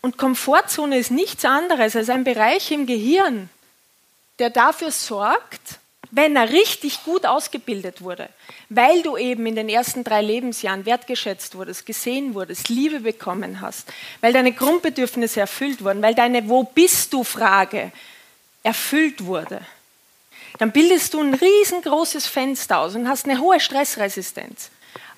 Und 0.00 0.16
Komfortzone 0.16 0.98
ist 0.98 1.10
nichts 1.10 1.44
anderes 1.44 1.94
als 1.94 2.08
ein 2.08 2.24
Bereich 2.24 2.70
im 2.70 2.86
Gehirn, 2.86 3.50
der 4.38 4.48
dafür 4.48 4.90
sorgt, 4.90 5.78
wenn 6.10 6.36
er 6.36 6.50
richtig 6.50 7.04
gut 7.04 7.26
ausgebildet 7.26 8.02
wurde, 8.02 8.28
weil 8.70 9.02
du 9.02 9.16
eben 9.16 9.46
in 9.46 9.56
den 9.56 9.68
ersten 9.68 10.04
drei 10.04 10.22
Lebensjahren 10.22 10.86
wertgeschätzt 10.86 11.54
wurdest, 11.54 11.86
gesehen 11.86 12.34
wurdest, 12.34 12.68
Liebe 12.68 13.00
bekommen 13.00 13.60
hast, 13.60 13.92
weil 14.20 14.32
deine 14.32 14.52
Grundbedürfnisse 14.52 15.40
erfüllt 15.40 15.84
wurden, 15.84 16.02
weil 16.02 16.14
deine 16.14 16.48
Wo 16.48 16.64
bist 16.64 17.12
du 17.12 17.24
Frage 17.24 17.92
erfüllt 18.62 19.24
wurde, 19.24 19.60
dann 20.58 20.72
bildest 20.72 21.14
du 21.14 21.20
ein 21.20 21.34
riesengroßes 21.34 22.26
Fenster 22.26 22.78
aus 22.78 22.94
und 22.94 23.08
hast 23.08 23.26
eine 23.26 23.40
hohe 23.40 23.60
Stressresistenz. 23.60 24.70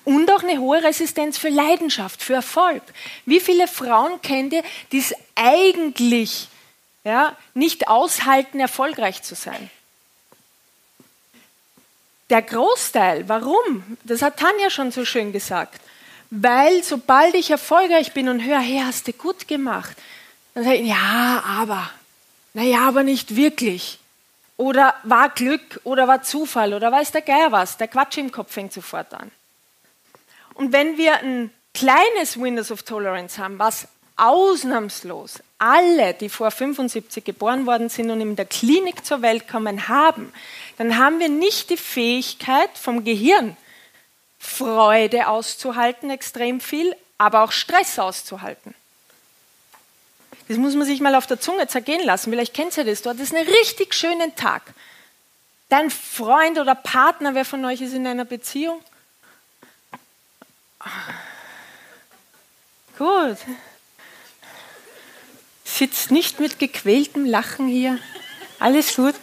Und 0.03 0.31
auch 0.31 0.41
eine 0.41 0.59
hohe 0.59 0.83
Resistenz 0.83 1.37
für 1.37 1.49
Leidenschaft, 1.49 2.23
für 2.23 2.33
Erfolg. 2.33 2.81
Wie 3.25 3.39
viele 3.39 3.67
Frauen 3.67 4.19
kennt 4.21 4.51
ihr, 4.51 4.63
die 4.91 4.97
es 4.97 5.13
eigentlich 5.35 6.47
ja, 7.03 7.37
nicht 7.53 7.87
aushalten, 7.87 8.59
erfolgreich 8.59 9.21
zu 9.21 9.35
sein? 9.35 9.69
Der 12.31 12.41
Großteil, 12.41 13.27
warum? 13.27 13.97
Das 14.05 14.21
hat 14.21 14.39
Tanja 14.39 14.69
schon 14.69 14.91
so 14.91 15.03
schön 15.03 15.33
gesagt. 15.33 15.81
Weil 16.29 16.81
sobald 16.81 17.35
ich 17.35 17.51
erfolgreich 17.51 18.13
bin 18.13 18.29
und 18.29 18.39
höre, 18.39 18.61
hey, 18.61 18.81
hast 18.85 19.09
du 19.09 19.11
gut 19.11 19.49
gemacht, 19.49 19.97
dann 20.53 20.63
sage 20.63 20.77
ich, 20.77 20.87
ja, 20.87 21.43
aber, 21.45 21.91
naja, 22.53 22.87
aber 22.87 23.03
nicht 23.03 23.35
wirklich. 23.35 23.99
Oder 24.55 24.95
war 25.03 25.27
Glück 25.27 25.81
oder 25.83 26.07
war 26.07 26.23
Zufall 26.23 26.73
oder 26.73 26.89
weiß 26.89 27.11
der 27.11 27.21
Geier 27.21 27.51
was. 27.51 27.75
Der 27.75 27.89
Quatsch 27.89 28.17
im 28.17 28.31
Kopf 28.31 28.53
fängt 28.53 28.71
sofort 28.71 29.13
an. 29.13 29.29
Und 30.53 30.71
wenn 30.71 30.97
wir 30.97 31.17
ein 31.19 31.51
kleines 31.73 32.39
Windows 32.39 32.71
of 32.71 32.83
Tolerance 32.83 33.43
haben, 33.43 33.59
was 33.59 33.89
ausnahmslos 34.15 35.39
alle, 35.61 36.15
die 36.15 36.27
vor 36.27 36.49
75 36.49 37.23
geboren 37.23 37.67
worden 37.67 37.87
sind 37.89 38.09
und 38.09 38.19
in 38.19 38.35
der 38.35 38.45
Klinik 38.45 39.05
zur 39.05 39.21
Welt 39.21 39.47
kommen, 39.47 39.87
haben, 39.87 40.33
dann 40.77 40.97
haben 40.97 41.19
wir 41.19 41.29
nicht 41.29 41.69
die 41.69 41.77
Fähigkeit 41.77 42.71
vom 42.73 43.03
Gehirn, 43.03 43.55
Freude 44.39 45.27
auszuhalten, 45.27 46.09
extrem 46.09 46.59
viel, 46.61 46.95
aber 47.19 47.43
auch 47.43 47.51
Stress 47.51 47.99
auszuhalten. 47.99 48.73
Das 50.47 50.57
muss 50.57 50.73
man 50.73 50.87
sich 50.87 50.99
mal 50.99 51.13
auf 51.13 51.27
der 51.27 51.39
Zunge 51.39 51.67
zergehen 51.67 52.03
lassen. 52.03 52.31
Vielleicht 52.31 52.55
kennt 52.55 52.75
ihr 52.75 52.83
das. 52.83 53.03
Du 53.03 53.11
hattest 53.11 53.33
einen 53.33 53.47
richtig 53.47 53.93
schönen 53.93 54.35
Tag. 54.35 54.63
Dein 55.69 55.91
Freund 55.91 56.57
oder 56.57 56.73
Partner, 56.73 57.35
wer 57.35 57.45
von 57.45 57.63
euch 57.65 57.81
ist 57.81 57.93
in 57.93 58.07
einer 58.07 58.25
Beziehung? 58.25 58.81
Gut. 62.97 63.37
Sitzt 65.73 66.11
nicht 66.11 66.39
mit 66.39 66.59
gequältem 66.59 67.25
Lachen 67.25 67.67
hier. 67.67 67.97
Alles 68.59 68.95
gut. 68.95 69.15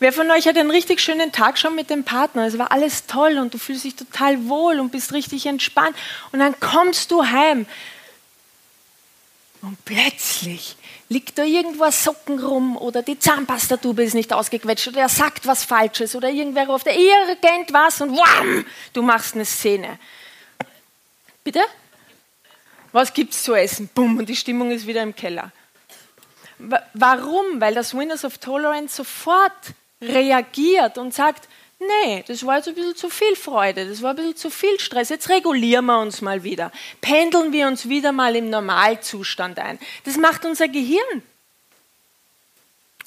Wer 0.00 0.12
von 0.12 0.30
euch 0.30 0.46
hat 0.46 0.58
einen 0.58 0.70
richtig 0.70 1.00
schönen 1.00 1.32
Tag 1.32 1.58
schon 1.58 1.74
mit 1.74 1.90
dem 1.90 2.04
Partner? 2.04 2.46
Es 2.46 2.58
war 2.58 2.72
alles 2.72 3.06
toll 3.06 3.38
und 3.38 3.54
du 3.54 3.58
fühlst 3.58 3.84
dich 3.84 3.94
total 3.94 4.48
wohl 4.48 4.80
und 4.80 4.90
bist 4.90 5.12
richtig 5.12 5.46
entspannt. 5.46 5.96
Und 6.32 6.40
dann 6.40 6.58
kommst 6.58 7.10
du 7.10 7.24
heim. 7.24 7.66
Und 9.62 9.82
plötzlich 9.84 10.76
liegt 11.08 11.38
da 11.38 11.44
irgendwo 11.44 11.84
ein 11.84 11.92
Socken 11.92 12.38
rum 12.38 12.76
oder 12.76 13.02
die 13.02 13.18
Zahnpastatube 13.18 14.02
ist 14.02 14.14
nicht 14.14 14.32
ausgequetscht 14.32 14.88
oder 14.88 15.02
er 15.02 15.08
sagt 15.08 15.46
was 15.46 15.64
Falsches 15.64 16.16
oder 16.16 16.28
irgendwer 16.28 16.66
ruft 16.66 16.86
irgendwas 16.86 18.00
und 18.00 18.10
wham, 18.16 18.66
du 18.92 19.02
machst 19.02 19.34
eine 19.34 19.44
Szene. 19.44 19.98
Bitte? 21.44 21.60
Was 22.94 23.12
gibt 23.12 23.32
es 23.34 23.42
zu 23.42 23.54
essen? 23.56 23.90
Bumm, 23.92 24.18
und 24.18 24.28
die 24.28 24.36
Stimmung 24.36 24.70
ist 24.70 24.86
wieder 24.86 25.02
im 25.02 25.16
Keller. 25.16 25.50
Warum? 26.92 27.60
Weil 27.60 27.74
das 27.74 27.92
Windows 27.92 28.24
of 28.24 28.38
Tolerance 28.38 28.94
sofort 28.94 29.50
reagiert 30.00 30.96
und 30.96 31.12
sagt, 31.12 31.48
nee, 31.80 32.22
das 32.28 32.46
war 32.46 32.58
jetzt 32.58 32.68
ein 32.68 32.76
bisschen 32.76 32.94
zu 32.94 33.10
viel 33.10 33.34
Freude, 33.34 33.88
das 33.88 34.00
war 34.00 34.10
ein 34.10 34.16
bisschen 34.16 34.36
zu 34.36 34.48
viel 34.48 34.78
Stress, 34.78 35.08
jetzt 35.08 35.28
regulieren 35.28 35.86
wir 35.86 35.98
uns 35.98 36.22
mal 36.22 36.44
wieder, 36.44 36.70
pendeln 37.00 37.52
wir 37.52 37.66
uns 37.66 37.88
wieder 37.88 38.12
mal 38.12 38.36
im 38.36 38.48
Normalzustand 38.48 39.58
ein. 39.58 39.80
Das 40.04 40.16
macht 40.16 40.44
unser 40.44 40.68
Gehirn. 40.68 41.22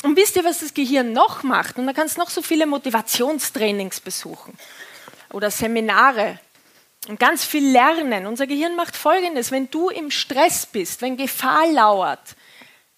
Und 0.03 0.17
wisst 0.17 0.35
ihr, 0.35 0.43
was 0.43 0.59
das 0.59 0.73
Gehirn 0.73 1.13
noch 1.13 1.43
macht? 1.43 1.77
Und 1.77 1.85
man 1.85 1.95
kann 1.95 2.07
es 2.07 2.17
noch 2.17 2.29
so 2.29 2.41
viele 2.41 2.65
Motivationstrainings 2.65 4.01
besuchen 4.01 4.57
oder 5.31 5.49
Seminare 5.49 6.39
und 7.07 7.19
ganz 7.19 7.45
viel 7.45 7.71
lernen. 7.71 8.25
Unser 8.25 8.47
Gehirn 8.47 8.75
macht 8.75 8.95
Folgendes, 8.95 9.51
wenn 9.51 9.69
du 9.69 9.89
im 9.89 10.11
Stress 10.11 10.65
bist, 10.65 11.01
wenn 11.01 11.17
Gefahr 11.17 11.67
lauert, 11.67 12.35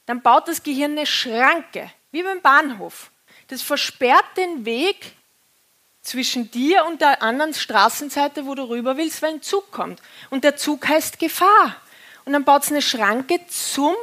dann 0.05 0.21
baut 0.21 0.47
das 0.47 0.63
Gehirn 0.63 0.91
eine 0.91 1.05
Schranke, 1.05 1.91
wie 2.11 2.23
beim 2.23 2.41
Bahnhof. 2.41 3.11
Das 3.47 3.61
versperrt 3.61 4.25
den 4.37 4.65
Weg 4.65 5.13
zwischen 6.01 6.49
dir 6.49 6.85
und 6.85 7.01
der 7.01 7.21
anderen 7.21 7.53
Straßenseite, 7.53 8.45
wo 8.45 8.55
du 8.55 8.63
rüber 8.69 8.97
willst, 8.97 9.21
weil 9.21 9.35
ein 9.35 9.41
Zug 9.41 9.71
kommt. 9.71 10.01
Und 10.29 10.43
der 10.43 10.57
Zug 10.57 10.87
heißt 10.87 11.19
Gefahr. 11.19 11.75
Und 12.25 12.33
dann 12.33 12.43
baut 12.43 12.63
es 12.63 12.71
eine 12.71 12.81
Schranke 12.81 13.39
zum 13.47 13.95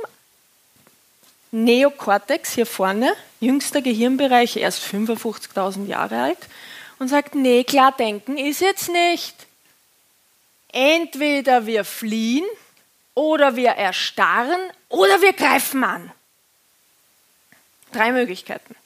Neokortex 1.52 2.54
hier 2.54 2.66
vorne, 2.66 3.14
jüngster 3.40 3.80
Gehirnbereich, 3.80 4.56
erst 4.56 4.82
55.000 4.84 5.86
Jahre 5.86 6.22
alt, 6.22 6.38
und 6.98 7.08
sagt, 7.08 7.34
nee, 7.34 7.64
klar 7.64 7.92
denken 7.92 8.36
ist 8.36 8.60
jetzt 8.60 8.90
nicht. 8.90 9.45
Entweder 10.72 11.66
wir 11.66 11.84
fliehen 11.84 12.46
oder 13.14 13.56
wir 13.56 13.70
erstarren 13.70 14.60
oder 14.88 15.20
wir 15.22 15.32
greifen 15.32 15.84
an. 15.84 16.12
Drei 17.92 18.12
Möglichkeiten. 18.12 18.76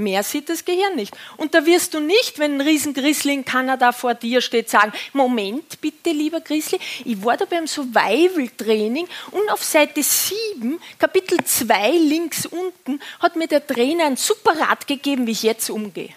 Mehr 0.00 0.22
sieht 0.22 0.48
das 0.48 0.64
Gehirn 0.64 0.96
nicht. 0.96 1.14
Und 1.36 1.54
da 1.54 1.66
wirst 1.66 1.92
du 1.92 2.00
nicht, 2.00 2.38
wenn 2.38 2.54
ein 2.54 2.60
Riesengrizzly 2.62 3.34
in 3.34 3.44
Kanada 3.44 3.92
vor 3.92 4.14
dir 4.14 4.40
steht, 4.40 4.70
sagen, 4.70 4.92
Moment 5.12 5.80
bitte, 5.80 6.10
lieber 6.10 6.40
Grizzly, 6.40 6.80
ich 7.04 7.22
war 7.22 7.36
da 7.36 7.44
beim 7.44 7.66
Survival-Training 7.66 9.06
und 9.30 9.50
auf 9.50 9.62
Seite 9.62 10.02
7, 10.02 10.80
Kapitel 10.98 11.44
2, 11.44 11.90
links 11.90 12.46
unten, 12.46 13.00
hat 13.20 13.36
mir 13.36 13.46
der 13.46 13.66
Trainer 13.66 14.06
ein 14.06 14.16
super 14.16 14.58
Rat 14.58 14.86
gegeben, 14.86 15.26
wie 15.26 15.32
ich 15.32 15.42
jetzt 15.42 15.68
umgehe. 15.68 16.14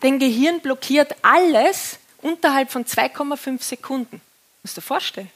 Dein 0.00 0.18
Gehirn 0.18 0.60
blockiert 0.60 1.14
alles 1.22 1.98
unterhalb 2.22 2.72
von 2.72 2.84
2,5 2.84 3.62
Sekunden. 3.62 4.20
Musst 4.62 4.76
du 4.76 4.80
dir 4.80 4.86
vorstellen. 4.86 5.30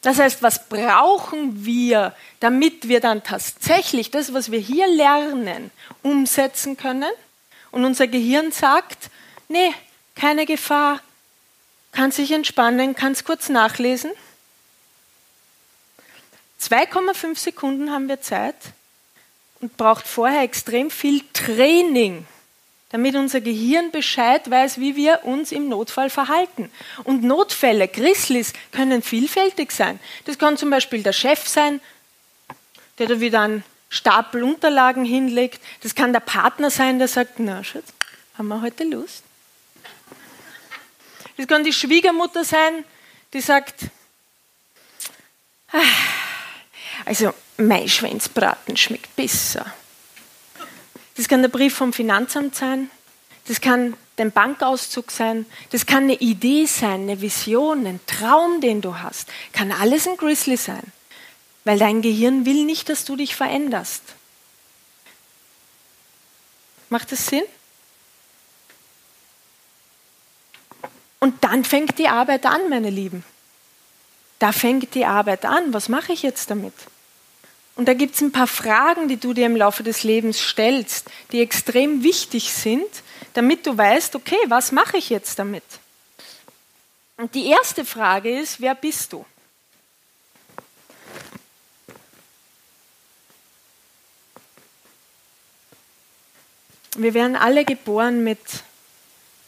Das 0.00 0.18
heißt, 0.18 0.42
was 0.42 0.68
brauchen 0.68 1.64
wir, 1.64 2.14
damit 2.40 2.88
wir 2.88 3.00
dann 3.00 3.22
tatsächlich 3.22 4.10
das, 4.10 4.34
was 4.34 4.50
wir 4.50 4.58
hier 4.58 4.86
lernen, 4.86 5.70
umsetzen 6.02 6.76
können? 6.76 7.10
Und 7.70 7.84
unser 7.84 8.06
Gehirn 8.06 8.52
sagt, 8.52 9.10
nee, 9.48 9.72
keine 10.14 10.46
Gefahr, 10.46 11.00
kann 11.92 12.10
sich 12.10 12.32
entspannen, 12.32 12.94
kann 12.94 13.12
es 13.12 13.24
kurz 13.24 13.48
nachlesen. 13.48 14.10
2,5 16.60 17.38
Sekunden 17.38 17.90
haben 17.90 18.08
wir 18.08 18.20
Zeit 18.20 18.56
und 19.60 19.76
braucht 19.76 20.06
vorher 20.06 20.42
extrem 20.42 20.90
viel 20.90 21.22
Training, 21.32 22.26
damit 22.94 23.16
unser 23.16 23.40
Gehirn 23.40 23.90
Bescheid 23.90 24.48
weiß, 24.48 24.78
wie 24.78 24.94
wir 24.94 25.24
uns 25.24 25.50
im 25.50 25.68
Notfall 25.68 26.10
verhalten. 26.10 26.70
Und 27.02 27.24
Notfälle, 27.24 27.88
Grizzlies, 27.88 28.52
können 28.70 29.02
vielfältig 29.02 29.72
sein. 29.72 29.98
Das 30.26 30.38
kann 30.38 30.56
zum 30.56 30.70
Beispiel 30.70 31.02
der 31.02 31.12
Chef 31.12 31.48
sein, 31.48 31.80
der 33.00 33.08
da 33.08 33.18
wieder 33.18 33.40
einen 33.40 33.64
Stapel 33.88 34.44
Unterlagen 34.44 35.04
hinlegt. 35.04 35.60
Das 35.82 35.96
kann 35.96 36.12
der 36.12 36.20
Partner 36.20 36.70
sein, 36.70 37.00
der 37.00 37.08
sagt, 37.08 37.40
na 37.40 37.64
Schatz, 37.64 37.92
haben 38.38 38.46
wir 38.46 38.62
heute 38.62 38.84
Lust? 38.84 39.24
Das 41.36 41.48
kann 41.48 41.64
die 41.64 41.72
Schwiegermutter 41.72 42.44
sein, 42.44 42.84
die 43.32 43.40
sagt, 43.40 43.86
ah, 45.72 45.80
also 47.06 47.34
mein 47.56 47.88
Schwänzbraten 47.88 48.76
schmeckt 48.76 49.16
besser. 49.16 49.66
Das 51.16 51.28
kann 51.28 51.42
der 51.42 51.48
Brief 51.48 51.74
vom 51.74 51.92
Finanzamt 51.92 52.56
sein, 52.56 52.90
das 53.46 53.60
kann 53.60 53.96
dein 54.16 54.32
Bankauszug 54.32 55.10
sein, 55.10 55.46
das 55.70 55.86
kann 55.86 56.04
eine 56.04 56.14
Idee 56.14 56.66
sein, 56.66 57.02
eine 57.02 57.20
Vision, 57.20 57.86
ein 57.86 58.00
Traum, 58.06 58.60
den 58.60 58.80
du 58.80 58.98
hast. 58.98 59.28
Kann 59.52 59.70
alles 59.70 60.08
ein 60.08 60.16
Grizzly 60.16 60.56
sein, 60.56 60.82
weil 61.64 61.78
dein 61.78 62.02
Gehirn 62.02 62.46
will 62.46 62.64
nicht, 62.64 62.88
dass 62.88 63.04
du 63.04 63.16
dich 63.16 63.36
veränderst. 63.36 64.02
Macht 66.88 67.12
das 67.12 67.26
Sinn? 67.26 67.44
Und 71.20 71.42
dann 71.42 71.64
fängt 71.64 71.98
die 71.98 72.08
Arbeit 72.08 72.46
an, 72.46 72.68
meine 72.68 72.90
Lieben. 72.90 73.24
Da 74.38 74.52
fängt 74.52 74.94
die 74.94 75.06
Arbeit 75.06 75.44
an. 75.46 75.72
Was 75.72 75.88
mache 75.88 76.12
ich 76.12 76.22
jetzt 76.22 76.50
damit? 76.50 76.74
Und 77.76 77.86
da 77.86 77.94
gibt 77.94 78.14
es 78.14 78.20
ein 78.20 78.30
paar 78.30 78.46
Fragen, 78.46 79.08
die 79.08 79.16
du 79.16 79.32
dir 79.32 79.46
im 79.46 79.56
Laufe 79.56 79.82
des 79.82 80.04
Lebens 80.04 80.38
stellst, 80.38 81.10
die 81.32 81.40
extrem 81.40 82.04
wichtig 82.04 82.52
sind, 82.52 82.86
damit 83.32 83.66
du 83.66 83.76
weißt, 83.76 84.14
okay, 84.14 84.38
was 84.46 84.70
mache 84.70 84.96
ich 84.96 85.10
jetzt 85.10 85.38
damit? 85.38 85.64
Und 87.16 87.34
die 87.34 87.46
erste 87.46 87.84
Frage 87.84 88.38
ist, 88.38 88.60
wer 88.60 88.74
bist 88.74 89.12
du? 89.12 89.24
Wir 96.96 97.12
werden 97.12 97.34
alle 97.34 97.64
geboren 97.64 98.22
mit 98.22 98.38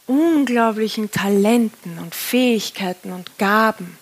unglaublichen 0.05 1.11
Talenten 1.11 1.97
und 1.97 2.13
Fähigkeiten 2.13 3.13
und 3.13 3.37
Gaben. 3.37 3.97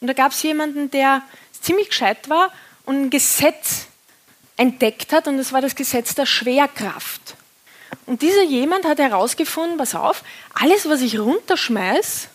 Und 0.00 0.06
da 0.06 0.12
gab 0.12 0.30
es 0.30 0.42
jemanden, 0.44 0.88
der 0.90 1.22
ziemlich 1.60 1.88
gescheit 1.88 2.28
war 2.28 2.52
und 2.88 3.02
ein 3.02 3.10
Gesetz 3.10 3.86
entdeckt 4.56 5.12
hat, 5.12 5.28
und 5.28 5.36
das 5.36 5.52
war 5.52 5.60
das 5.60 5.74
Gesetz 5.74 6.14
der 6.14 6.24
Schwerkraft. 6.24 7.34
Und 8.06 8.22
dieser 8.22 8.44
jemand 8.44 8.86
hat 8.86 8.98
herausgefunden, 8.98 9.76
pass 9.76 9.94
auf, 9.94 10.24
alles, 10.54 10.88
was 10.88 11.02
ich 11.02 11.18
runterschmeiß 11.18 12.28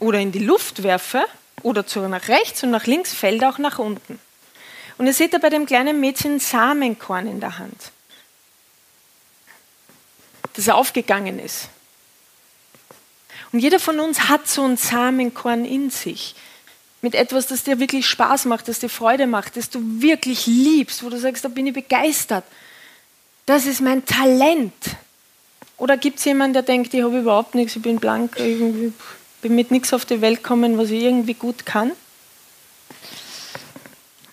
oder 0.00 0.18
in 0.18 0.32
die 0.32 0.40
Luft 0.40 0.82
werfe 0.82 1.24
oder 1.62 1.86
zu 1.86 2.00
nach 2.08 2.26
rechts 2.26 2.64
und 2.64 2.72
nach 2.72 2.86
links, 2.86 3.14
fällt 3.14 3.44
auch 3.44 3.58
nach 3.58 3.78
unten. 3.78 4.18
Und 4.98 5.06
ihr 5.06 5.14
seht 5.14 5.34
da 5.34 5.38
bei 5.38 5.50
dem 5.50 5.66
kleinen 5.66 6.00
Mädchen 6.00 6.40
Samenkorn 6.40 7.28
in 7.28 7.38
der 7.38 7.58
Hand, 7.58 7.92
das 10.54 10.68
aufgegangen 10.68 11.38
ist. 11.38 11.68
Und 13.52 13.60
jeder 13.60 13.78
von 13.78 14.00
uns 14.00 14.28
hat 14.28 14.48
so 14.48 14.64
ein 14.64 14.76
Samenkorn 14.76 15.64
in 15.64 15.90
sich 15.90 16.34
mit 17.02 17.14
etwas, 17.14 17.46
das 17.46 17.64
dir 17.64 17.78
wirklich 17.78 18.06
Spaß 18.06 18.44
macht, 18.44 18.68
das 18.68 18.78
dir 18.78 18.88
Freude 18.88 19.26
macht, 19.26 19.56
das 19.56 19.70
du 19.70 19.80
wirklich 20.02 20.46
liebst, 20.46 21.02
wo 21.02 21.08
du 21.08 21.18
sagst, 21.18 21.44
da 21.44 21.48
bin 21.48 21.66
ich 21.66 21.72
begeistert. 21.72 22.44
Das 23.46 23.66
ist 23.66 23.80
mein 23.80 24.04
Talent. 24.04 24.74
Oder 25.76 25.96
gibt 25.96 26.18
es 26.18 26.26
jemanden, 26.26 26.52
der 26.52 26.62
denkt, 26.62 26.92
ich 26.92 27.02
habe 27.02 27.20
überhaupt 27.20 27.54
nichts, 27.54 27.74
ich 27.74 27.82
bin 27.82 27.98
blank, 27.98 28.38
ich 28.38 28.92
bin 29.40 29.54
mit 29.54 29.70
nichts 29.70 29.94
auf 29.94 30.04
die 30.04 30.20
Welt 30.20 30.42
gekommen, 30.42 30.76
was 30.76 30.90
ich 30.90 31.02
irgendwie 31.02 31.34
gut 31.34 31.64
kann? 31.64 31.92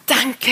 Danke. 0.06 0.51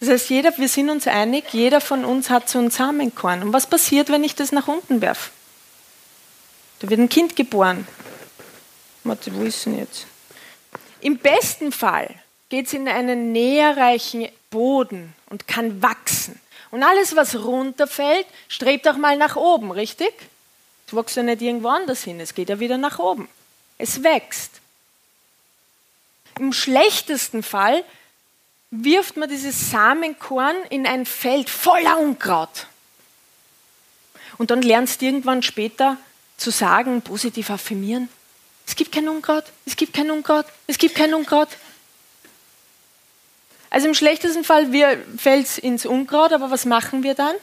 Das 0.00 0.08
heißt, 0.08 0.30
jeder, 0.30 0.56
wir 0.56 0.68
sind 0.68 0.90
uns 0.90 1.06
einig, 1.06 1.44
jeder 1.52 1.80
von 1.80 2.04
uns 2.04 2.30
hat 2.30 2.48
so 2.48 2.58
ein 2.58 2.70
Samenkorn. 2.70 3.42
Und 3.42 3.52
was 3.52 3.66
passiert, 3.66 4.08
wenn 4.08 4.24
ich 4.24 4.34
das 4.34 4.50
nach 4.50 4.66
unten 4.66 5.02
werfe? 5.02 5.30
Da 6.80 6.88
wird 6.88 6.98
ein 6.98 7.10
Kind 7.10 7.36
geboren. 7.36 7.86
Warte, 9.04 9.34
wo 9.34 9.42
ist 9.42 9.66
denn 9.66 9.78
jetzt? 9.78 10.06
Im 11.00 11.18
besten 11.18 11.72
Fall 11.72 12.14
geht 12.48 12.66
es 12.66 12.72
in 12.72 12.88
einen 12.88 13.32
näherreichen 13.32 14.28
Boden 14.50 15.14
und 15.30 15.48
kann 15.48 15.82
wachsen. 15.82 16.38
Und 16.70 16.82
alles, 16.82 17.16
was 17.16 17.36
runterfällt, 17.36 18.26
strebt 18.48 18.86
auch 18.86 18.96
mal 18.96 19.16
nach 19.16 19.36
oben, 19.36 19.70
richtig? 19.70 20.12
Es 20.86 20.94
wächst 20.94 21.16
ja 21.16 21.22
nicht 21.22 21.42
irgendwo 21.42 21.68
anders 21.68 22.02
hin, 22.02 22.20
es 22.20 22.34
geht 22.34 22.48
ja 22.48 22.60
wieder 22.60 22.76
nach 22.76 22.98
oben. 22.98 23.28
Es 23.78 24.02
wächst. 24.02 24.60
Im 26.38 26.52
schlechtesten 26.52 27.42
Fall 27.42 27.84
wirft 28.70 29.16
man 29.16 29.28
dieses 29.28 29.70
Samenkorn 29.70 30.56
in 30.68 30.86
ein 30.86 31.06
Feld 31.06 31.50
voller 31.50 31.98
Unkraut. 31.98 32.66
Und 34.38 34.50
dann 34.50 34.62
lernst 34.62 35.00
du 35.00 35.06
irgendwann 35.06 35.42
später 35.42 35.96
zu 36.36 36.50
sagen, 36.50 37.02
positiv 37.02 37.50
affirmieren, 37.50 38.08
es 38.70 38.76
gibt 38.76 38.92
kein 38.92 39.08
Unkraut, 39.08 39.42
es 39.66 39.74
gibt 39.74 39.94
kein 39.94 40.12
Unkraut, 40.12 40.46
es 40.68 40.78
gibt 40.78 40.94
kein 40.94 41.12
Unkraut. 41.12 41.48
Also 43.68 43.88
im 43.88 43.94
schlechtesten 43.94 44.44
Fall 44.44 44.70
fällt 45.18 45.46
es 45.46 45.58
ins 45.58 45.86
Unkraut, 45.86 46.32
aber 46.32 46.52
was 46.52 46.66
machen 46.66 47.02
wir 47.02 47.14
dann? 47.14 47.34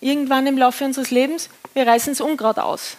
Irgendwann 0.00 0.48
im 0.48 0.58
Laufe 0.58 0.84
unseres 0.84 1.12
Lebens, 1.12 1.50
wir 1.72 1.86
reißen 1.86 2.14
das 2.14 2.20
Unkraut 2.20 2.58
aus. 2.58 2.96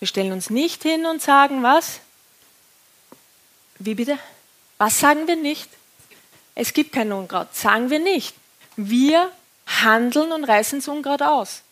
Wir 0.00 0.08
stellen 0.08 0.32
uns 0.32 0.50
nicht 0.50 0.82
hin 0.82 1.06
und 1.06 1.22
sagen, 1.22 1.62
was? 1.62 2.00
Wie 3.78 3.94
bitte? 3.94 4.18
Was 4.76 4.98
sagen 4.98 5.28
wir 5.28 5.36
nicht? 5.36 5.70
Es 6.56 6.72
gibt 6.72 6.92
kein 6.92 7.12
Unkraut. 7.12 7.54
Sagen 7.54 7.90
wir 7.90 8.00
nicht. 8.00 8.34
Wir 8.74 9.30
handeln 9.66 10.32
und 10.32 10.42
reißen 10.42 10.80
das 10.80 10.88
Unkraut 10.88 11.22
aus. 11.22 11.62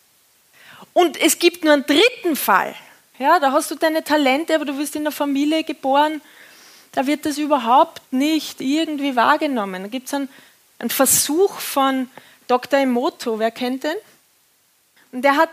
Und 0.93 1.19
es 1.19 1.37
gibt 1.37 1.65
nur 1.65 1.73
einen 1.73 1.85
dritten 1.85 2.37
Fall. 2.37 2.75
Ja, 3.19 3.37
da 3.37 3.51
hast 3.51 3.69
du 3.69 3.75
deine 3.75 4.01
Talente, 4.01 4.55
aber 4.55 4.63
du 4.63 4.77
wirst 4.77 4.95
in 4.95 5.01
einer 5.01 5.11
Familie 5.11 5.65
geboren, 5.65 6.21
da 6.93 7.05
wird 7.05 7.25
das 7.25 7.37
überhaupt 7.37 8.01
nicht 8.11 8.61
irgendwie 8.61 9.15
wahrgenommen. 9.15 9.83
Da 9.83 9.89
gibt 9.89 10.07
es 10.07 10.13
einen, 10.13 10.29
einen, 10.79 10.89
Versuch 10.89 11.59
von 11.59 12.09
Dr. 12.47 12.79
Emoto, 12.79 13.37
wer 13.37 13.51
kennt 13.51 13.83
den? 13.83 13.95
Und 15.11 15.21
der 15.23 15.35
hat, 15.35 15.49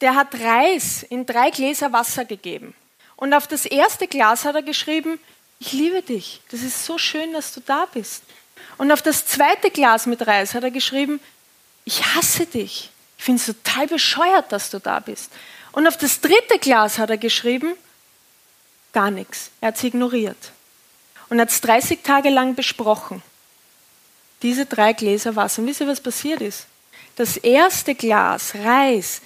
der 0.00 0.16
hat 0.16 0.34
Reis 0.34 1.04
in 1.04 1.24
drei 1.26 1.50
Gläser 1.50 1.92
Wasser 1.92 2.24
gegeben. 2.24 2.74
Und 3.14 3.32
auf 3.32 3.46
das 3.46 3.66
erste 3.66 4.08
Glas 4.08 4.44
hat 4.44 4.56
er 4.56 4.62
geschrieben, 4.62 5.20
ich 5.60 5.72
liebe 5.72 6.02
dich, 6.02 6.42
das 6.50 6.62
ist 6.62 6.84
so 6.84 6.98
schön, 6.98 7.32
dass 7.32 7.54
du 7.54 7.60
da 7.60 7.86
bist. 7.86 8.24
Und 8.78 8.90
auf 8.90 9.00
das 9.00 9.26
zweite 9.26 9.70
Glas 9.70 10.06
mit 10.06 10.26
Reis 10.26 10.54
hat 10.54 10.64
er 10.64 10.72
geschrieben, 10.72 11.20
ich 11.84 12.04
hasse 12.04 12.46
dich, 12.46 12.90
ich 13.16 13.24
finde 13.24 13.40
es 13.40 13.46
total 13.46 13.86
bescheuert, 13.86 14.50
dass 14.50 14.70
du 14.70 14.80
da 14.80 14.98
bist. 14.98 15.30
Und 15.76 15.86
auf 15.86 15.98
das 15.98 16.22
dritte 16.22 16.58
Glas 16.58 16.98
hat 16.98 17.10
er 17.10 17.18
geschrieben, 17.18 17.74
gar 18.94 19.10
nichts. 19.10 19.50
Er 19.60 19.68
hat 19.68 19.76
es 19.76 19.84
ignoriert. 19.84 20.52
Und 21.28 21.38
hat 21.38 21.50
es 21.50 21.60
30 21.60 22.02
Tage 22.02 22.30
lang 22.30 22.54
besprochen. 22.54 23.22
Diese 24.40 24.64
drei 24.64 24.94
Gläser 24.94 25.36
Wasser. 25.36 25.60
Und 25.60 25.68
wisst 25.68 25.82
ihr, 25.82 25.86
was 25.86 26.00
passiert 26.00 26.40
ist? 26.40 26.66
Das 27.16 27.36
erste 27.36 27.94
Glas 27.94 28.54
Reis 28.54 29.20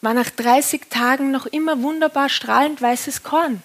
war 0.00 0.14
nach 0.14 0.30
30 0.30 0.88
Tagen 0.88 1.30
noch 1.30 1.44
immer 1.44 1.82
wunderbar 1.82 2.30
strahlend 2.30 2.80
weißes 2.80 3.22
Korn. 3.22 3.62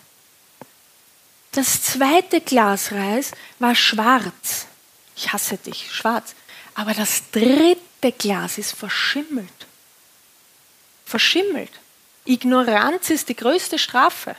Das 1.53 1.83
zweite 1.83 2.41
Glas 2.41 2.91
Reis 2.91 3.31
war 3.59 3.75
schwarz. 3.75 4.65
Ich 5.15 5.31
hasse 5.31 5.55
dich, 5.55 5.89
schwarz. 5.89 6.35
Aber 6.75 6.93
das 6.93 7.31
dritte 7.31 8.11
Glas 8.17 8.57
ist 8.57 8.73
verschimmelt. 8.73 9.47
Verschimmelt. 11.05 11.71
Ignoranz 12.25 13.09
ist 13.09 13.29
die 13.29 13.35
größte 13.35 13.79
Strafe. 13.79 14.35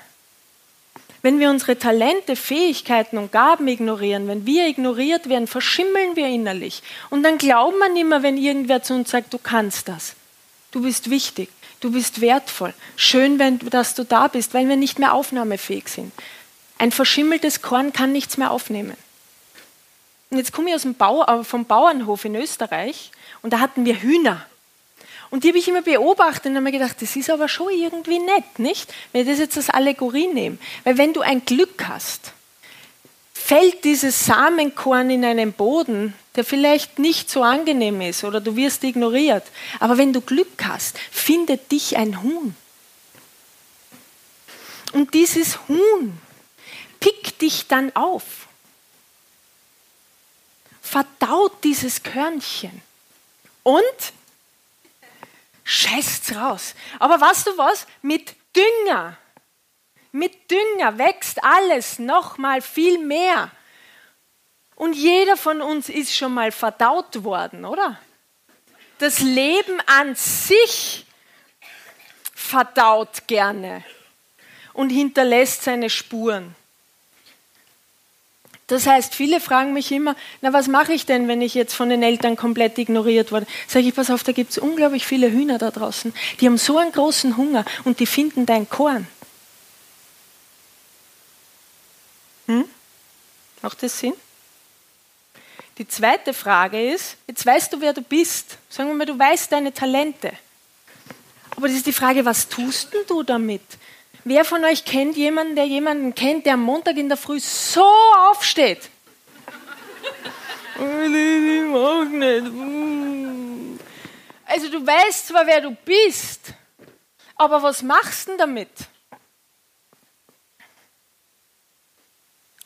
Wenn 1.22 1.38
wir 1.38 1.50
unsere 1.50 1.78
Talente, 1.78 2.34
Fähigkeiten 2.34 3.18
und 3.18 3.30
Gaben 3.30 3.68
ignorieren, 3.68 4.26
wenn 4.26 4.46
wir 4.46 4.66
ignoriert 4.66 5.28
werden, 5.28 5.46
verschimmeln 5.46 6.16
wir 6.16 6.26
innerlich. 6.26 6.82
Und 7.10 7.22
dann 7.22 7.36
glaubt 7.36 7.78
man 7.78 7.94
immer, 7.96 8.22
wenn 8.22 8.38
irgendwer 8.38 8.82
zu 8.82 8.94
uns 8.94 9.10
sagt, 9.10 9.32
du 9.34 9.38
kannst 9.38 9.88
das. 9.88 10.14
Du 10.70 10.82
bist 10.82 11.10
wichtig, 11.10 11.50
du 11.80 11.92
bist 11.92 12.20
wertvoll. 12.20 12.72
Schön, 12.96 13.38
wenn, 13.38 13.58
dass 13.58 13.94
du 13.94 14.04
da 14.04 14.28
bist, 14.28 14.54
weil 14.54 14.68
wir 14.68 14.76
nicht 14.76 14.98
mehr 14.98 15.12
aufnahmefähig 15.12 15.88
sind. 15.88 16.12
Ein 16.78 16.92
verschimmeltes 16.92 17.60
Korn 17.60 17.92
kann 17.92 18.12
nichts 18.12 18.38
mehr 18.38 18.50
aufnehmen. 18.50 18.96
Und 20.30 20.38
jetzt 20.38 20.52
komme 20.52 20.70
ich 20.70 20.74
aus 20.74 20.82
dem 20.82 20.94
Bau, 20.94 21.24
äh, 21.24 21.44
vom 21.44 21.66
Bauernhof 21.66 22.24
in 22.24 22.36
Österreich 22.36 23.10
und 23.42 23.52
da 23.52 23.60
hatten 23.60 23.84
wir 23.84 24.00
Hühner. 24.00 24.46
Und 25.30 25.44
die 25.44 25.48
habe 25.48 25.58
ich 25.58 25.68
immer 25.68 25.82
beobachtet 25.82 26.46
und 26.46 26.56
habe 26.56 26.64
mir 26.64 26.72
gedacht, 26.72 26.96
das 27.00 27.14
ist 27.14 27.30
aber 27.30 27.48
schon 27.48 27.72
irgendwie 27.72 28.18
nett, 28.18 28.58
nicht? 28.58 28.92
Wenn 29.12 29.22
ich 29.22 29.28
das 29.28 29.38
jetzt 29.38 29.56
als 29.56 29.70
Allegorie 29.70 30.26
nehme. 30.26 30.58
Weil 30.82 30.98
wenn 30.98 31.12
du 31.12 31.20
ein 31.20 31.44
Glück 31.44 31.86
hast, 31.88 32.32
fällt 33.32 33.84
dieses 33.84 34.26
Samenkorn 34.26 35.10
in 35.10 35.24
einen 35.24 35.52
Boden, 35.52 36.14
der 36.34 36.44
vielleicht 36.44 36.98
nicht 36.98 37.30
so 37.30 37.42
angenehm 37.42 38.00
ist 38.00 38.24
oder 38.24 38.40
du 38.40 38.56
wirst 38.56 38.82
ignoriert. 38.84 39.44
Aber 39.78 39.98
wenn 39.98 40.12
du 40.12 40.20
Glück 40.20 40.64
hast, 40.64 40.98
findet 41.10 41.70
dich 41.70 41.96
ein 41.96 42.22
Huhn. 42.22 42.56
Und 44.92 45.14
dieses 45.14 45.58
Huhn 45.68 46.18
pickt 46.98 47.40
dich 47.40 47.66
dann 47.68 47.94
auf, 47.94 48.24
verdaut 50.82 51.64
dieses 51.64 52.02
Körnchen 52.02 52.82
und 53.62 53.80
scheißt's 55.70 56.34
raus. 56.34 56.74
Aber 56.98 57.20
weißt 57.20 57.46
du 57.46 57.58
was? 57.58 57.86
Mit 58.02 58.34
Dünger, 58.56 59.16
mit 60.12 60.50
Dünger 60.50 60.98
wächst 60.98 61.42
alles 61.44 61.98
noch 62.00 62.36
mal 62.36 62.60
viel 62.60 62.98
mehr. 62.98 63.50
Und 64.74 64.94
jeder 64.94 65.36
von 65.36 65.60
uns 65.60 65.88
ist 65.88 66.14
schon 66.14 66.34
mal 66.34 66.50
verdaut 66.50 67.22
worden, 67.22 67.64
oder? 67.64 68.00
Das 68.98 69.20
Leben 69.20 69.80
an 69.86 70.14
sich 70.16 71.06
verdaut 72.34 73.26
gerne 73.28 73.84
und 74.72 74.90
hinterlässt 74.90 75.62
seine 75.62 75.90
Spuren. 75.90 76.56
Das 78.70 78.86
heißt, 78.86 79.16
viele 79.16 79.40
fragen 79.40 79.72
mich 79.72 79.90
immer, 79.90 80.14
na 80.42 80.52
was 80.52 80.68
mache 80.68 80.92
ich 80.92 81.04
denn, 81.04 81.26
wenn 81.26 81.42
ich 81.42 81.54
jetzt 81.54 81.74
von 81.74 81.88
den 81.88 82.04
Eltern 82.04 82.36
komplett 82.36 82.78
ignoriert 82.78 83.32
wurde? 83.32 83.46
Sage 83.66 83.88
ich, 83.88 83.94
pass 83.96 84.12
auf, 84.12 84.22
da 84.22 84.30
gibt 84.30 84.52
es 84.52 84.58
unglaublich 84.58 85.04
viele 85.04 85.28
Hühner 85.32 85.58
da 85.58 85.72
draußen, 85.72 86.14
die 86.40 86.46
haben 86.46 86.56
so 86.56 86.78
einen 86.78 86.92
großen 86.92 87.36
Hunger 87.36 87.64
und 87.82 87.98
die 87.98 88.06
finden 88.06 88.46
dein 88.46 88.70
Korn. 88.70 89.08
Hm? 92.46 92.64
Macht 93.60 93.82
das 93.82 93.98
Sinn? 93.98 94.14
Die 95.78 95.88
zweite 95.88 96.32
Frage 96.32 96.92
ist, 96.92 97.16
jetzt 97.26 97.44
weißt 97.44 97.72
du, 97.72 97.80
wer 97.80 97.92
du 97.92 98.02
bist. 98.02 98.56
Sagen 98.68 98.88
wir 98.90 98.94
mal, 98.94 99.04
du 99.04 99.18
weißt 99.18 99.50
deine 99.50 99.74
Talente. 99.74 100.32
Aber 101.56 101.66
das 101.66 101.76
ist 101.76 101.86
die 101.86 101.92
Frage, 101.92 102.24
was 102.24 102.48
tust 102.48 102.94
denn 102.94 103.02
du 103.08 103.24
damit? 103.24 103.62
Wer 104.24 104.44
von 104.44 104.64
euch 104.64 104.84
kennt 104.84 105.16
jemanden, 105.16 105.56
der 105.56 105.66
jemanden 105.66 106.14
kennt, 106.14 106.44
der 106.46 106.54
am 106.54 106.62
Montag 106.62 106.96
in 106.96 107.08
der 107.08 107.16
Früh 107.16 107.40
so 107.40 107.84
aufsteht? 108.28 108.90
Also 114.46 114.70
du 114.70 114.86
weißt 114.86 115.28
zwar, 115.28 115.46
wer 115.46 115.60
du 115.60 115.76
bist, 115.84 116.52
aber 117.36 117.62
was 117.62 117.82
machst 117.82 118.26
du 118.26 118.32
denn 118.32 118.38
damit? 118.38 118.70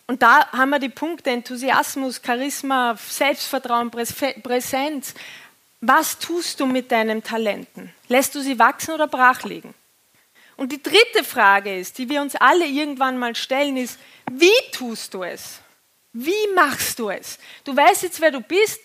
Und 0.06 0.22
da 0.22 0.50
haben 0.52 0.70
wir 0.70 0.78
die 0.78 0.88
Punkte 0.88 1.30
Enthusiasmus, 1.30 2.20
Charisma, 2.24 2.96
Selbstvertrauen, 2.96 3.90
Präsenz. 3.90 5.14
Was 5.80 6.18
tust 6.18 6.60
du 6.60 6.66
mit 6.66 6.92
deinen 6.92 7.22
Talenten? 7.22 7.92
Lässt 8.08 8.34
du 8.34 8.40
sie 8.40 8.58
wachsen 8.58 8.94
oder 8.94 9.06
brach 9.06 9.44
liegen? 9.44 9.74
Und 10.56 10.72
die 10.72 10.82
dritte 10.82 11.24
Frage 11.24 11.78
ist, 11.78 11.98
die 11.98 12.08
wir 12.08 12.20
uns 12.20 12.36
alle 12.36 12.66
irgendwann 12.66 13.18
mal 13.18 13.34
stellen, 13.34 13.76
ist, 13.76 13.98
wie 14.30 14.70
tust 14.72 15.14
du 15.14 15.22
es? 15.22 15.60
Wie 16.12 16.48
machst 16.54 16.98
du 16.98 17.10
es? 17.10 17.38
Du 17.64 17.76
weißt 17.76 18.04
jetzt, 18.04 18.20
wer 18.20 18.30
du 18.30 18.40
bist. 18.40 18.80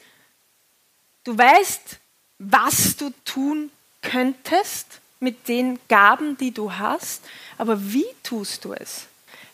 Du 1.24 1.38
weißt, 1.38 2.00
was 2.40 2.98
du 2.98 3.12
tun 3.24 3.72
könntest 4.02 5.00
mit 5.20 5.48
den 5.48 5.80
Gaben, 5.88 6.38
die 6.38 6.52
du 6.52 6.74
hast. 6.74 7.24
Aber 7.58 7.80
wie 7.94 8.08
tust 8.24 8.66
du 8.66 8.74
es? 8.74 9.06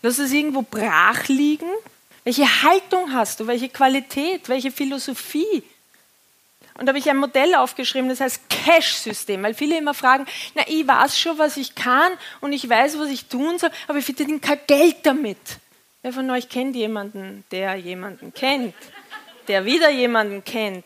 Lass 0.02 0.20
es 0.20 0.32
irgendwo 0.32 0.62
brach 0.62 1.28
liegen? 1.28 1.70
Welche 2.24 2.64
Haltung 2.64 3.12
hast 3.12 3.40
du? 3.40 3.48
Welche 3.48 3.70
Qualität? 3.70 4.48
Welche 4.48 4.72
Philosophie? 4.72 5.64
Und 6.78 6.86
da 6.86 6.90
habe 6.90 7.00
ich 7.00 7.10
ein 7.10 7.18
Modell 7.18 7.56
aufgeschrieben, 7.56 8.10
das 8.10 8.20
heißt 8.20 8.50
Cash-System, 8.50 9.42
weil 9.44 9.54
viele 9.54 9.78
immer 9.78 9.94
fragen, 9.94 10.26
na, 10.56 10.64
ich 10.68 10.86
weiß 10.86 11.18
schon, 11.18 11.38
was 11.38 11.56
ich 11.56 11.74
kann 11.74 12.12
und 12.42 12.52
ich 12.52 12.68
weiß, 12.68 13.00
was 13.00 13.10
ich 13.10 13.28
tun 13.28 13.58
soll, 13.58 13.72
aber 13.88 14.00
ich 14.00 14.06
verdiene 14.06 14.40
kein 14.40 14.60
Geld 14.68 14.98
damit. 15.04 15.38
Wer 16.02 16.12
von 16.12 16.30
euch 16.30 16.50
kennt 16.50 16.76
jemanden, 16.76 17.46
der 17.52 17.76
jemanden 17.76 18.34
kennt, 18.34 18.76
der 19.48 19.64
wieder 19.64 19.90
jemanden 19.90 20.44
kennt, 20.44 20.86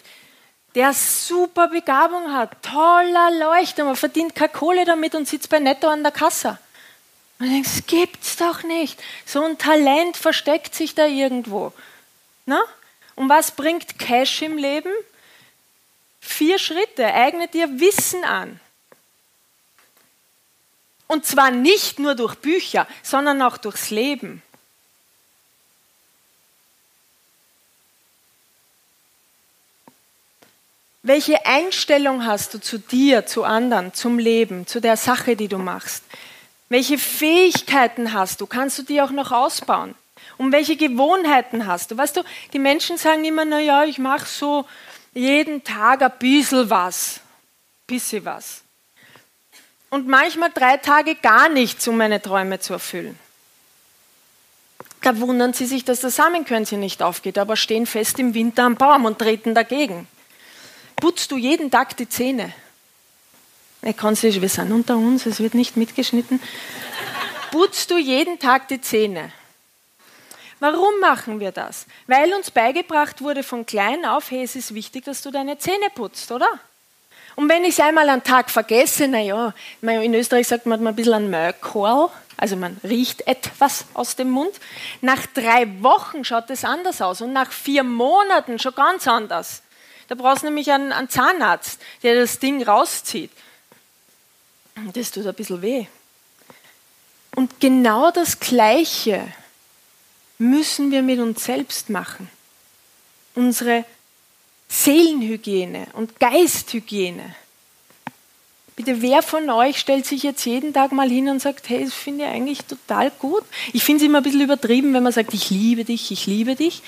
der 0.75 0.93
super 0.93 1.67
Begabung 1.69 2.31
hat, 2.33 2.61
toller 2.61 3.31
Leuchter, 3.31 3.83
man 3.83 3.95
verdient 3.95 4.35
keine 4.35 4.49
Kohle 4.49 4.85
damit 4.85 5.15
und 5.15 5.27
sitzt 5.27 5.49
bei 5.49 5.59
Netto 5.59 5.87
an 5.87 6.03
der 6.03 6.11
Kasse. 6.11 6.59
Man 7.39 7.49
denkt, 7.49 7.67
das 7.67 7.85
gibt's 7.87 8.37
doch 8.37 8.63
nicht. 8.63 9.01
So 9.25 9.43
ein 9.43 9.57
Talent 9.57 10.17
versteckt 10.17 10.75
sich 10.75 10.93
da 10.93 11.05
irgendwo. 11.05 11.73
Na? 12.45 12.61
Und 13.15 13.29
was 13.29 13.51
bringt 13.51 13.97
Cash 13.97 14.43
im 14.43 14.57
Leben? 14.57 14.91
Vier 16.19 16.59
Schritte. 16.59 17.05
Eigne 17.05 17.47
dir 17.47 17.79
Wissen 17.79 18.23
an. 18.23 18.59
Und 21.07 21.25
zwar 21.25 21.49
nicht 21.49 21.97
nur 21.97 22.13
durch 22.13 22.35
Bücher, 22.35 22.87
sondern 23.01 23.41
auch 23.41 23.57
durchs 23.57 23.89
Leben. 23.89 24.43
Welche 31.01 31.45
Einstellung 31.45 32.25
hast 32.25 32.53
du 32.53 32.59
zu 32.59 32.77
dir, 32.77 33.25
zu 33.25 33.43
anderen, 33.43 33.93
zum 33.93 34.19
Leben, 34.19 34.67
zu 34.67 34.79
der 34.79 34.97
Sache, 34.97 35.35
die 35.35 35.47
du 35.47 35.57
machst? 35.57 36.03
Welche 36.67 36.99
Fähigkeiten 36.99 38.13
hast 38.13 38.41
du? 38.41 38.45
Kannst 38.45 38.77
du 38.77 38.83
die 38.83 39.01
auch 39.01 39.09
noch 39.09 39.31
ausbauen? 39.31 39.95
Und 40.37 40.51
welche 40.51 40.75
Gewohnheiten 40.75 41.65
hast 41.65 41.89
du? 41.89 41.97
Weißt 41.97 42.17
du, 42.17 42.23
die 42.53 42.59
Menschen 42.59 42.97
sagen 42.97 43.25
immer, 43.25 43.45
na 43.45 43.59
ja, 43.59 43.85
ich 43.85 43.97
mache 43.97 44.27
so 44.27 44.65
jeden 45.13 45.63
Tag 45.63 46.01
ein 46.01 46.11
bisschen 46.19 46.69
was, 46.69 47.19
bisschen 47.87 48.23
was. 48.25 48.61
Und 49.89 50.07
manchmal 50.07 50.51
drei 50.51 50.77
Tage 50.77 51.15
gar 51.15 51.49
nichts, 51.49 51.87
um 51.87 51.97
meine 51.97 52.21
Träume 52.21 52.59
zu 52.59 52.73
erfüllen. 52.73 53.17
Da 55.01 55.17
wundern 55.19 55.53
sie 55.53 55.65
sich, 55.65 55.85
dass 55.85 56.01
das 56.01 56.17
Samenkörnchen 56.17 56.79
nicht 56.79 57.01
aufgeht, 57.01 57.37
aber 57.37 57.55
stehen 57.55 57.85
fest 57.85 58.19
im 58.19 58.33
Winter 58.33 58.63
am 58.63 58.75
Baum 58.75 59.05
und 59.05 59.17
treten 59.17 59.55
dagegen. 59.55 60.07
Putzt 60.97 61.31
du 61.31 61.37
jeden 61.37 61.71
Tag 61.71 61.95
die 61.97 62.09
Zähne? 62.09 62.53
Ich 63.81 63.95
kann 63.95 64.15
sich, 64.15 64.41
wir 64.41 64.49
sind 64.49 64.73
unter 64.73 64.97
uns, 64.97 65.25
es 65.25 65.39
wird 65.39 65.53
nicht 65.53 65.77
mitgeschnitten. 65.77 66.41
Putzt 67.51 67.89
du 67.89 67.97
jeden 67.97 68.37
Tag 68.37 68.67
die 68.67 68.81
Zähne? 68.81 69.31
Warum 70.59 70.99
machen 70.99 71.39
wir 71.39 71.51
das? 71.51 71.85
Weil 72.07 72.33
uns 72.33 72.51
beigebracht 72.51 73.21
wurde 73.21 73.43
von 73.43 73.65
klein 73.65 74.05
auf, 74.05 74.29
hey, 74.31 74.43
es 74.43 74.55
ist 74.55 74.73
wichtig, 74.73 75.05
dass 75.05 75.21
du 75.21 75.31
deine 75.31 75.57
Zähne 75.57 75.89
putzt, 75.95 76.31
oder? 76.31 76.49
Und 77.35 77.47
wenn 77.47 77.63
ich 77.63 77.71
es 77.71 77.79
einmal 77.79 78.09
am 78.09 78.23
Tag 78.23 78.49
vergesse, 78.49 79.07
naja, 79.07 79.53
in 79.81 80.13
Österreich 80.13 80.47
sagt 80.47 80.65
man 80.65 80.85
ein 80.85 80.95
bisschen 80.95 81.13
an 81.13 81.29
Mökorl, 81.29 82.09
also 82.35 82.55
man 82.55 82.77
riecht 82.83 83.27
etwas 83.27 83.85
aus 83.93 84.15
dem 84.15 84.29
Mund. 84.29 84.51
Nach 85.01 85.25
drei 85.25 85.67
Wochen 85.81 86.25
schaut 86.25 86.49
es 86.49 86.65
anders 86.65 87.01
aus 87.01 87.21
und 87.21 87.33
nach 87.33 87.51
vier 87.51 87.83
Monaten 87.83 88.59
schon 88.59 88.75
ganz 88.75 89.07
anders. 89.07 89.61
Da 90.07 90.15
brauchst 90.15 90.43
du 90.43 90.47
nämlich 90.47 90.71
einen, 90.71 90.91
einen 90.91 91.09
Zahnarzt, 91.09 91.79
der 92.03 92.15
das 92.15 92.39
Ding 92.39 92.63
rauszieht. 92.63 93.31
Das 94.93 95.11
tut 95.11 95.27
ein 95.27 95.33
bisschen 95.33 95.61
weh. 95.61 95.85
Und 97.35 97.59
genau 97.59 98.11
das 98.11 98.39
Gleiche 98.39 99.33
müssen 100.39 100.89
wir 100.91 101.03
mit 101.03 101.19
uns 101.19 101.43
selbst 101.43 101.89
machen. 101.89 102.29
Unsere 103.35 103.85
Seelenhygiene 104.69 105.87
und 105.93 106.19
Geisthygiene. 106.19 107.35
Bitte, 108.75 109.01
wer 109.01 109.21
von 109.21 109.49
euch 109.49 109.77
stellt 109.77 110.05
sich 110.05 110.23
jetzt 110.23 110.45
jeden 110.45 110.73
Tag 110.73 110.93
mal 110.93 111.09
hin 111.09 111.27
und 111.27 111.41
sagt, 111.41 111.67
hey, 111.67 111.83
das 111.83 111.93
finde 111.93 112.23
ich 112.23 112.29
eigentlich 112.29 112.63
total 112.63 113.11
gut. 113.11 113.43
Ich 113.73 113.83
finde 113.83 114.03
es 114.03 114.07
immer 114.07 114.19
ein 114.19 114.23
bisschen 114.23 114.41
übertrieben, 114.41 114.93
wenn 114.93 115.03
man 115.03 115.11
sagt, 115.11 115.33
ich 115.33 115.49
liebe 115.49 115.83
dich, 115.83 116.11
ich 116.11 116.25
liebe 116.27 116.55
dich. 116.55 116.81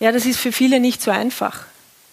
Ja, 0.00 0.12
das 0.12 0.26
ist 0.26 0.38
für 0.38 0.52
viele 0.52 0.80
nicht 0.80 1.00
so 1.00 1.10
einfach. 1.10 1.64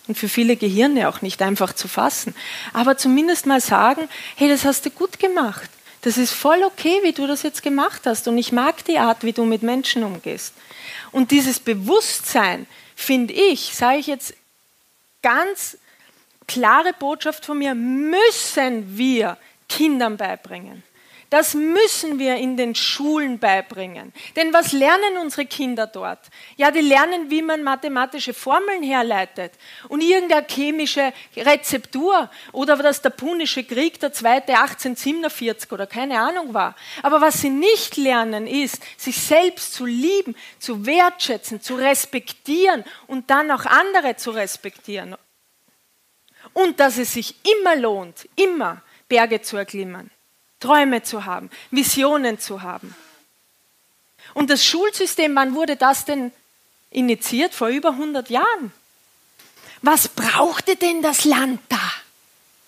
Und 0.07 0.17
für 0.17 0.29
viele 0.29 0.55
Gehirne 0.55 1.09
auch 1.09 1.21
nicht 1.21 1.41
einfach 1.41 1.73
zu 1.73 1.89
fassen. 1.89 2.33
Aber 2.71 2.97
zumindest 2.97 3.45
mal 3.45 3.59
sagen, 3.59 4.07
hey, 4.35 4.47
das 4.47 4.63
hast 4.63 4.85
du 4.85 4.89
gut 4.89 5.19
gemacht. 5.19 5.69
Das 6.01 6.17
ist 6.17 6.33
voll 6.33 6.63
okay, 6.63 6.99
wie 7.03 7.13
du 7.13 7.27
das 7.27 7.43
jetzt 7.43 7.61
gemacht 7.61 8.01
hast. 8.05 8.27
Und 8.27 8.37
ich 8.37 8.51
mag 8.51 8.83
die 8.85 8.97
Art, 8.97 9.23
wie 9.23 9.33
du 9.33 9.45
mit 9.45 9.61
Menschen 9.61 10.03
umgehst. 10.03 10.53
Und 11.11 11.31
dieses 11.31 11.59
Bewusstsein, 11.59 12.65
finde 12.95 13.33
ich, 13.33 13.75
sage 13.75 13.99
ich 13.99 14.07
jetzt 14.07 14.33
ganz 15.21 15.77
klare 16.47 16.93
Botschaft 16.93 17.45
von 17.45 17.59
mir, 17.59 17.75
müssen 17.75 18.97
wir 18.97 19.37
Kindern 19.69 20.17
beibringen. 20.17 20.83
Das 21.31 21.53
müssen 21.53 22.19
wir 22.19 22.35
in 22.35 22.57
den 22.57 22.75
Schulen 22.75 23.39
beibringen. 23.39 24.11
Denn 24.35 24.51
was 24.51 24.73
lernen 24.73 25.15
unsere 25.15 25.45
Kinder 25.45 25.87
dort? 25.87 26.19
Ja, 26.57 26.71
die 26.71 26.81
lernen, 26.81 27.31
wie 27.31 27.41
man 27.41 27.63
mathematische 27.63 28.33
Formeln 28.33 28.83
herleitet 28.83 29.53
und 29.87 30.01
irgendeine 30.01 30.45
chemische 30.45 31.13
Rezeptur 31.37 32.29
oder 32.51 32.75
dass 32.75 33.01
der 33.01 33.11
Punische 33.11 33.63
Krieg 33.63 33.97
der 34.01 34.11
zweite 34.11 34.59
1847 34.59 35.71
oder 35.71 35.87
keine 35.87 36.19
Ahnung 36.19 36.53
war. 36.53 36.75
Aber 37.01 37.21
was 37.21 37.39
sie 37.39 37.49
nicht 37.49 37.95
lernen, 37.95 38.45
ist, 38.45 38.83
sich 38.97 39.15
selbst 39.15 39.73
zu 39.73 39.85
lieben, 39.85 40.35
zu 40.59 40.85
wertschätzen, 40.85 41.61
zu 41.61 41.75
respektieren 41.75 42.83
und 43.07 43.29
dann 43.29 43.51
auch 43.51 43.65
andere 43.65 44.17
zu 44.17 44.31
respektieren. 44.31 45.15
Und 46.51 46.81
dass 46.81 46.97
es 46.97 47.13
sich 47.13 47.35
immer 47.49 47.77
lohnt, 47.77 48.27
immer 48.35 48.81
Berge 49.07 49.41
zu 49.41 49.55
erklimmen. 49.55 50.11
Träume 50.61 51.03
zu 51.03 51.25
haben, 51.25 51.49
Visionen 51.71 52.39
zu 52.39 52.61
haben. 52.61 52.95
Und 54.33 54.49
das 54.49 54.63
Schulsystem, 54.63 55.35
wann 55.35 55.55
wurde 55.55 55.75
das 55.75 56.05
denn 56.05 56.31
initiiert? 56.89 57.53
Vor 57.53 57.67
über 57.67 57.89
100 57.89 58.29
Jahren. 58.29 58.71
Was 59.81 60.07
brauchte 60.07 60.77
denn 60.77 61.01
das 61.01 61.25
Land 61.25 61.59
da? 61.67 61.91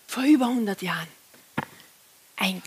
Vor 0.06 0.24
über 0.24 0.46
100 0.46 0.82
Jahren. 0.82 1.08
Ein 2.36 2.62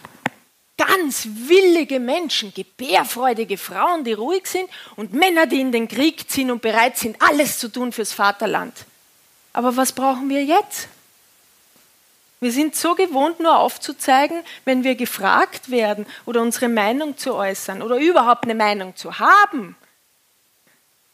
ganz 0.77 1.27
willige 1.31 1.99
Menschen, 1.99 2.53
gebärfreudige 2.53 3.57
Frauen, 3.57 4.03
die 4.03 4.13
ruhig 4.13 4.47
sind 4.47 4.69
und 4.95 5.13
Männer, 5.13 5.45
die 5.47 5.59
in 5.59 5.71
den 5.71 5.87
Krieg 5.87 6.29
ziehen 6.29 6.51
und 6.51 6.61
bereit 6.61 6.97
sind, 6.97 7.21
alles 7.21 7.59
zu 7.59 7.67
tun 7.67 7.91
fürs 7.91 8.13
Vaterland. 8.13 8.73
Aber 9.53 9.75
was 9.75 9.91
brauchen 9.91 10.29
wir 10.29 10.43
jetzt? 10.43 10.87
Wir 12.39 12.51
sind 12.51 12.75
so 12.75 12.93
gewohnt, 12.93 13.39
nur 13.39 13.57
aufzuzeigen, 13.57 14.43
wenn 14.63 14.83
wir 14.83 14.95
gefragt 14.95 15.71
werden 15.71 16.05
oder 16.25 16.41
unsere 16.41 16.69
Meinung 16.69 17.17
zu 17.17 17.33
äußern 17.33 17.81
oder 17.81 17.97
überhaupt 17.97 18.43
eine 18.43 18.53
Meinung 18.53 18.95
zu 18.95 19.17
haben. 19.17 19.75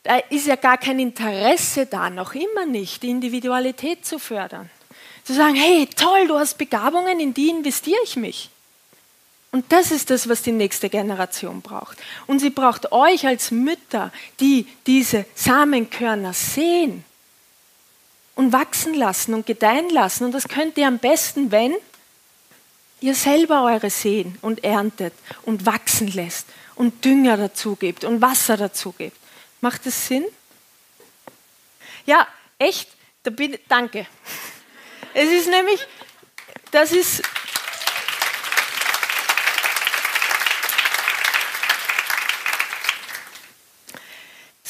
Da 0.04 0.18
ist 0.18 0.48
ja 0.48 0.58
gar 0.58 0.78
kein 0.78 1.00
Interesse 1.00 1.86
da, 1.86 2.10
noch 2.10 2.36
immer 2.36 2.66
nicht, 2.66 3.04
die 3.04 3.10
Individualität 3.10 4.06
zu 4.06 4.20
fördern. 4.20 4.70
Zu 5.24 5.34
sagen, 5.34 5.56
hey, 5.56 5.88
toll, 5.96 6.28
du 6.28 6.38
hast 6.38 6.58
Begabungen, 6.58 7.22
in 7.22 7.34
die 7.34 7.48
investiere 7.48 8.02
ich 8.04 8.18
mich. 8.18 8.50
Und 9.54 9.72
das 9.72 9.92
ist 9.92 10.10
das, 10.10 10.28
was 10.28 10.42
die 10.42 10.52
nächste 10.52 10.90
Generation 10.90 11.62
braucht. 11.62 11.98
Und 12.28 12.40
sie 12.40 12.50
braucht 12.50 12.92
euch 12.92 13.26
als 13.26 13.52
Mütter, 13.52 14.12
die 14.42 14.68
diese 14.88 15.26
Samenkörner 15.36 16.34
sehen 16.34 17.06
und 18.36 18.52
wachsen 18.52 18.94
lassen 18.94 19.34
und 19.34 19.46
gedeihen 19.46 19.90
lassen. 19.90 20.26
Und 20.26 20.32
das 20.32 20.48
könnt 20.48 20.78
ihr 20.78 20.88
am 20.88 21.00
besten, 21.00 21.52
wenn 21.52 21.76
ihr 23.02 23.16
selber 23.16 23.64
eure 23.64 23.90
sehen 23.90 24.38
und 24.42 24.64
erntet 24.64 25.14
und 25.44 25.66
wachsen 25.66 26.08
lässt 26.08 26.48
und 26.76 27.04
Dünger 27.04 27.38
dazu 27.38 27.76
gebt 27.76 28.04
und 28.04 28.22
Wasser 28.22 28.58
dazu 28.58 28.94
gebt. 28.94 29.18
Macht 29.62 29.86
das 29.86 30.08
Sinn? 30.08 30.26
Ja, 32.06 32.28
echt, 32.58 32.90
da 33.24 33.30
bin, 33.30 33.58
danke. 33.68 34.08
Es 35.14 35.30
ist 35.30 35.50
nämlich, 35.50 35.80
das 36.72 36.92
ist, 36.92 37.22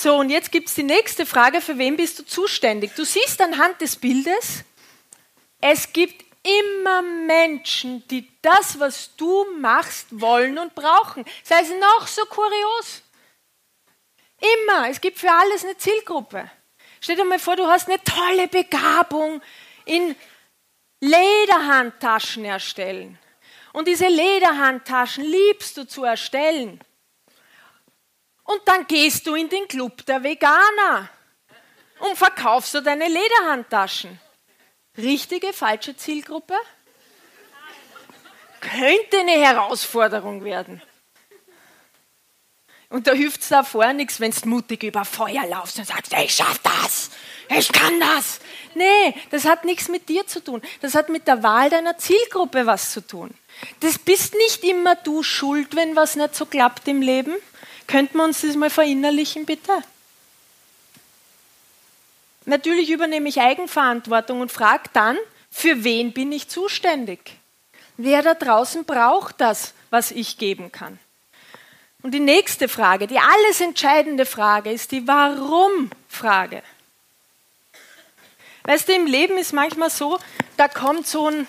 So, 0.03 0.17
und 0.17 0.29
jetzt 0.29 0.51
gibt 0.51 0.67
es 0.67 0.75
die 0.75 0.83
nächste 0.83 1.25
Frage, 1.25 1.61
für 1.61 1.77
wen 1.77 1.95
bist 1.95 2.19
du 2.19 2.25
zuständig? 2.25 2.91
Du 2.93 3.05
siehst 3.05 3.39
anhand 3.39 3.79
des 3.79 3.95
Bildes, 3.95 4.65
es 5.61 5.93
gibt 5.93 6.25
immer 6.43 7.01
Menschen, 7.01 8.05
die 8.09 8.29
das, 8.41 8.77
was 8.81 9.15
du 9.15 9.45
machst, 9.61 10.07
wollen 10.11 10.59
und 10.59 10.75
brauchen. 10.75 11.23
Sei 11.41 11.61
es 11.61 11.69
noch 11.69 12.05
so 12.05 12.21
kurios. 12.25 13.01
Immer. 14.41 14.89
Es 14.89 14.99
gibt 14.99 15.19
für 15.19 15.31
alles 15.31 15.63
eine 15.63 15.77
Zielgruppe. 15.77 16.51
Stell 16.99 17.15
dir 17.15 17.23
mal 17.23 17.39
vor, 17.39 17.55
du 17.55 17.65
hast 17.65 17.87
eine 17.87 18.03
tolle 18.03 18.49
Begabung 18.49 19.41
in 19.85 20.17
Lederhandtaschen 20.99 22.43
erstellen. 22.43 23.17
Und 23.71 23.87
diese 23.87 24.09
Lederhandtaschen 24.09 25.23
liebst 25.23 25.77
du 25.77 25.87
zu 25.87 26.03
erstellen. 26.03 26.81
Und 28.43 28.61
dann 28.65 28.87
gehst 28.87 29.25
du 29.27 29.35
in 29.35 29.49
den 29.49 29.67
Club 29.67 30.05
der 30.05 30.23
Veganer 30.23 31.09
und 31.99 32.17
verkaufst 32.17 32.73
du 32.73 32.81
deine 32.81 33.07
Lederhandtaschen. 33.07 34.19
Richtige, 34.97 35.53
falsche 35.53 35.95
Zielgruppe? 35.95 36.55
Könnte 38.59 39.19
eine 39.19 39.31
Herausforderung 39.31 40.43
werden. 40.43 40.81
Und 42.89 43.07
da 43.07 43.13
hilft 43.13 43.41
es 43.41 43.49
davor 43.49 43.91
nichts, 43.93 44.19
wenn 44.19 44.29
du 44.29 44.47
mutig 44.47 44.83
über 44.83 45.03
Feuer 45.03 45.47
laufst 45.47 45.79
und 45.79 45.87
sagst, 45.87 46.13
ich 46.13 46.35
schaff 46.35 46.59
das, 46.59 47.09
ich 47.49 47.71
kann 47.71 47.99
das. 47.99 48.39
Nee, 48.75 49.15
das 49.31 49.45
hat 49.45 49.65
nichts 49.65 49.87
mit 49.87 50.09
dir 50.09 50.27
zu 50.27 50.43
tun. 50.43 50.61
Das 50.79 50.93
hat 50.93 51.09
mit 51.09 51.27
der 51.27 51.41
Wahl 51.41 51.71
deiner 51.71 51.97
Zielgruppe 51.97 52.67
was 52.67 52.91
zu 52.91 53.01
tun. 53.01 53.31
Das 53.79 53.97
bist 53.97 54.35
nicht 54.35 54.63
immer 54.63 54.95
du 54.95 55.23
schuld, 55.23 55.75
wenn 55.75 55.95
was 55.95 56.15
nicht 56.15 56.35
so 56.35 56.45
klappt 56.45 56.87
im 56.87 57.01
Leben. 57.01 57.33
Könnten 57.93 58.17
wir 58.17 58.23
uns 58.23 58.41
das 58.41 58.55
mal 58.55 58.71
verinnerlichen, 58.71 59.45
bitte? 59.45 59.71
Natürlich 62.45 62.89
übernehme 62.89 63.29
ich 63.29 63.39
Eigenverantwortung 63.39 64.41
und 64.41 64.51
frage 64.51 64.89
dann, 64.93 65.15
für 65.51 65.83
wen 65.83 66.11
bin 66.11 66.31
ich 66.31 66.47
zuständig? 66.47 67.37
Wer 67.97 68.23
da 68.23 68.33
draußen 68.33 68.85
braucht 68.85 69.39
das, 69.39 69.75
was 69.91 70.09
ich 70.09 70.39
geben 70.39 70.71
kann? 70.71 70.97
Und 72.01 72.15
die 72.15 72.19
nächste 72.19 72.67
Frage, 72.67 73.05
die 73.05 73.19
alles 73.19 73.61
entscheidende 73.61 74.25
Frage, 74.25 74.71
ist 74.71 74.91
die 74.91 75.07
Warum-Frage. 75.07 76.63
Weißt 78.63 78.89
du, 78.89 78.93
im 78.93 79.05
Leben 79.05 79.37
ist 79.37 79.53
manchmal 79.53 79.91
so, 79.91 80.17
da 80.57 80.67
kommt 80.67 81.05
so 81.05 81.27
ein, 81.27 81.45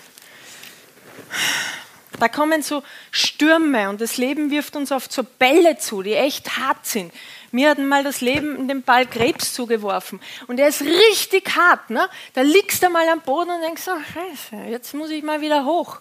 da 2.19 2.27
kommen 2.27 2.61
so 2.61 2.83
Stürme 3.11 3.89
und 3.89 4.01
das 4.01 4.17
Leben 4.17 4.51
wirft 4.51 4.75
uns 4.75 4.91
oft 4.91 5.11
so 5.11 5.23
Bälle 5.23 5.77
zu, 5.77 6.01
die 6.01 6.13
echt 6.13 6.57
hart 6.57 6.85
sind. 6.85 7.13
Mir 7.51 7.69
hat 7.69 7.77
mal 7.77 8.03
das 8.03 8.21
Leben 8.21 8.67
den 8.67 8.83
Ball 8.83 9.05
Krebs 9.05 9.53
zugeworfen 9.53 10.19
und 10.47 10.59
er 10.59 10.67
ist 10.67 10.81
richtig 10.81 11.55
hart. 11.55 11.89
Ne? 11.89 12.09
Da 12.33 12.41
liegst 12.41 12.83
du 12.83 12.89
mal 12.89 13.07
am 13.09 13.21
Boden 13.21 13.49
und 13.49 13.61
denkst, 13.61 13.83
oh, 13.87 14.13
scheiße, 14.13 14.63
jetzt 14.69 14.93
muss 14.93 15.09
ich 15.09 15.23
mal 15.23 15.41
wieder 15.41 15.65
hoch. 15.65 15.99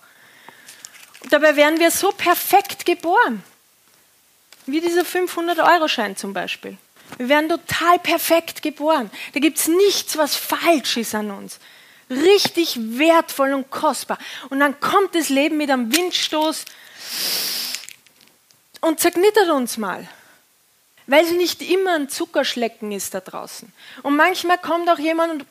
Und 1.23 1.33
dabei 1.33 1.57
werden 1.57 1.79
wir 1.79 1.91
so 1.91 2.11
perfekt 2.11 2.85
geboren. 2.85 3.43
Wie 4.67 4.81
dieser 4.81 5.03
500-Euro-Schein 5.03 6.17
zum 6.17 6.33
Beispiel. 6.33 6.77
Wir 7.19 7.29
werden 7.29 7.49
total 7.49 7.99
perfekt 7.99 8.63
geboren. 8.63 9.11
Da 9.35 9.41
gibt 9.41 9.59
es 9.59 9.69
nichts, 9.69 10.17
was 10.17 10.35
falsch 10.35 10.97
ist 10.97 11.15
an 11.15 11.31
uns 11.31 11.61
richtig 12.11 12.77
wertvoll 12.99 13.53
und 13.53 13.71
kostbar. 13.71 14.19
Und 14.51 14.61
dann 14.61 14.79
kommt 14.81 15.15
das 15.15 15.29
Leben 15.29 15.57
mit 15.57 15.71
einem 15.71 15.95
Windstoß 15.95 16.65
und 18.81 19.01
zerknittert 19.01 19.49
uns 19.51 19.77
mal. 19.77 20.09
Weil 21.07 21.25
es 21.25 21.33
nicht 21.33 21.61
immer 21.63 21.95
ein 21.97 22.09
Zuckerschlecken 22.09 22.91
ist 22.93 23.15
da 23.15 23.21
draußen. 23.21 23.71
Und 24.03 24.17
manchmal 24.17 24.59
kommt 24.59 24.89
auch 24.89 24.99
jemand 24.99 25.33
und 25.33 25.47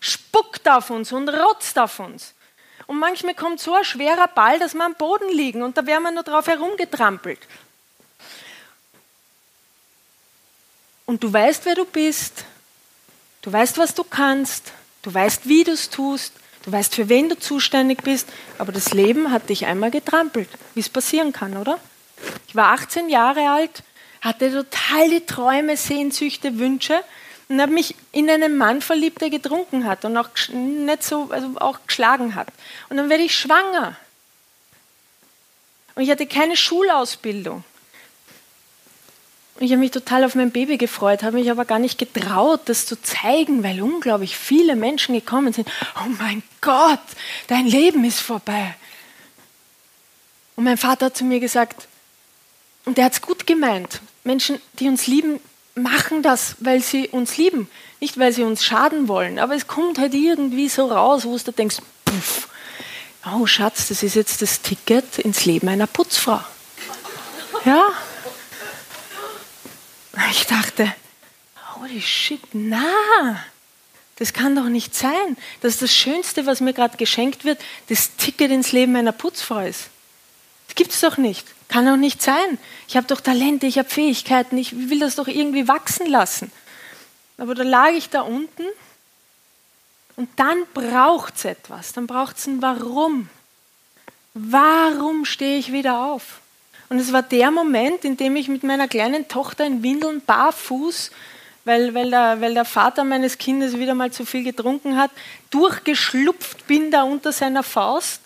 spuckt 0.00 0.68
auf 0.68 0.90
uns 0.90 1.12
und 1.12 1.28
rotzt 1.28 1.78
auf 1.78 1.98
uns. 1.98 2.34
Und 2.86 2.98
manchmal 2.98 3.34
kommt 3.34 3.60
so 3.60 3.74
ein 3.74 3.84
schwerer 3.84 4.28
Ball, 4.28 4.58
dass 4.58 4.74
wir 4.74 4.84
am 4.84 4.94
Boden 4.94 5.30
liegen 5.30 5.62
und 5.62 5.76
da 5.76 5.86
werden 5.86 6.02
wir 6.02 6.10
nur 6.10 6.22
drauf 6.22 6.46
herumgetrampelt. 6.46 7.40
Und 11.06 11.22
du 11.22 11.32
weißt, 11.32 11.64
wer 11.66 11.74
du 11.74 11.84
bist. 11.84 12.44
Du 13.42 13.52
weißt, 13.52 13.76
was 13.78 13.94
du 13.94 14.04
kannst. 14.04 14.72
Du 15.04 15.12
weißt, 15.12 15.46
wie 15.48 15.64
du 15.64 15.72
es 15.72 15.90
tust, 15.90 16.32
du 16.64 16.72
weißt, 16.72 16.94
für 16.94 17.10
wen 17.10 17.28
du 17.28 17.38
zuständig 17.38 18.02
bist, 18.02 18.26
aber 18.56 18.72
das 18.72 18.94
Leben 18.94 19.30
hat 19.30 19.50
dich 19.50 19.66
einmal 19.66 19.90
getrampelt, 19.90 20.48
wie 20.72 20.80
es 20.80 20.88
passieren 20.88 21.32
kann, 21.32 21.58
oder? 21.58 21.78
Ich 22.48 22.56
war 22.56 22.72
18 22.72 23.10
Jahre 23.10 23.50
alt, 23.50 23.82
hatte 24.22 24.50
total 24.50 25.10
die 25.10 25.26
Träume, 25.26 25.76
Sehnsüchte, 25.76 26.58
Wünsche 26.58 27.04
und 27.50 27.60
habe 27.60 27.72
mich 27.72 27.94
in 28.12 28.30
einen 28.30 28.56
Mann 28.56 28.80
verliebt, 28.80 29.20
der 29.20 29.28
getrunken 29.28 29.84
hat 29.84 30.06
und 30.06 30.16
auch 30.16 30.30
nicht 30.52 31.02
so, 31.02 31.28
also 31.30 31.50
auch 31.56 31.80
geschlagen 31.86 32.34
hat. 32.34 32.48
Und 32.88 32.96
dann 32.96 33.10
werde 33.10 33.24
ich 33.24 33.38
schwanger. 33.38 33.96
Und 35.96 36.02
ich 36.02 36.10
hatte 36.10 36.26
keine 36.26 36.56
Schulausbildung. 36.56 37.62
Ich 39.60 39.70
habe 39.70 39.80
mich 39.80 39.92
total 39.92 40.24
auf 40.24 40.34
mein 40.34 40.50
Baby 40.50 40.78
gefreut, 40.78 41.22
habe 41.22 41.38
mich 41.38 41.50
aber 41.50 41.64
gar 41.64 41.78
nicht 41.78 41.96
getraut, 41.96 42.62
das 42.64 42.86
zu 42.86 43.00
zeigen, 43.00 43.62
weil 43.62 43.80
unglaublich 43.80 44.36
viele 44.36 44.74
Menschen 44.74 45.14
gekommen 45.14 45.52
sind. 45.52 45.68
Oh 45.96 46.08
mein 46.18 46.42
Gott, 46.60 46.98
dein 47.46 47.66
Leben 47.66 48.04
ist 48.04 48.20
vorbei. 48.20 48.74
Und 50.56 50.64
mein 50.64 50.76
Vater 50.76 51.06
hat 51.06 51.16
zu 51.16 51.24
mir 51.24 51.38
gesagt, 51.38 51.86
und 52.84 52.98
er 52.98 53.04
hat 53.04 53.12
es 53.12 53.22
gut 53.22 53.46
gemeint, 53.46 54.00
Menschen, 54.24 54.60
die 54.80 54.88
uns 54.88 55.06
lieben, 55.06 55.40
machen 55.74 56.22
das, 56.22 56.56
weil 56.60 56.80
sie 56.80 57.08
uns 57.08 57.36
lieben, 57.36 57.68
nicht 58.00 58.18
weil 58.18 58.32
sie 58.32 58.42
uns 58.42 58.64
schaden 58.64 59.08
wollen. 59.08 59.38
Aber 59.38 59.54
es 59.54 59.66
kommt 59.66 59.98
halt 59.98 60.14
irgendwie 60.14 60.68
so 60.68 60.86
raus, 60.86 61.24
wo 61.24 61.36
du 61.38 61.52
denkst, 61.52 61.76
puff, 62.04 62.48
oh 63.32 63.46
Schatz, 63.46 63.88
das 63.88 64.02
ist 64.02 64.14
jetzt 64.14 64.42
das 64.42 64.62
Ticket 64.62 65.18
ins 65.18 65.44
Leben 65.44 65.68
einer 65.68 65.86
Putzfrau. 65.86 66.40
Ja. 67.64 67.84
Ich 70.30 70.46
dachte, 70.46 70.94
holy 71.74 72.00
shit, 72.00 72.40
na, 72.52 73.44
das 74.16 74.32
kann 74.32 74.54
doch 74.54 74.68
nicht 74.68 74.94
sein, 74.94 75.36
dass 75.60 75.78
das 75.78 75.94
Schönste, 75.94 76.46
was 76.46 76.60
mir 76.60 76.72
gerade 76.72 76.96
geschenkt 76.96 77.44
wird, 77.44 77.60
das 77.88 78.16
Ticket 78.16 78.50
ins 78.50 78.72
Leben 78.72 78.92
meiner 78.92 79.12
Putzfrau 79.12 79.60
ist. 79.60 79.90
Das 80.68 80.76
gibt 80.76 80.92
es 80.92 81.00
doch 81.00 81.16
nicht. 81.16 81.46
Kann 81.68 81.86
doch 81.86 81.96
nicht 81.96 82.22
sein. 82.22 82.58
Ich 82.86 82.96
habe 82.96 83.06
doch 83.06 83.20
Talente, 83.20 83.66
ich 83.66 83.78
habe 83.78 83.88
Fähigkeiten, 83.88 84.56
ich 84.56 84.88
will 84.88 85.00
das 85.00 85.16
doch 85.16 85.26
irgendwie 85.26 85.66
wachsen 85.66 86.06
lassen. 86.06 86.52
Aber 87.36 87.54
da 87.54 87.64
lag 87.64 87.90
ich 87.90 88.10
da 88.10 88.20
unten 88.20 88.62
und 90.16 90.28
dann 90.36 90.64
braucht 90.72 91.36
es 91.36 91.44
etwas. 91.44 91.92
Dann 91.92 92.06
braucht 92.06 92.36
es 92.36 92.46
ein 92.46 92.62
Warum. 92.62 93.28
Warum 94.34 95.24
stehe 95.24 95.58
ich 95.58 95.72
wieder 95.72 96.04
auf? 96.04 96.40
Und 96.94 97.00
es 97.00 97.12
war 97.12 97.24
der 97.24 97.50
Moment, 97.50 98.04
in 98.04 98.16
dem 98.16 98.36
ich 98.36 98.46
mit 98.46 98.62
meiner 98.62 98.86
kleinen 98.86 99.26
Tochter 99.26 99.66
in 99.66 99.82
Windeln 99.82 100.20
barfuß, 100.20 101.10
weil, 101.64 101.92
weil, 101.92 102.08
der, 102.08 102.40
weil 102.40 102.54
der 102.54 102.64
Vater 102.64 103.02
meines 103.02 103.36
Kindes 103.36 103.76
wieder 103.80 103.96
mal 103.96 104.12
zu 104.12 104.24
viel 104.24 104.44
getrunken 104.44 104.96
hat, 104.96 105.10
durchgeschlupft 105.50 106.68
bin 106.68 106.92
da 106.92 107.02
unter 107.02 107.32
seiner 107.32 107.64
Faust, 107.64 108.20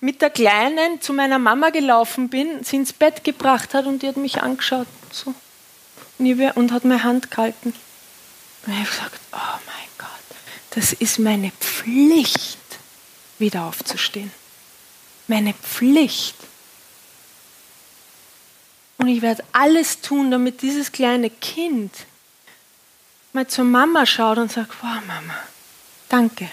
mit 0.00 0.22
der 0.22 0.30
Kleinen 0.30 1.02
zu 1.02 1.12
meiner 1.12 1.38
Mama 1.38 1.68
gelaufen 1.68 2.30
bin, 2.30 2.64
sie 2.64 2.76
ins 2.76 2.94
Bett 2.94 3.22
gebracht 3.22 3.74
hat 3.74 3.84
und 3.84 4.00
die 4.00 4.08
hat 4.08 4.16
mich 4.16 4.40
angeschaut 4.42 4.86
so, 5.10 5.34
und 6.18 6.72
hat 6.72 6.86
meine 6.86 7.02
Hand 7.02 7.30
gehalten. 7.30 7.74
Und 8.64 8.72
ich 8.72 8.78
habe 8.78 8.88
gesagt, 8.88 9.20
oh 9.32 9.58
mein 9.66 9.88
Gott, 9.98 10.38
das 10.70 10.94
ist 10.94 11.18
meine 11.18 11.52
Pflicht, 11.60 12.58
wieder 13.38 13.64
aufzustehen. 13.64 14.32
Meine 15.26 15.52
Pflicht. 15.52 16.45
Und 18.98 19.08
ich 19.08 19.22
werde 19.22 19.44
alles 19.52 20.00
tun, 20.00 20.30
damit 20.30 20.62
dieses 20.62 20.90
kleine 20.90 21.30
Kind 21.30 21.92
mal 23.32 23.46
zur 23.46 23.64
Mama 23.64 24.06
schaut 24.06 24.38
und 24.38 24.50
sagt, 24.50 24.72
wow 24.82 25.00
Mama, 25.06 25.34
danke. 26.08 26.48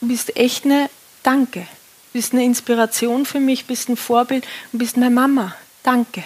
Du 0.00 0.08
bist 0.08 0.36
echt 0.36 0.64
eine 0.64 0.88
Danke. 1.26 1.62
Du 1.62 2.18
bist 2.20 2.32
eine 2.32 2.44
Inspiration 2.44 3.26
für 3.26 3.40
mich, 3.40 3.66
bist 3.66 3.88
ein 3.88 3.96
Vorbild 3.96 4.46
und 4.72 4.78
bist 4.78 4.96
meine 4.96 5.12
Mama. 5.12 5.56
Danke. 5.82 6.22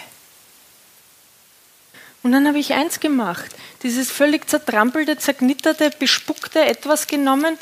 Und 2.21 2.33
dann 2.33 2.47
habe 2.47 2.59
ich 2.59 2.73
eins 2.73 2.99
gemacht, 2.99 3.49
dieses 3.81 4.11
völlig 4.11 4.47
zertrampelte, 4.47 5.17
zerknitterte, 5.17 5.89
bespuckte 5.97 6.63
etwas 6.63 7.07
genommen 7.07 7.57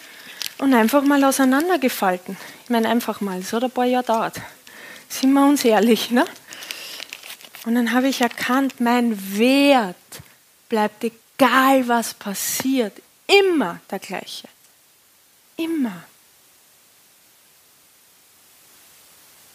und 0.57 0.73
einfach 0.73 1.01
mal 1.01 1.23
auseinandergefalten. 1.23 2.36
Ich 2.65 2.69
meine, 2.69 2.89
einfach 2.89 3.21
mal, 3.21 3.39
es 3.39 3.53
hat 3.53 3.63
ein 3.63 3.71
paar 3.71 3.86
Jahre 3.86 4.03
dauert. 4.03 4.36
Sind 5.07 5.32
wir 5.32 5.45
uns 5.45 5.63
ehrlich, 5.63 6.11
ne? 6.11 6.25
Und 7.70 7.76
dann 7.76 7.91
habe 7.91 8.07
ich 8.07 8.22
erkannt, 8.22 8.82
mein 8.82 9.38
Wert 9.38 9.95
bleibt 10.70 11.03
egal, 11.03 11.88
was 11.88 12.15
passiert, 12.15 12.99
immer 13.28 13.80
der 13.91 13.99
gleiche. 13.99 14.47
Immer. 15.55 16.01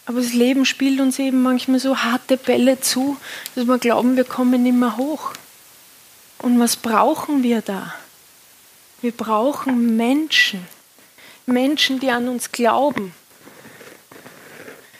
Aber 0.05 0.21
das 0.21 0.31
Leben 0.31 0.63
spielt 0.63 1.01
uns 1.01 1.19
eben 1.19 1.43
manchmal 1.43 1.81
so 1.81 1.97
harte 1.97 2.37
Bälle 2.37 2.79
zu, 2.79 3.17
dass 3.53 3.67
wir 3.67 3.79
glauben, 3.79 4.15
wir 4.15 4.23
kommen 4.23 4.63
nicht 4.63 4.77
mehr 4.77 4.95
hoch. 4.95 5.33
Und 6.37 6.57
was 6.57 6.77
brauchen 6.77 7.43
wir 7.43 7.61
da? 7.61 7.95
Wir 9.01 9.11
brauchen 9.11 9.97
Menschen. 9.97 10.65
Menschen, 11.45 11.99
die 11.99 12.11
an 12.11 12.29
uns 12.29 12.53
glauben. 12.53 13.13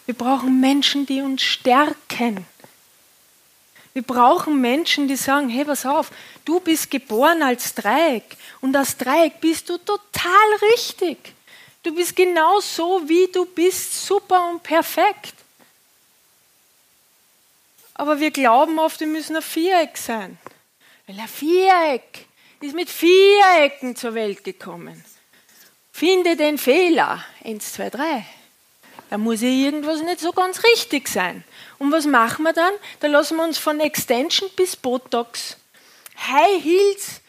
Wir 0.05 0.16
brauchen 0.16 0.59
Menschen, 0.59 1.05
die 1.05 1.22
uns 1.22 1.43
stärken. 1.43 2.45
Wir 3.95 4.03
brauchen 4.03 4.59
Menschen, 4.59 5.07
die 5.07 5.15
sagen, 5.15 5.47
hey, 5.47 5.63
pass 5.63 5.85
auf, 5.85 6.11
du 6.43 6.59
bist 6.59 6.91
geboren 6.91 7.41
als 7.41 7.73
Dreieck 7.73 8.35
und 8.59 8.75
als 8.75 8.97
Dreieck 8.97 9.39
bist 9.39 9.69
du 9.69 9.77
total 9.77 10.53
richtig. 10.73 11.17
Du 11.81 11.95
bist 11.95 12.13
genau 12.13 12.59
so, 12.59 13.07
wie 13.07 13.29
du 13.31 13.45
bist, 13.45 14.05
super 14.05 14.49
und 14.49 14.61
perfekt. 14.61 15.33
Aber 17.93 18.19
wir 18.19 18.31
glauben 18.31 18.79
oft, 18.79 18.99
wir 18.99 19.07
müssen 19.07 19.37
ein 19.37 19.41
Viereck 19.41 19.95
sein. 19.95 20.37
Weil 21.07 21.17
ein 21.17 21.29
Viereck 21.29 22.25
ist 22.59 22.75
mit 22.75 22.89
Vierecken 22.89 23.95
zur 23.95 24.13
Welt 24.13 24.43
gekommen. 24.43 25.05
Finde 25.93 26.35
den 26.35 26.57
Fehler. 26.57 27.23
Eins, 27.45 27.71
zwei, 27.71 27.89
drei. 27.89 28.25
Da 29.10 29.18
muss 29.18 29.41
ja 29.41 29.49
irgendwas 29.49 30.01
nicht 30.01 30.20
so 30.20 30.32
ganz 30.32 30.64
richtig 30.64 31.08
sein. 31.08 31.43
Und 31.78 31.91
was 31.91 32.06
machen 32.06 32.43
wir 32.43 32.53
dann? 32.53 32.74
Da 32.99 33.08
lassen 33.08 33.38
wir 33.38 33.43
uns 33.43 33.58
von 33.58 33.80
Extension 33.80 34.49
bis 34.56 34.76
Botox, 34.76 35.58
High 36.18 36.64
Heels, 36.64 37.22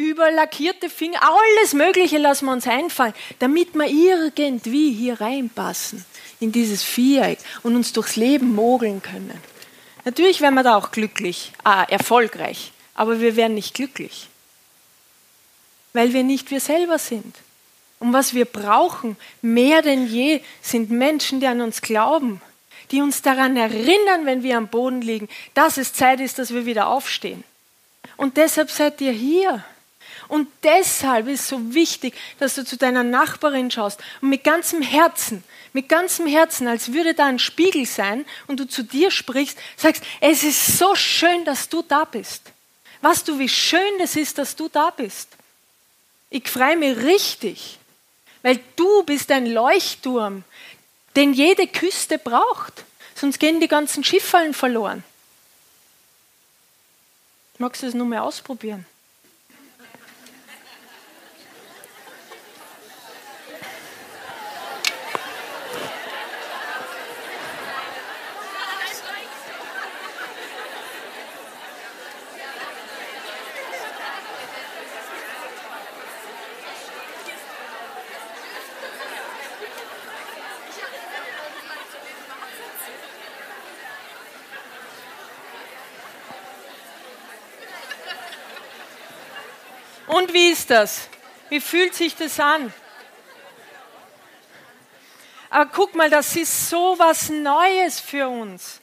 über 0.00 0.30
lackierte 0.30 0.88
Finger, 0.88 1.20
alles 1.22 1.74
Mögliche 1.74 2.16
lassen 2.16 2.46
wir 2.46 2.52
uns 2.52 2.66
einfallen, 2.66 3.12
damit 3.38 3.74
wir 3.74 3.86
irgendwie 3.86 4.92
hier 4.92 5.20
reinpassen 5.20 6.06
in 6.40 6.52
dieses 6.52 6.82
Viereck 6.82 7.38
und 7.62 7.76
uns 7.76 7.92
durchs 7.92 8.16
Leben 8.16 8.54
mogeln 8.54 9.02
können. 9.02 9.38
Natürlich 10.06 10.40
werden 10.40 10.54
wir 10.54 10.62
da 10.62 10.76
auch 10.76 10.90
glücklich, 10.90 11.52
ah, 11.64 11.84
erfolgreich, 11.84 12.72
aber 12.94 13.20
wir 13.20 13.36
werden 13.36 13.54
nicht 13.54 13.74
glücklich, 13.74 14.28
weil 15.92 16.14
wir 16.14 16.24
nicht 16.24 16.50
wir 16.50 16.60
selber 16.60 16.98
sind. 16.98 17.36
Und 18.00 18.12
was 18.14 18.34
wir 18.34 18.46
brauchen, 18.46 19.16
mehr 19.42 19.82
denn 19.82 20.06
je, 20.06 20.40
sind 20.62 20.90
Menschen, 20.90 21.38
die 21.38 21.46
an 21.46 21.60
uns 21.60 21.82
glauben, 21.82 22.40
die 22.90 23.02
uns 23.02 23.22
daran 23.22 23.56
erinnern, 23.56 24.24
wenn 24.24 24.42
wir 24.42 24.56
am 24.56 24.68
Boden 24.68 25.02
liegen, 25.02 25.28
dass 25.54 25.76
es 25.76 25.92
Zeit 25.92 26.18
ist, 26.18 26.38
dass 26.38 26.52
wir 26.52 26.66
wieder 26.66 26.88
aufstehen. 26.88 27.44
Und 28.16 28.36
deshalb 28.36 28.70
seid 28.70 29.00
ihr 29.00 29.12
hier. 29.12 29.64
Und 30.28 30.48
deshalb 30.62 31.26
ist 31.26 31.40
es 31.40 31.48
so 31.48 31.74
wichtig, 31.74 32.14
dass 32.38 32.54
du 32.54 32.64
zu 32.64 32.76
deiner 32.76 33.02
Nachbarin 33.02 33.70
schaust 33.70 34.00
und 34.20 34.28
mit 34.28 34.44
ganzem 34.44 34.80
Herzen, 34.80 35.42
mit 35.72 35.88
ganzem 35.88 36.26
Herzen, 36.26 36.68
als 36.68 36.92
würde 36.92 37.14
da 37.14 37.26
ein 37.26 37.40
Spiegel 37.40 37.84
sein 37.84 38.24
und 38.46 38.60
du 38.60 38.68
zu 38.68 38.84
dir 38.84 39.10
sprichst, 39.10 39.58
sagst, 39.76 40.04
es 40.20 40.44
ist 40.44 40.78
so 40.78 40.94
schön, 40.94 41.44
dass 41.44 41.68
du 41.68 41.82
da 41.82 42.04
bist. 42.04 42.42
Weißt 43.02 43.26
du, 43.26 43.40
wie 43.40 43.48
schön 43.48 44.00
es 44.00 44.14
ist, 44.14 44.38
dass 44.38 44.54
du 44.54 44.68
da 44.68 44.90
bist? 44.90 45.28
Ich 46.30 46.48
freue 46.48 46.76
mich 46.76 46.96
richtig, 46.98 47.79
weil 48.42 48.60
du 48.76 49.02
bist 49.04 49.30
ein 49.30 49.46
Leuchtturm, 49.46 50.44
den 51.16 51.32
jede 51.32 51.66
Küste 51.66 52.18
braucht. 52.18 52.84
Sonst 53.14 53.38
gehen 53.38 53.60
die 53.60 53.68
ganzen 53.68 54.04
Schiffallen 54.04 54.54
verloren. 54.54 55.04
Magst 57.58 57.82
du 57.82 57.86
es 57.86 57.94
nur 57.94 58.06
mal 58.06 58.20
ausprobieren? 58.20 58.86
Und 90.10 90.34
wie 90.34 90.50
das? 90.70 91.08
Wie 91.48 91.60
fühlt 91.60 91.94
sich 91.94 92.14
das 92.14 92.38
an? 92.38 92.72
Aber 95.50 95.68
guck 95.74 95.96
mal, 95.96 96.08
das 96.08 96.36
ist 96.36 96.70
so 96.70 96.94
was 96.96 97.28
Neues 97.28 97.98
für 97.98 98.28
uns. 98.28 98.80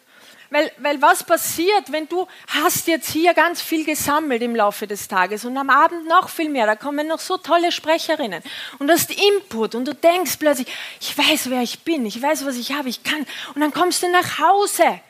Weil, 0.49 0.71
weil 0.77 1.01
was 1.01 1.23
passiert, 1.23 1.91
wenn 1.91 2.07
du 2.07 2.25
hast 2.47 2.87
jetzt 2.87 3.09
hier 3.09 3.33
ganz 3.33 3.61
viel 3.61 3.83
gesammelt 3.83 4.41
im 4.41 4.55
Laufe 4.55 4.87
des 4.87 5.07
Tages 5.07 5.43
und 5.43 5.57
am 5.57 5.69
Abend 5.69 6.07
noch 6.07 6.29
viel 6.29 6.49
mehr, 6.49 6.65
da 6.65 6.77
kommen 6.77 7.07
noch 7.07 7.19
so 7.19 7.37
tolle 7.37 7.71
Sprecherinnen 7.71 8.41
und 8.79 8.89
hast 8.89 9.11
Input 9.11 9.75
und 9.75 9.85
du 9.85 9.93
denkst 9.93 10.37
plötzlich, 10.39 10.67
ich 11.01 11.17
weiß, 11.17 11.49
wer 11.49 11.61
ich 11.61 11.83
bin, 11.83 12.05
ich 12.05 12.21
weiß, 12.21 12.45
was 12.45 12.55
ich 12.55 12.71
habe, 12.71 12.87
ich 12.87 13.03
kann. 13.03 13.25
Und 13.55 13.61
dann 13.61 13.73
kommst 13.73 14.03
du 14.03 14.09
nach 14.09 14.39
Hause 14.39 15.01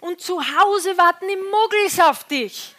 und 0.00 0.20
zu 0.20 0.40
Hause 0.40 0.98
warten 0.98 1.26
die 1.28 1.36
Muggels 1.36 2.00
auf 2.00 2.24
dich. 2.24 2.74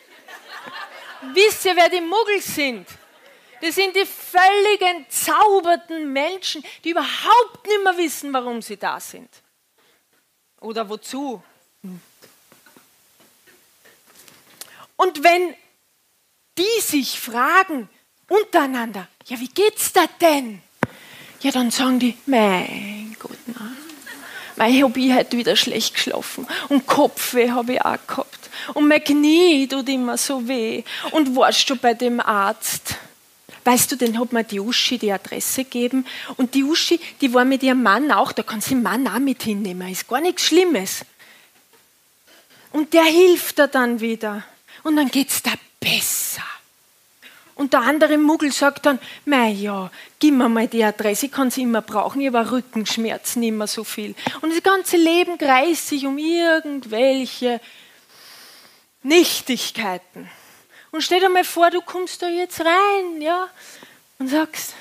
Wisst 1.33 1.63
ihr, 1.63 1.75
wer 1.77 1.87
die 1.87 2.01
Muggels 2.01 2.53
sind? 2.53 2.85
Das 3.63 3.75
sind 3.75 3.95
die 3.95 4.05
völlig 4.05 4.81
entzauberten 4.81 6.11
Menschen, 6.11 6.61
die 6.83 6.89
überhaupt 6.89 7.65
nicht 7.65 7.81
mehr 7.81 7.97
wissen, 7.97 8.33
warum 8.33 8.61
sie 8.61 8.75
da 8.75 8.99
sind. 8.99 9.29
Oder 10.59 10.89
wozu. 10.89 11.41
Und 14.97 15.23
wenn 15.23 15.55
die 16.57 16.81
sich 16.81 17.17
fragen 17.17 17.87
untereinander, 18.27 19.07
ja, 19.27 19.39
wie 19.39 19.47
geht's 19.47 19.93
da 19.93 20.07
denn? 20.19 20.61
Ja, 21.39 21.51
dann 21.51 21.71
sagen 21.71 21.99
die, 21.99 22.17
mein 22.25 23.15
Gott, 23.17 23.37
na, 23.45 23.71
Mei, 24.57 24.73
hab 24.73 24.97
ich 24.97 25.13
heute 25.13 25.37
wieder 25.37 25.55
schlecht 25.55 25.93
geschlafen. 25.93 26.45
Und 26.67 26.85
Kopfweh 26.85 27.51
habe 27.51 27.75
ich 27.75 27.81
auch 27.81 28.07
gehabt. 28.07 28.49
Und 28.73 28.89
mein 28.89 29.01
Knie 29.05 29.69
tut 29.69 29.87
immer 29.87 30.17
so 30.17 30.45
weh. 30.49 30.83
Und 31.11 31.33
warst 31.37 31.69
du 31.69 31.77
bei 31.77 31.93
dem 31.93 32.19
Arzt? 32.19 32.97
Weißt 33.63 33.91
du, 33.91 33.95
den 33.95 34.19
hat 34.19 34.33
mir 34.33 34.43
die 34.43 34.59
Uschi 34.59 34.97
die 34.97 35.11
Adresse 35.11 35.63
gegeben. 35.63 36.05
Und 36.37 36.53
die 36.53 36.63
Uschi, 36.63 36.99
die 37.21 37.33
war 37.33 37.45
mit 37.45 37.63
ihrem 37.63 37.83
Mann 37.83 38.11
auch, 38.11 38.31
da 38.31 38.43
kann 38.43 38.61
sie 38.61 38.71
den 38.75 38.83
Mann 38.83 39.07
auch 39.07 39.19
mit 39.19 39.43
hinnehmen. 39.43 39.89
Ist 39.89 40.07
gar 40.07 40.19
nichts 40.19 40.43
Schlimmes. 40.43 41.05
Und 42.71 42.93
der 42.93 43.05
hilft 43.05 43.59
dir 43.59 43.67
dann 43.67 43.99
wieder. 43.99 44.43
Und 44.83 44.97
dann 44.97 45.09
geht's 45.09 45.41
da 45.41 45.51
besser. 45.79 46.43
Und 47.55 47.73
der 47.73 47.81
andere 47.81 48.17
Muggel 48.17 48.51
sagt 48.51 48.85
dann, 48.85 48.99
mei 49.25 49.55
gib 50.19 50.33
mir 50.33 50.49
mal 50.49 50.67
die 50.67 50.83
Adresse, 50.83 51.27
ich 51.27 51.31
kann 51.31 51.51
sie 51.51 51.61
immer 51.61 51.81
brauchen, 51.81 52.21
ich 52.21 52.33
habe 52.33 52.51
Rückenschmerzen 52.51 53.43
immer 53.43 53.67
so 53.67 53.83
viel. 53.83 54.15
Und 54.41 54.51
das 54.51 54.63
ganze 54.63 54.97
Leben 54.97 55.37
kreist 55.37 55.87
sich 55.87 56.05
um 56.05 56.17
irgendwelche 56.17 57.61
Nichtigkeiten. 59.03 60.29
Und 60.93 61.01
stell 61.01 61.19
dir 61.19 61.29
mal 61.29 61.43
vor, 61.43 61.71
du 61.71 61.81
kommst 61.81 62.21
da 62.21 62.29
jetzt 62.29 62.61
rein, 62.61 63.19
ja, 63.19 63.49
und 64.19 64.27
sagst, 64.27 64.75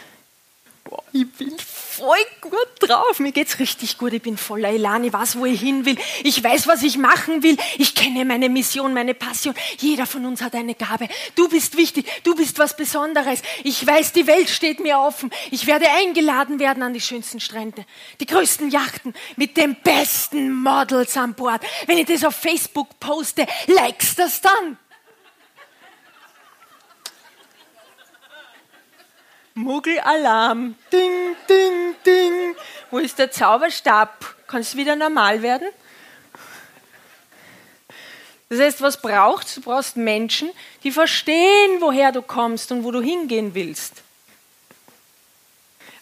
boah, 0.84 1.02
ich 1.10 1.26
bin 1.32 1.56
voll 1.58 2.18
gut 2.42 2.68
drauf, 2.80 3.18
mir 3.18 3.32
geht's 3.32 3.58
richtig 3.58 3.96
gut, 3.96 4.12
ich 4.12 4.20
bin 4.20 4.36
voller 4.36 4.68
Elan, 4.68 5.04
ich 5.04 5.12
weiß, 5.14 5.38
wo 5.38 5.46
ich 5.46 5.58
hin 5.58 5.86
will, 5.86 5.96
ich 6.22 6.44
weiß, 6.44 6.66
was 6.66 6.82
ich 6.82 6.98
machen 6.98 7.42
will, 7.42 7.56
ich 7.78 7.94
kenne 7.94 8.26
meine 8.26 8.50
Mission, 8.50 8.92
meine 8.92 9.14
Passion, 9.14 9.54
jeder 9.78 10.04
von 10.04 10.26
uns 10.26 10.42
hat 10.42 10.54
eine 10.54 10.74
Gabe, 10.74 11.08
du 11.34 11.48
bist 11.48 11.78
wichtig, 11.78 12.06
du 12.24 12.34
bist 12.34 12.58
was 12.58 12.76
Besonderes, 12.76 13.40
ich 13.64 13.86
weiß, 13.86 14.12
die 14.12 14.26
Welt 14.26 14.50
steht 14.50 14.80
mir 14.80 14.98
offen, 14.98 15.30
ich 15.50 15.66
werde 15.66 15.88
eingeladen 15.88 16.58
werden 16.58 16.82
an 16.82 16.92
die 16.92 17.00
schönsten 17.00 17.40
Strände, 17.40 17.86
die 18.20 18.26
größten 18.26 18.70
Yachten 18.70 19.14
mit 19.36 19.56
den 19.56 19.76
besten 19.76 20.52
Models 20.52 21.16
an 21.16 21.32
Bord. 21.32 21.62
Wenn 21.86 21.96
ich 21.96 22.04
das 22.04 22.22
auf 22.22 22.36
Facebook 22.36 23.00
poste, 23.00 23.46
likes 23.66 24.14
das 24.14 24.42
dann. 24.42 24.76
Muggelalarm. 29.54 30.76
Ding, 30.92 31.36
ding, 31.48 31.94
ding. 32.06 32.56
Wo 32.90 32.98
ist 32.98 33.18
der 33.18 33.30
Zauberstab? 33.30 34.36
Kann 34.46 34.60
es 34.60 34.76
wieder 34.76 34.96
normal 34.96 35.42
werden? 35.42 35.68
Das 38.48 38.60
heißt, 38.60 38.82
was 38.82 39.00
brauchst 39.00 39.56
du? 39.56 39.60
Du 39.60 39.70
brauchst 39.70 39.96
Menschen, 39.96 40.50
die 40.84 40.90
verstehen, 40.90 41.80
woher 41.80 42.12
du 42.12 42.20
kommst 42.20 42.70
und 42.70 42.84
wo 42.84 42.90
du 42.90 43.00
hingehen 43.00 43.54
willst. 43.54 44.02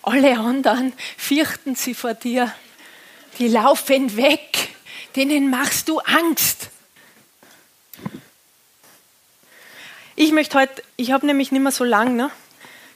Alle 0.03 0.39
anderen 0.39 0.93
fürchten 1.17 1.75
sie 1.75 1.95
vor 1.95 2.15
dir. 2.15 2.53
Die 3.39 3.49
laufen 3.49 4.17
weg. 4.17 4.75
Denen 5.15 5.51
machst 5.51 5.89
du 5.89 5.99
Angst. 6.01 6.71
Ich 10.17 10.33
möchte 10.33 10.59
heute, 10.59 10.83
ich 10.97 11.13
habe 11.13 11.27
nämlich 11.27 11.53
nicht 11.53 11.63
mehr 11.63 11.73
so 11.73 11.85
lang, 11.85 12.17
ne? 12.17 12.31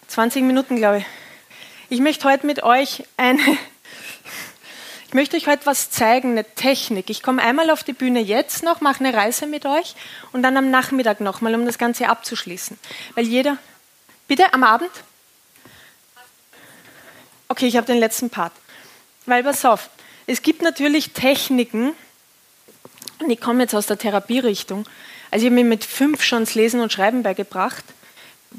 20 0.09 0.43
Minuten, 0.43 0.77
glaube 0.77 0.99
ich. 0.99 1.05
Ich 1.89 2.01
möchte 2.01 2.29
heute 2.29 2.47
mit 2.47 2.63
euch 2.63 3.05
eine, 3.17 3.41
ich 5.09 5.15
möchte 5.15 5.37
euch 5.37 5.47
heute 5.47 5.67
was 5.67 5.91
zeigen, 5.91 6.33
eine 6.33 6.45
Technik. 6.45 7.11
Ich 7.11 7.23
komme 7.23 7.43
einmal 7.43 7.71
auf 7.71 7.83
die 7.83 7.93
Bühne 7.93 8.21
jetzt 8.21 8.63
noch, 8.63 8.81
mache 8.81 9.05
eine 9.05 9.17
Reise 9.17 9.47
mit 9.47 9.67
euch 9.67 9.95
und 10.33 10.43
dann 10.43 10.57
am 10.57 10.71
Nachmittag 10.71 11.21
nochmal, 11.21 11.55
um 11.55 11.67
das 11.67 11.79
Ganze 11.79 12.09
abzuschließen. 12.09 12.79
Weil 13.15 13.27
jeder, 13.27 13.59
bitte, 14.29 14.53
am 14.53 14.65
Abend? 14.65 14.91
Okay, 17.49 17.67
ich 17.67 17.77
habe 17.77 17.87
den 17.87 17.99
letzten 17.99 18.31
Part. 18.31 18.53
Weil, 19.27 19.43
pass 19.43 19.65
auf, 19.65 19.91
es 20.27 20.43
gibt 20.43 20.63
natürlich 20.63 21.13
Techniken, 21.13 21.93
und 23.21 23.31
ich 23.31 23.41
komme 23.41 23.63
jetzt 23.63 23.75
aus 23.75 23.87
der 23.87 23.99
Therapierichtung, 23.99 24.87
also 25.31 25.45
ich 25.45 25.51
habe 25.51 25.63
mir 25.63 25.69
mit 25.69 25.85
fünf 25.85 26.23
schon 26.23 26.41
das 26.41 26.55
Lesen 26.55 26.81
und 26.81 26.93
Schreiben 26.93 27.23
beigebracht 27.23 27.85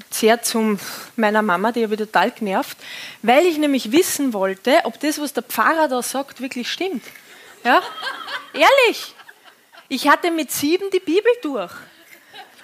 sehr 0.10 0.42
zu 0.42 0.78
meiner 1.16 1.42
Mama, 1.42 1.72
die 1.72 1.84
habe 1.84 1.94
ich 1.94 2.00
total 2.00 2.32
genervt, 2.32 2.78
weil 3.22 3.46
ich 3.46 3.58
nämlich 3.58 3.92
wissen 3.92 4.34
wollte, 4.34 4.80
ob 4.84 5.00
das, 5.00 5.20
was 5.20 5.34
der 5.34 5.44
Pfarrer 5.44 5.88
da 5.88 6.02
sagt, 6.02 6.42
wirklich 6.42 6.70
stimmt. 6.70 7.04
Ja? 7.64 7.82
Ehrlich. 8.54 9.14
Ich 9.88 10.08
hatte 10.08 10.32
mit 10.32 10.52
sieben 10.52 10.90
die 10.92 11.00
Bibel 11.00 11.32
durch 11.42 11.72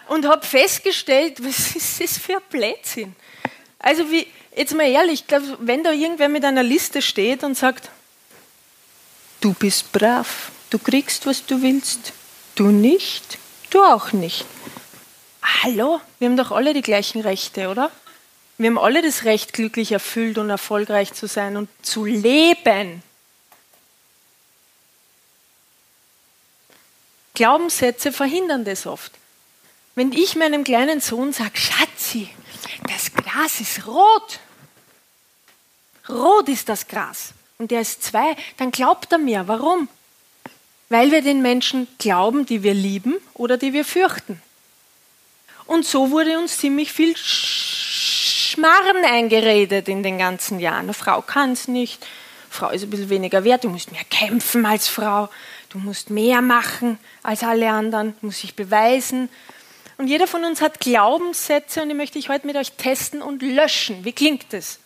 und 0.08 0.28
habe 0.28 0.46
festgestellt, 0.46 1.44
was 1.46 1.76
ist 1.76 2.02
das 2.02 2.18
für 2.18 2.38
ein 2.38 2.44
Blödsinn? 2.50 3.16
Also, 3.80 4.10
wie, 4.12 4.28
jetzt 4.56 4.76
mal 4.76 4.88
ehrlich, 4.88 5.28
glaub, 5.28 5.44
wenn 5.60 5.84
da 5.84 5.92
irgendwer 5.92 6.30
mit 6.30 6.46
einer 6.46 6.64
Liste 6.64 7.02
steht 7.02 7.44
und 7.44 7.58
sagt, 7.58 7.90
du 9.40 9.54
bist 9.54 9.92
brav, 9.92 10.52
du 10.70 10.78
kriegst, 10.78 11.26
was 11.26 11.46
du 11.46 11.62
willst, 11.62 12.14
du 12.56 12.68
nicht, 12.68 13.38
du 13.72 13.82
auch 13.84 14.12
nicht 14.12 14.46
hallo, 15.44 16.02
wir 16.20 16.30
haben 16.30 16.38
doch 16.38 16.52
alle 16.52 16.74
die 16.74 16.82
gleichen 16.82 17.22
Rechte, 17.22 17.70
oder? 17.70 17.92
Wir 18.58 18.70
haben 18.70 18.78
alle 18.78 19.02
das 19.02 19.24
Recht, 19.24 19.54
glücklich 19.54 19.92
erfüllt 19.92 20.38
und 20.38 20.50
erfolgreich 20.50 21.14
zu 21.14 21.28
sein 21.28 21.58
und 21.58 21.70
zu 21.82 22.06
leben. 22.06 23.02
Glaubenssätze 27.34 28.12
verhindern 28.12 28.66
das 28.66 28.86
oft. 28.86 29.14
Wenn 29.96 30.12
ich 30.12 30.36
meinem 30.36 30.64
kleinen 30.64 31.02
Sohn 31.02 31.34
sage, 31.34 31.58
Schatzi, 31.58 32.30
das 32.88 33.14
Gras 33.14 33.60
ist 33.60 33.88
rot. 33.88 34.39
Rot 36.08 36.50
ist 36.50 36.70
das 36.70 36.88
Gras. 36.88 37.34
Und 37.58 37.72
der 37.72 37.82
ist 37.82 38.04
zwei, 38.04 38.36
dann 38.58 38.72
glaubt 38.72 39.12
er 39.12 39.18
mir. 39.18 39.48
Warum? 39.48 39.88
Weil 40.89 41.12
wir 41.12 41.22
den 41.22 41.42
Menschen 41.42 41.88
glauben, 41.98 42.46
die 42.46 42.64
wir 42.64 42.74
lieben 42.74 43.16
oder 43.34 43.58
die 43.58 43.74
wir 43.74 43.86
fürchten. 43.86 44.42
Und 45.72 45.86
so 45.86 46.11
wurde 46.11 46.38
uns 46.38 46.57
ziemlich 46.57 46.91
viel 46.91 47.15
Schmarren 47.15 49.05
eingeredet 49.05 49.88
in 49.88 50.03
den 50.03 50.17
ganzen 50.17 50.59
Jahren. 50.59 50.80
Eine 50.84 50.93
Frau 50.93 51.22
kann 51.22 51.53
es 51.53 51.69
nicht, 51.69 52.05
Frau 52.49 52.72
ist 52.72 52.84
ein 52.84 52.89
bisschen 52.89 53.09
weniger 53.09 53.45
wert, 53.45 53.63
du 53.63 53.69
musst 53.69 53.89
mehr 53.93 54.03
kämpfen 54.09 54.65
als 54.65 54.89
Frau, 54.89 55.30
du 55.69 55.78
musst 55.78 56.09
mehr 56.09 56.41
machen 56.41 56.99
als 57.24 57.43
alle 57.43 57.69
anderen, 57.69 58.17
du 58.19 58.26
musst 58.26 58.43
dich 58.43 58.53
beweisen. 58.53 59.30
Und 59.97 60.07
jeder 60.07 60.28
von 60.28 60.43
uns 60.43 60.59
hat 60.59 60.82
Glaubenssätze 60.82 61.82
und 61.82 61.88
die 61.88 61.95
möchte 61.95 62.19
ich 62.19 62.28
heute 62.28 62.47
mit 62.47 62.57
euch 62.57 62.74
testen 62.74 63.22
und 63.22 63.41
löschen. 63.41 64.03
Wie 64.03 64.11
klingt 64.11 64.51
das? 64.51 64.78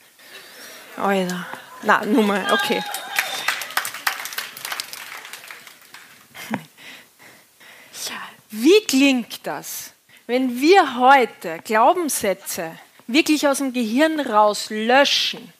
Alter. 0.97 1.47
Na, 1.81 2.05
Nummer, 2.05 2.45
okay. 2.53 2.83
Wie 8.51 8.81
klingt 8.85 9.39
das? 9.47 9.94
Wenn 10.27 10.59
wir 10.59 10.97
heute 10.97 11.59
Glaubenssätze 11.65 12.71
wirklich 13.05 13.47
aus 13.47 13.59
dem 13.59 13.73
Gehirn 13.73 14.19
raus 14.19 14.71
löschen 14.71 15.53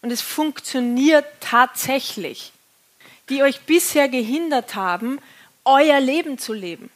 und 0.00 0.10
es 0.10 0.22
funktioniert 0.22 1.26
tatsächlich, 1.40 2.52
die 3.28 3.42
euch 3.42 3.60
bisher 3.60 4.08
gehindert 4.08 4.74
haben, 4.76 5.20
euer 5.66 6.00
Leben 6.00 6.38
zu 6.38 6.54
leben. 6.54 6.90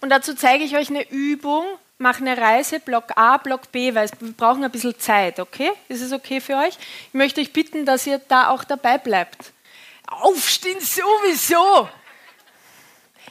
Und 0.00 0.08
dazu 0.08 0.34
zeige 0.34 0.64
ich 0.64 0.74
euch 0.74 0.88
eine 0.88 1.08
Übung, 1.10 1.66
mache 2.02 2.18
eine 2.18 2.36
Reise, 2.36 2.80
Block 2.80 3.16
A, 3.16 3.38
Block 3.38 3.72
B, 3.72 3.94
weil 3.94 4.10
wir 4.20 4.32
brauchen 4.32 4.62
ein 4.62 4.70
bisschen 4.70 4.98
Zeit, 4.98 5.40
okay? 5.40 5.70
Ist 5.88 6.02
es 6.02 6.12
okay 6.12 6.40
für 6.40 6.56
euch? 6.56 6.76
Ich 7.08 7.14
möchte 7.14 7.40
euch 7.40 7.52
bitten, 7.52 7.86
dass 7.86 8.06
ihr 8.06 8.18
da 8.18 8.48
auch 8.48 8.64
dabei 8.64 8.98
bleibt. 8.98 9.52
Aufstehen 10.06 10.80
sowieso! 10.80 11.88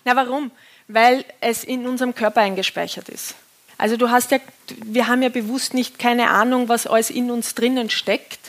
Na, 0.03 0.15
warum? 0.15 0.49
Weil 0.87 1.23
es 1.41 1.63
in 1.63 1.87
unserem 1.87 2.15
Körper 2.15 2.41
eingespeichert 2.41 3.09
ist. 3.09 3.35
Also 3.77 3.97
du 3.97 4.09
hast 4.09 4.31
ja, 4.31 4.39
wir 4.85 5.07
haben 5.07 5.21
ja 5.21 5.29
bewusst 5.29 5.73
nicht 5.73 5.99
keine 5.99 6.29
Ahnung, 6.29 6.69
was 6.69 6.87
alles 6.87 7.09
in 7.09 7.29
uns 7.29 7.55
drinnen 7.55 7.89
steckt, 7.89 8.39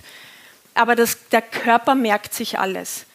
aber 0.74 0.94
das, 0.96 1.28
der 1.28 1.42
Körper 1.42 1.94
merkt 1.94 2.32
sich 2.32 2.58
alles. 2.58 3.06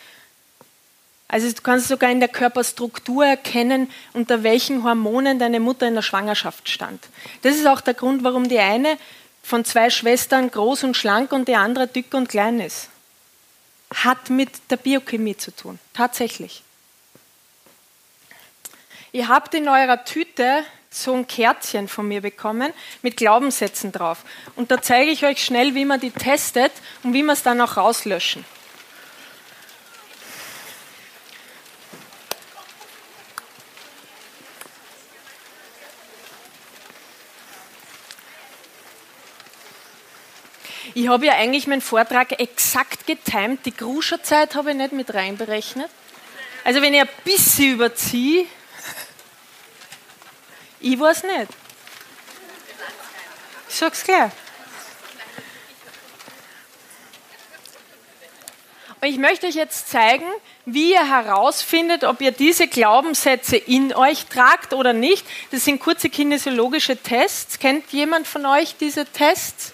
Also 1.28 1.52
du 1.52 1.62
kannst 1.62 1.90
sogar 1.90 2.10
in 2.10 2.20
der 2.20 2.30
Körperstruktur 2.30 3.26
erkennen, 3.26 3.92
unter 4.14 4.44
welchen 4.44 4.84
Hormonen 4.84 5.40
deine 5.40 5.60
Mutter 5.60 5.88
in 5.88 5.96
der 5.96 6.02
Schwangerschaft 6.02 6.70
stand. 6.70 7.04
Das 7.42 7.56
ist 7.56 7.68
auch 7.68 7.82
der 7.82 7.94
Grund, 7.94 8.24
warum 8.24 8.48
die 8.48 8.60
eine 8.60 8.98
von 9.44 9.66
zwei 9.66 9.90
Schwestern 9.90 10.50
groß 10.50 10.86
und 10.86 10.96
schlank 10.96 11.34
und 11.34 11.48
die 11.48 11.56
andere 11.56 11.88
dick 11.88 12.14
und 12.14 12.30
klein 12.30 12.60
ist. 12.60 12.90
Hat 13.94 14.30
mit 14.30 14.50
der 14.70 14.78
Biochemie 14.78 15.38
zu 15.38 15.56
tun, 15.56 15.80
tatsächlich. 15.94 16.64
Ihr 19.12 19.28
habt 19.28 19.54
in 19.54 19.68
eurer 19.68 20.04
Tüte 20.04 20.64
so 20.90 21.14
ein 21.14 21.28
Kärtchen 21.28 21.88
von 21.88 22.08
mir 22.08 22.22
bekommen 22.22 22.74
mit 23.02 23.18
Glaubenssätzen 23.18 23.92
drauf. 23.92 24.24
Und 24.56 24.72
da 24.72 24.82
zeige 24.82 25.12
ich 25.12 25.26
euch 25.26 25.44
schnell, 25.44 25.76
wie 25.76 25.86
man 25.86 26.00
die 26.00 26.12
testet 26.12 26.72
und 27.04 27.14
wie 27.14 27.24
man 27.24 27.34
es 27.34 27.44
dann 27.44 27.60
auch 27.62 27.78
rauslöschen. 27.78 28.46
Ich 41.00 41.10
habe 41.10 41.28
ja 41.28 41.34
eigentlich 41.34 41.68
meinen 41.68 41.82
Vortrag 41.82 42.40
exakt 42.40 43.06
getimt. 43.06 43.68
Die 43.68 43.78
Gruscherzeit 43.78 44.56
habe 44.56 44.72
ich 44.72 44.78
nicht 44.78 44.94
mit 44.94 45.14
reinberechnet. 45.14 45.92
Also 46.64 46.82
wenn 46.82 46.92
ich 46.92 47.02
ein 47.02 47.10
bisschen 47.24 47.74
überziehe, 47.74 48.48
ich 50.80 51.00
weiß 51.00 51.22
nicht. 51.22 51.52
Ich 53.70 53.76
sag's 53.76 54.04
gleich. 54.04 54.32
Und 59.00 59.08
ich 59.08 59.20
möchte 59.20 59.46
euch 59.46 59.54
jetzt 59.54 59.90
zeigen, 59.90 60.26
wie 60.66 60.94
ihr 60.94 61.08
herausfindet, 61.08 62.06
ob 62.06 62.22
ihr 62.22 62.32
diese 62.32 62.68
Glaubenssätze 62.68 63.56
in 63.56 63.94
euch 63.94 64.26
tragt 64.26 64.74
oder 64.74 64.94
nicht. 64.94 65.28
Das 65.52 65.64
sind 65.64 65.80
kurze 65.80 66.10
kinesiologische 66.10 66.98
Tests. 66.98 67.60
Kennt 67.60 67.92
jemand 67.92 68.26
von 68.26 68.48
euch 68.48 68.78
diese 68.80 69.06
Tests? 69.06 69.74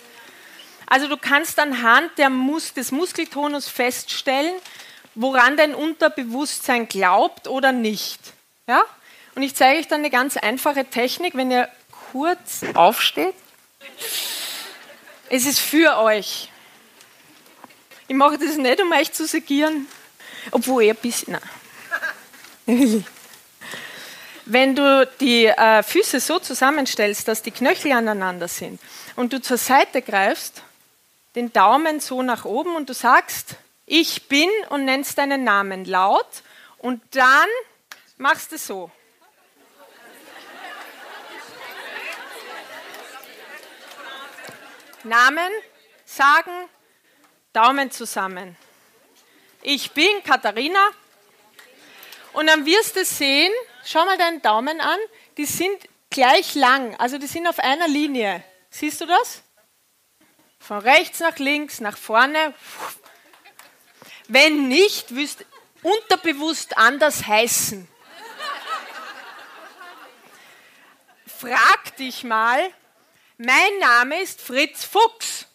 Also 0.88 1.08
du 1.08 1.18
kannst 1.18 1.60
anhand 1.60 2.12
Mus 2.30 2.74
des 2.74 2.92
Muskeltonus 2.92 3.68
feststellen, 3.68 4.54
woran 5.16 5.58
dein 5.58 5.76
Unterbewusstsein 5.76 6.88
glaubt 6.88 7.48
oder 7.48 7.72
nicht. 7.72 8.20
Ja? 8.68 8.84
Und 9.36 9.44
ich 9.44 9.56
zeige 9.56 9.80
euch 9.80 9.88
dann 9.88 10.02
eine 10.02 10.10
ganz 10.10 10.38
einfache 10.38 10.86
Technik, 10.86 11.36
wenn 11.36 11.52
ihr 11.52 11.70
kurz 12.12 12.62
aufsteht. 12.74 13.36
Es 15.30 15.46
ist 15.46 15.60
für 15.60 15.98
euch. 15.98 16.50
Ich 18.08 18.16
mache 18.16 18.38
das 18.38 18.58
nicht, 18.58 18.82
um 18.82 18.92
euch 18.92 19.12
zu 19.12 19.26
segieren, 19.26 19.88
obwohl 20.52 20.84
ich 20.84 20.90
ein 20.92 20.98
bisschen. 20.98 21.38
Nein. 22.66 23.06
Wenn 24.46 24.76
du 24.76 25.10
die 25.22 25.46
äh, 25.46 25.84
Füße 25.84 26.20
so 26.20 26.38
zusammenstellst, 26.38 27.28
dass 27.28 27.42
die 27.42 27.52
Knöchel 27.52 27.94
aneinander 27.94 28.50
sind 28.50 28.80
und 29.16 29.32
du 29.32 29.42
zur 29.42 29.58
Seite 29.58 30.02
greifst, 30.02 30.62
den 31.36 31.52
Daumen 31.52 32.00
so 32.00 32.22
nach 32.22 32.46
oben 32.46 32.76
und 32.76 32.90
du 32.90 32.94
sagst, 32.94 33.56
ich 33.86 34.28
bin 34.28 34.50
und 34.70 34.86
nennst 34.86 35.18
deinen 35.18 35.44
Namen 35.44 35.86
laut 35.86 36.44
und 36.78 37.02
dann 37.12 37.48
machst 38.18 38.52
du 38.52 38.58
so. 38.58 38.92
Namen 45.04 45.52
sagen, 46.06 46.70
Daumen 47.52 47.92
zusammen. 47.92 48.56
Ich 49.62 49.92
bin 49.92 50.24
Katharina 50.24 50.80
und 52.34 52.48
dann 52.48 52.66
wirst 52.66 52.96
du 52.96 53.04
sehen, 53.04 53.52
schau 53.86 54.06
mal 54.06 54.18
deinen 54.18 54.42
Daumen 54.42 54.80
an, 54.80 54.98
die 55.38 55.46
sind 55.46 55.78
gleich 56.10 56.56
lang, 56.56 56.96
also 56.98 57.18
die 57.18 57.28
sind 57.28 57.48
auf 57.48 57.60
einer 57.60 57.88
Linie. 57.88 58.44
Siehst 58.70 59.02
du 59.02 59.06
das? 59.06 59.44
Von 60.66 60.80
rechts 60.80 61.20
nach 61.20 61.40
links, 61.40 61.82
nach 61.82 61.98
vorne. 61.98 62.54
Wenn 64.30 64.70
nicht, 64.70 65.14
wirst 65.14 65.46
unterbewusst 65.82 66.78
anders 66.78 67.28
heißen. 67.28 67.86
Frag 71.28 71.98
dich 71.98 72.24
mal, 72.24 72.72
mein 73.38 73.78
Name 73.80 74.22
ist 74.22 74.40
Fritz 74.40 74.86
Fuchs. 74.86 75.48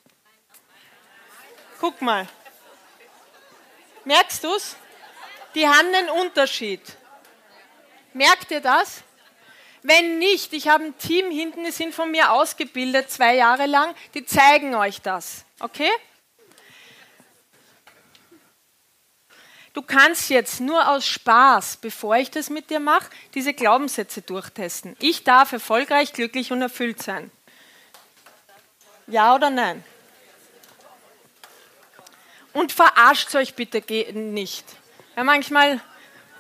Guck 1.81 2.03
mal. 2.03 2.29
Merkst 4.05 4.45
du's? 4.45 4.77
Die 5.55 5.67
haben 5.67 5.95
einen 5.95 6.11
Unterschied. 6.11 6.83
Merkt 8.13 8.51
ihr 8.51 8.61
das? 8.61 9.03
Wenn 9.89 10.19
nicht, 10.19 10.53
ich 10.53 10.69
habe 10.69 10.85
ein 10.85 10.99
Team 10.99 11.31
hinten, 11.31 11.65
die 11.65 11.71
sind 11.71 11.95
von 11.95 12.11
mir 12.11 12.31
ausgebildet, 12.33 13.11
zwei 13.11 13.37
Jahre 13.37 13.65
lang, 13.65 13.95
die 14.13 14.27
zeigen 14.27 14.75
euch 14.75 15.01
das. 15.01 15.47
Okay? 15.61 15.91
Du 19.73 19.81
kannst 19.81 20.29
jetzt 20.29 20.61
nur 20.61 20.87
aus 20.91 21.07
Spaß, 21.07 21.79
bevor 21.79 22.17
ich 22.17 22.31
das 22.31 22.51
mit 22.51 22.69
dir 22.69 22.81
mache, 22.81 23.09
diese 23.33 23.55
Glaubenssätze 23.55 24.21
durchtesten. 24.21 24.95
Ich 25.01 25.25
darf 25.25 25.53
erfolgreich, 25.53 26.13
glücklich 26.13 26.53
und 26.53 26.61
erfüllt 26.61 27.03
sein. 27.03 27.31
Ja 29.07 29.35
oder 29.35 29.49
nein? 29.49 29.83
Und 32.53 32.73
verarscht 32.73 33.35
euch 33.35 33.55
bitte 33.55 33.81
nicht. 34.13 34.67
Ja, 35.17 35.25
manchmal 35.25 35.81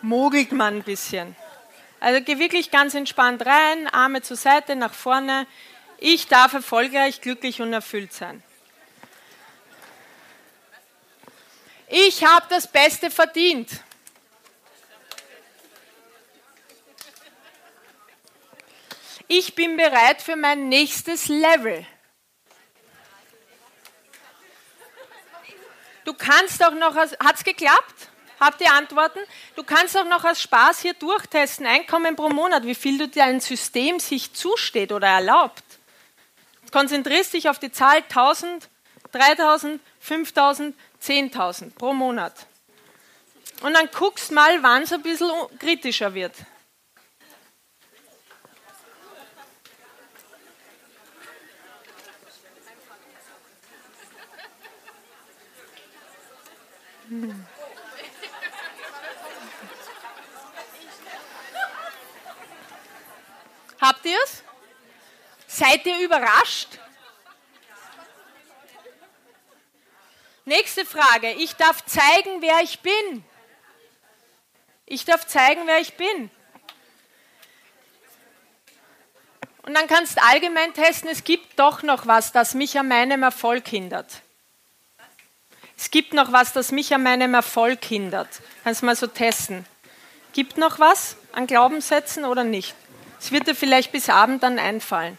mogelt 0.03 0.53
man 0.53 0.77
ein 0.77 0.83
bisschen. 0.83 1.35
Also 2.01 2.21
geh 2.23 2.39
wirklich 2.39 2.71
ganz 2.71 2.95
entspannt 2.95 3.45
rein, 3.45 3.89
Arme 3.89 4.23
zur 4.23 4.37
Seite, 4.37 4.77
nach 4.77 4.95
vorne. 4.95 5.47
Ich 5.99 6.29
darf 6.29 6.53
erfolgreich, 6.53 7.21
glücklich 7.21 7.61
und 7.61 7.73
erfüllt 7.73 8.13
sein. 8.13 8.43
Ich 11.89 12.25
habe 12.25 12.47
das 12.51 12.67
Beste 12.71 13.11
verdient. 13.11 13.71
Ich 19.27 19.55
bin 19.55 19.77
bereit 19.77 20.23
für 20.23 20.37
mein 20.37 20.69
nächstes 20.69 21.29
Level. 21.29 21.87
Du 26.05 26.15
kannst 26.15 26.65
auch 26.65 26.73
noch, 26.73 26.95
hat 26.97 27.35
es 27.35 27.45
geklappt? 27.45 28.09
Habt 28.41 28.61
ihr 28.61 28.73
Antworten? 28.73 29.19
Du 29.57 29.65
kannst 29.65 29.97
auch 29.97 30.05
noch 30.05 30.25
aus 30.25 30.41
Spaß 30.41 30.81
hier 30.81 30.95
durchtesten, 30.95 31.67
Einkommen 31.67 32.15
pro 32.15 32.29
Monat, 32.29 32.65
wie 32.65 32.75
viel 32.75 32.99
du 32.99 33.09
dein 33.09 33.41
System 33.41 33.99
sich 33.99 34.33
zusteht 34.33 34.93
oder 34.93 35.09
erlaubt. 35.09 35.65
Konzentrierst 36.71 37.33
dich 37.33 37.49
auf 37.49 37.59
die 37.59 37.73
Zahl 37.73 37.99
1000, 38.09 38.69
3000, 39.13 39.81
5000, 40.01 40.77
10.000 41.03 41.75
pro 41.75 41.93
Monat. 41.93 42.47
Und 43.63 43.75
dann 43.75 43.89
guckst 43.93 44.31
mal, 44.31 44.63
wann 44.63 44.83
es 44.83 44.93
ein 44.93 45.03
bisschen 45.03 45.31
kritischer 45.59 46.15
wird. 46.15 46.35
Hm. 57.09 57.47
Habt 63.81 63.98
ihr 64.09 64.19
es? 64.25 64.43
Seid 65.47 65.87
ihr 65.87 65.99
überrascht? 66.01 66.79
Nächste 70.45 70.85
Frage. 70.85 71.33
Ich 71.33 71.57
darf 71.57 71.85
zeigen, 71.85 72.41
wer 72.41 72.61
ich 72.63 72.81
bin. 72.81 73.25
Ich 74.87 75.05
darf 75.05 75.27
zeigen, 75.27 75.67
wer 75.67 75.79
ich 75.79 75.95
bin. 75.95 76.31
Und 79.63 79.75
dann 79.75 79.87
kannst 79.87 80.17
du 80.17 80.23
allgemein 80.23 80.73
testen, 80.73 81.11
es 81.11 81.25
gibt 81.25 81.59
doch 81.59 81.83
noch 81.83 82.07
was, 82.07 82.33
das 82.33 82.55
mich 82.55 82.79
an 82.79 82.89
meinem 82.89 83.23
Erfolg 83.23 83.69
hindert. 83.69 84.23
Es 85.77 85.91
gibt 85.91 86.15
noch 86.15 86.33
was, 86.33 86.55
das 86.55 86.73
mich 86.73 86.95
an 86.95 87.03
meinem 87.03 87.35
Erfolg 87.35 87.85
hindert. 87.85 88.29
Kannst 88.65 88.81
du 88.81 88.87
mal 88.87 88.97
so 88.97 89.07
testen. 89.07 89.67
Gibt 90.33 90.57
noch 90.57 90.79
was 90.79 91.17
an 91.33 91.47
Glaubenssätzen 91.47 92.25
oder 92.25 92.45
nicht? 92.45 92.75
Es 93.21 93.33
wird 93.33 93.47
dir 93.47 93.55
vielleicht 93.55 93.93
bis 93.93 94.09
Abend 94.09 94.43
dann 94.43 94.59
einfallen. 94.59 95.19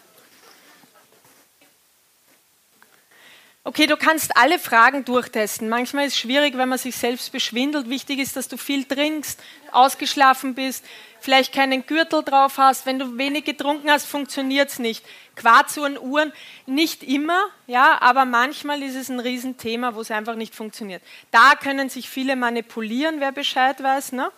Okay, 3.65 3.87
du 3.87 3.97
kannst 3.97 4.35
alle 4.35 4.57
Fragen 4.57 5.05
durchtesten. 5.05 5.69
Manchmal 5.69 6.07
ist 6.07 6.13
es 6.13 6.19
schwierig, 6.19 6.57
wenn 6.57 6.69
man 6.69 6.79
sich 6.79 6.95
selbst 6.95 7.31
beschwindelt. 7.31 7.89
Wichtig 7.89 8.17
ist, 8.17 8.35
dass 8.35 8.47
du 8.47 8.57
viel 8.57 8.85
trinkst, 8.85 9.39
ausgeschlafen 9.71 10.55
bist, 10.55 10.83
vielleicht 11.19 11.53
keinen 11.53 11.85
Gürtel 11.85 12.23
drauf 12.23 12.57
hast. 12.57 12.85
Wenn 12.85 12.97
du 12.97 13.17
wenig 13.17 13.43
getrunken 13.43 13.91
hast, 13.91 14.05
funktioniert 14.05 14.69
es 14.69 14.79
nicht. 14.79 15.05
Quarzuhren, 15.35 15.99
Uhren, 15.99 16.33
nicht 16.65 17.03
immer, 17.03 17.45
ja, 17.67 18.01
aber 18.01 18.25
manchmal 18.25 18.81
ist 18.81 18.95
es 18.95 19.09
ein 19.09 19.19
Riesenthema, 19.19 19.93
wo 19.93 20.01
es 20.01 20.09
einfach 20.09 20.35
nicht 20.35 20.55
funktioniert. 20.55 21.03
Da 21.29 21.53
können 21.53 21.89
sich 21.89 22.09
viele 22.09 22.35
manipulieren, 22.35 23.19
wer 23.19 23.33
Bescheid 23.33 23.83
weiß, 23.83 24.13
ne? 24.13 24.31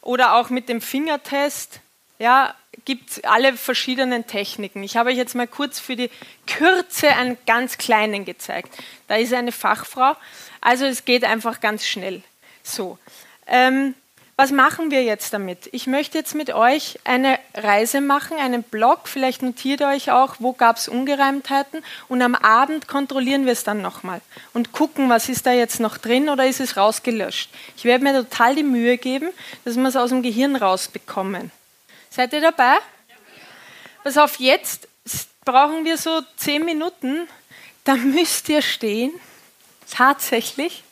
Oder 0.00 0.34
auch 0.34 0.50
mit 0.50 0.68
dem 0.68 0.80
Fingertest 0.80 1.80
ja, 2.22 2.54
gibt 2.84 3.24
alle 3.24 3.54
verschiedenen 3.54 4.28
Techniken. 4.28 4.84
Ich 4.84 4.96
habe 4.96 5.10
euch 5.10 5.16
jetzt 5.16 5.34
mal 5.34 5.48
kurz 5.48 5.80
für 5.80 5.96
die 5.96 6.08
Kürze 6.46 7.08
einen 7.08 7.36
ganz 7.46 7.78
kleinen 7.78 8.24
gezeigt. 8.24 8.72
Da 9.08 9.16
ist 9.16 9.34
eine 9.34 9.50
Fachfrau, 9.50 10.14
also 10.60 10.84
es 10.84 11.04
geht 11.04 11.24
einfach 11.24 11.60
ganz 11.60 11.84
schnell. 11.84 12.22
So, 12.62 12.96
ähm, 13.48 13.96
was 14.36 14.52
machen 14.52 14.92
wir 14.92 15.02
jetzt 15.02 15.32
damit? 15.34 15.68
Ich 15.72 15.88
möchte 15.88 16.16
jetzt 16.16 16.36
mit 16.36 16.54
euch 16.54 17.00
eine 17.02 17.40
Reise 17.54 18.00
machen, 18.00 18.36
einen 18.38 18.62
Blog, 18.62 19.08
vielleicht 19.08 19.42
notiert 19.42 19.80
ihr 19.80 19.88
euch 19.88 20.12
auch, 20.12 20.36
wo 20.38 20.52
gab 20.52 20.76
es 20.76 20.86
Ungereimtheiten 20.86 21.82
und 22.06 22.22
am 22.22 22.36
Abend 22.36 22.86
kontrollieren 22.86 23.46
wir 23.46 23.52
es 23.52 23.64
dann 23.64 23.82
nochmal 23.82 24.20
und 24.54 24.70
gucken, 24.70 25.10
was 25.10 25.28
ist 25.28 25.44
da 25.46 25.52
jetzt 25.52 25.80
noch 25.80 25.98
drin 25.98 26.28
oder 26.28 26.46
ist 26.46 26.60
es 26.60 26.76
rausgelöscht. 26.76 27.50
Ich 27.76 27.84
werde 27.84 28.04
mir 28.04 28.14
total 28.14 28.54
die 28.54 28.62
Mühe 28.62 28.96
geben, 28.96 29.30
dass 29.64 29.74
wir 29.74 29.88
es 29.88 29.96
aus 29.96 30.10
dem 30.10 30.22
Gehirn 30.22 30.54
rausbekommen. 30.54 31.50
Seid 32.14 32.34
ihr 32.34 32.42
dabei? 32.42 32.76
Pass 34.04 34.18
auf, 34.18 34.38
jetzt 34.38 34.86
brauchen 35.46 35.86
wir 35.86 35.96
so 35.96 36.20
zehn 36.36 36.62
Minuten. 36.62 37.26
da 37.84 37.94
müsst 37.94 38.50
ihr 38.50 38.60
stehen, 38.60 39.12
tatsächlich. 39.90 40.84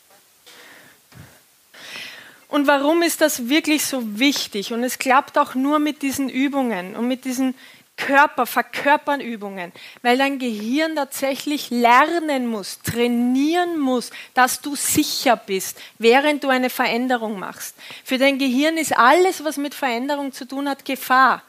Und 2.47 2.65
warum 2.65 3.03
ist 3.03 3.21
das 3.21 3.49
wirklich 3.49 3.85
so 3.85 4.17
wichtig? 4.17 4.73
Und 4.73 4.83
es 4.83 4.97
klappt 4.97 5.37
auch 5.37 5.53
nur 5.53 5.77
mit 5.77 6.01
diesen 6.01 6.27
Übungen 6.27 6.95
und 6.95 7.07
mit 7.07 7.23
diesen 7.23 7.53
Körper, 7.97 8.45
Verkörpern 8.45 9.21
Übungen, 9.21 9.71
weil 10.01 10.17
dein 10.17 10.39
Gehirn 10.39 10.95
tatsächlich 10.95 11.69
lernen 11.69 12.47
muss, 12.47 12.79
trainieren 12.79 13.79
muss, 13.79 14.09
dass 14.33 14.61
du 14.61 14.75
sicher 14.75 15.37
bist, 15.37 15.79
während 15.99 16.43
du 16.43 16.49
eine 16.49 16.69
Veränderung 16.69 17.37
machst. 17.37 17.75
Für 18.03 18.17
dein 18.17 18.39
Gehirn 18.39 18.77
ist 18.77 18.97
alles, 18.97 19.43
was 19.43 19.57
mit 19.57 19.75
Veränderung 19.75 20.33
zu 20.33 20.47
tun 20.47 20.67
hat, 20.67 20.83
Gefahr. 20.83 21.43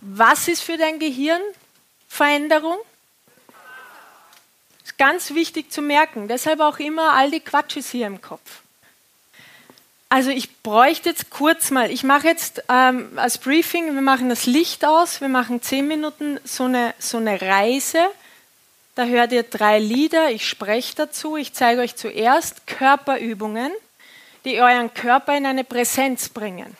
Was 0.00 0.48
ist 0.48 0.62
für 0.62 0.76
dein 0.76 0.98
Gehirn 0.98 1.42
Veränderung? 2.08 2.78
Ist 4.84 4.96
ganz 4.96 5.34
wichtig 5.34 5.70
zu 5.70 5.82
merken. 5.82 6.28
Deshalb 6.28 6.60
auch 6.60 6.78
immer 6.78 7.12
all 7.14 7.30
die 7.30 7.40
Quatsches 7.40 7.90
hier 7.90 8.06
im 8.06 8.20
Kopf. 8.20 8.62
Also 10.12 10.30
ich 10.30 10.62
bräuchte 10.64 11.08
jetzt 11.08 11.30
kurz 11.30 11.70
mal, 11.70 11.92
ich 11.92 12.02
mache 12.02 12.26
jetzt 12.26 12.64
ähm, 12.68 13.12
als 13.14 13.38
Briefing, 13.38 13.94
wir 13.94 14.02
machen 14.02 14.28
das 14.28 14.44
Licht 14.44 14.84
aus, 14.84 15.20
wir 15.20 15.28
machen 15.28 15.62
zehn 15.62 15.86
Minuten 15.86 16.40
so 16.42 16.64
eine, 16.64 16.94
so 16.98 17.18
eine 17.18 17.40
Reise. 17.40 18.00
Da 18.96 19.04
hört 19.04 19.30
ihr 19.30 19.44
drei 19.44 19.78
Lieder, 19.78 20.32
ich 20.32 20.48
spreche 20.48 20.96
dazu, 20.96 21.36
ich 21.36 21.52
zeige 21.52 21.80
euch 21.82 21.94
zuerst 21.94 22.66
Körperübungen, 22.66 23.70
die 24.44 24.60
euren 24.60 24.92
Körper 24.92 25.36
in 25.36 25.46
eine 25.46 25.62
Präsenz 25.62 26.28
bringen. 26.28 26.76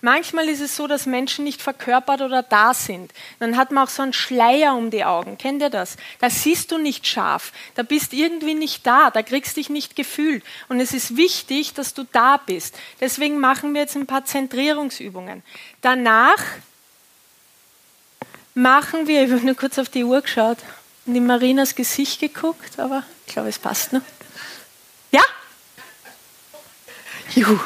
Manchmal 0.00 0.48
ist 0.48 0.60
es 0.60 0.76
so, 0.76 0.86
dass 0.86 1.06
Menschen 1.06 1.44
nicht 1.44 1.60
verkörpert 1.60 2.20
oder 2.20 2.44
da 2.44 2.72
sind. 2.72 3.12
Dann 3.40 3.56
hat 3.56 3.72
man 3.72 3.84
auch 3.84 3.90
so 3.90 4.02
einen 4.02 4.12
Schleier 4.12 4.76
um 4.76 4.90
die 4.90 5.04
Augen. 5.04 5.38
Kennt 5.38 5.60
ihr 5.60 5.70
das? 5.70 5.96
Da 6.20 6.30
siehst 6.30 6.70
du 6.70 6.78
nicht 6.78 7.06
scharf. 7.06 7.52
Da 7.74 7.82
bist 7.82 8.12
irgendwie 8.12 8.54
nicht 8.54 8.86
da. 8.86 9.10
Da 9.10 9.22
kriegst 9.22 9.56
dich 9.56 9.70
nicht 9.70 9.96
gefühlt. 9.96 10.44
Und 10.68 10.78
es 10.78 10.92
ist 10.92 11.16
wichtig, 11.16 11.74
dass 11.74 11.94
du 11.94 12.04
da 12.12 12.36
bist. 12.36 12.78
Deswegen 13.00 13.40
machen 13.40 13.74
wir 13.74 13.80
jetzt 13.80 13.96
ein 13.96 14.06
paar 14.06 14.24
Zentrierungsübungen. 14.24 15.42
Danach 15.80 16.42
machen 18.54 19.08
wir, 19.08 19.24
ich 19.24 19.32
habe 19.32 19.44
nur 19.44 19.56
kurz 19.56 19.78
auf 19.78 19.88
die 19.88 20.04
Uhr 20.04 20.20
geschaut 20.20 20.58
und 21.06 21.16
in 21.16 21.26
Marinas 21.26 21.74
Gesicht 21.74 22.20
geguckt, 22.20 22.78
aber 22.78 23.02
ich 23.26 23.32
glaube, 23.32 23.48
es 23.48 23.58
passt 23.58 23.92
noch. 23.92 24.02
Ja? 25.10 25.22
Juhu. 27.34 27.58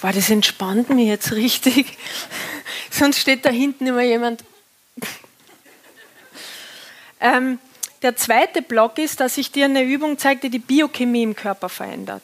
Boah, 0.00 0.12
das 0.12 0.30
entspannt 0.30 0.90
mich 0.90 1.08
jetzt 1.08 1.32
richtig. 1.32 1.96
Sonst 2.90 3.18
steht 3.18 3.44
da 3.44 3.50
hinten 3.50 3.86
immer 3.86 4.02
jemand. 4.02 4.44
Ähm, 7.20 7.58
der 8.02 8.16
zweite 8.16 8.62
Block 8.62 8.98
ist, 8.98 9.20
dass 9.20 9.38
ich 9.38 9.52
dir 9.52 9.64
eine 9.64 9.82
Übung 9.82 10.18
zeige, 10.18 10.42
die 10.42 10.50
die 10.50 10.58
Biochemie 10.58 11.22
im 11.22 11.34
Körper 11.34 11.68
verändert. 11.68 12.22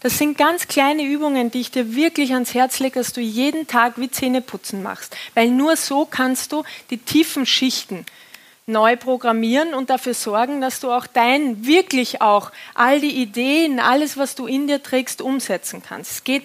Das 0.00 0.18
sind 0.18 0.36
ganz 0.36 0.68
kleine 0.68 1.02
Übungen, 1.02 1.50
die 1.50 1.60
ich 1.60 1.70
dir 1.70 1.94
wirklich 1.94 2.32
ans 2.34 2.52
Herz 2.52 2.78
lege, 2.78 2.98
dass 2.98 3.12
du 3.12 3.20
jeden 3.20 3.66
Tag 3.66 3.94
wie 3.96 4.10
Zähneputzen 4.10 4.82
machst. 4.82 5.16
Weil 5.34 5.48
nur 5.48 5.76
so 5.76 6.04
kannst 6.04 6.52
du 6.52 6.62
die 6.90 6.98
tiefen 6.98 7.46
Schichten 7.46 8.04
neu 8.66 8.96
programmieren 8.96 9.74
und 9.74 9.90
dafür 9.90 10.14
sorgen, 10.14 10.60
dass 10.60 10.80
du 10.80 10.90
auch 10.90 11.06
dein, 11.06 11.66
wirklich 11.66 12.22
auch 12.22 12.50
all 12.74 13.00
die 13.00 13.16
Ideen, 13.16 13.80
alles, 13.80 14.16
was 14.16 14.34
du 14.34 14.46
in 14.46 14.66
dir 14.66 14.82
trägst, 14.82 15.22
umsetzen 15.22 15.82
kannst. 15.82 16.10
Es 16.10 16.24
geht 16.24 16.44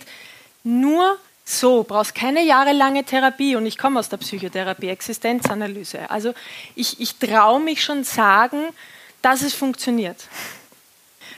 nur 0.64 1.18
so, 1.46 1.84
brauchst 1.84 2.14
keine 2.14 2.44
jahrelange 2.44 3.04
Therapie 3.04 3.56
und 3.56 3.66
ich 3.66 3.78
komme 3.78 4.00
aus 4.00 4.10
der 4.10 4.18
Psychotherapie, 4.18 4.90
Existenzanalyse. 4.90 6.10
Also 6.12 6.34
ich, 6.76 7.00
ich 7.02 7.16
traue 7.16 7.60
mich 7.60 7.84
schon 7.84 8.04
sagen, 8.04 8.66
dass 9.24 9.42
es 9.42 9.56
funktioniert. 9.56 10.28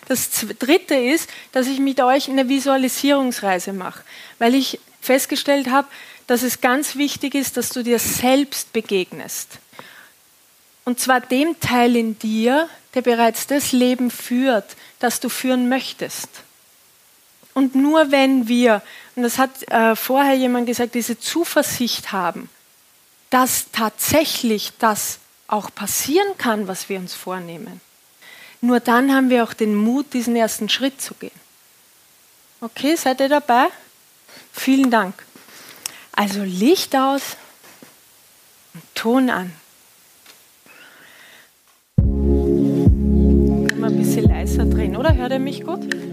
Das 0.07 0.29
Dritte 0.59 0.95
ist, 0.95 1.29
dass 1.53 1.67
ich 1.67 1.79
mit 1.79 2.01
euch 2.01 2.29
eine 2.29 2.49
Visualisierungsreise 2.49 3.71
mache, 3.71 4.03
weil 4.39 4.55
ich 4.55 4.79
festgestellt 4.99 5.69
habe, 5.69 5.87
dass 6.27 6.43
es 6.43 6.59
ganz 6.59 6.97
wichtig 6.97 7.33
ist, 7.33 7.55
dass 7.55 7.69
du 7.69 7.81
dir 7.81 7.99
selbst 7.99 8.73
begegnest. 8.73 9.59
Und 10.83 10.99
zwar 10.99 11.21
dem 11.21 11.59
Teil 11.59 11.95
in 11.95 12.19
dir, 12.19 12.67
der 12.93 13.01
bereits 13.01 13.47
das 13.47 13.71
Leben 13.71 14.11
führt, 14.11 14.75
das 14.99 15.21
du 15.21 15.29
führen 15.29 15.69
möchtest. 15.69 16.29
Und 17.53 17.75
nur 17.75 18.11
wenn 18.11 18.47
wir, 18.47 18.81
und 19.15 19.23
das 19.23 19.37
hat 19.37 19.69
äh, 19.69 19.95
vorher 19.95 20.35
jemand 20.35 20.67
gesagt, 20.67 20.95
diese 20.95 21.19
Zuversicht 21.19 22.11
haben, 22.11 22.49
dass 23.29 23.71
tatsächlich 23.71 24.73
das 24.79 25.19
auch 25.47 25.73
passieren 25.73 26.37
kann, 26.37 26.67
was 26.67 26.87
wir 26.89 26.99
uns 26.99 27.13
vornehmen, 27.13 27.81
nur 28.61 28.79
dann 28.79 29.13
haben 29.13 29.29
wir 29.29 29.43
auch 29.43 29.53
den 29.53 29.75
Mut, 29.75 30.13
diesen 30.13 30.35
ersten 30.35 30.69
Schritt 30.69 31.01
zu 31.01 31.13
gehen. 31.15 31.31
Okay, 32.61 32.95
seid 32.95 33.19
ihr 33.19 33.29
dabei? 33.29 33.67
Vielen 34.53 34.91
Dank. 34.91 35.15
Also 36.11 36.43
Licht 36.43 36.95
aus 36.95 37.37
und 38.75 38.83
Ton 38.93 39.29
an. 39.29 39.51
Können 41.97 43.79
wir 43.79 43.87
ein 43.87 43.97
bisschen 43.97 44.25
leiser 44.25 44.65
drehen, 44.65 44.95
oder? 44.95 45.15
Hört 45.15 45.31
ihr 45.31 45.39
mich 45.39 45.63
gut? 45.63 46.10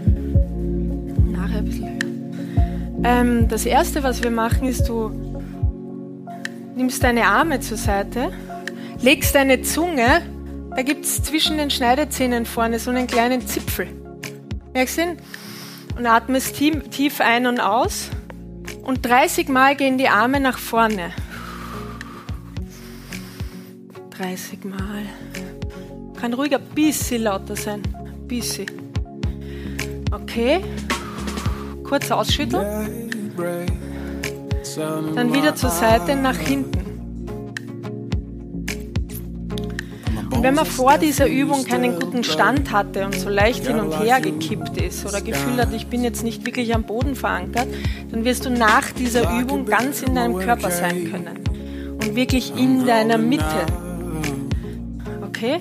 Ähm, 3.05 3.49
das 3.49 3.65
erste, 3.65 4.03
was 4.03 4.23
wir 4.23 4.31
machen, 4.31 4.67
ist, 4.69 4.89
du 4.89 5.11
nimmst 6.75 7.03
deine 7.03 7.27
Arme 7.27 7.61
zur 7.61 7.77
Seite, 7.77 8.33
legst 9.01 9.35
deine 9.35 9.63
Zunge, 9.63 10.23
da 10.75 10.83
gibt 10.83 11.05
es 11.05 11.23
zwischen 11.23 11.57
den 11.57 11.71
Schneidezähnen 11.71 12.47
vorne 12.47 12.79
so 12.79 12.91
einen 12.91 13.07
kleinen 13.07 13.47
Zipfel. 13.47 13.89
Merkst 14.75 14.99
du 14.99 15.03
ihn? 15.03 15.17
Und 15.97 16.07
atmest 16.07 16.57
tief 16.57 17.21
ein 17.21 17.47
und 17.47 17.59
aus. 17.59 18.11
Und 18.83 19.05
30 19.05 19.49
Mal 19.49 19.75
gehen 19.75 19.99
die 19.99 20.09
Arme 20.09 20.39
nach 20.39 20.59
vorne. 20.59 21.13
30 24.11 24.65
Mal. 24.65 25.03
Kann 26.21 26.35
ruhig 26.35 26.55
ein 26.55 26.63
bisschen 26.75 27.25
lauter 27.25 27.57
sein. 27.57 27.83
Ein 27.95 28.29
bisschen. 28.29 28.67
Okay 30.13 30.63
kurz 31.89 32.11
ausschütteln. 32.11 33.11
Dann 35.15 35.33
wieder 35.33 35.55
zur 35.55 35.71
Seite 35.71 36.15
nach 36.15 36.37
hinten. 36.37 36.79
Und 40.31 40.45
wenn 40.45 40.55
man 40.55 40.67
vor 40.67 40.99
dieser 40.99 41.27
Übung 41.27 41.65
keinen 41.65 41.99
guten 41.99 42.23
Stand 42.23 42.71
hatte 42.71 43.05
und 43.07 43.15
so 43.15 43.29
leicht 43.29 43.67
hin 43.67 43.81
und 43.81 43.99
her 43.99 44.21
gekippt 44.21 44.81
ist 44.81 45.05
oder 45.05 45.21
Gefühl 45.21 45.57
hat, 45.57 45.73
ich 45.73 45.89
bin 45.89 46.05
jetzt 46.05 46.23
nicht 46.23 46.47
wirklich 46.47 46.75
am 46.77 46.85
Boden 46.85 47.17
verankert, 47.17 47.67
dann 48.13 48.25
wirst 48.25 48.45
du 48.45 48.51
nach 48.51 48.93
dieser 48.93 49.41
Übung 49.41 49.67
ganz 49.67 50.03
in 50.03 50.15
deinem 50.15 50.39
Körper 50.39 50.71
sein 50.71 51.11
können 51.11 51.41
und 51.95 52.15
wirklich 52.15 52.57
in 52.57 52.87
deiner 52.87 53.19
Mitte. 53.19 53.67
Okay? 55.27 55.59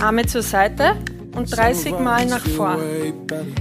Arme 0.00 0.26
zur 0.26 0.42
Seite 0.42 0.96
und 1.38 1.56
30 1.56 1.98
Mal 2.00 2.26
nach 2.26 2.46
vorn. 2.46 2.80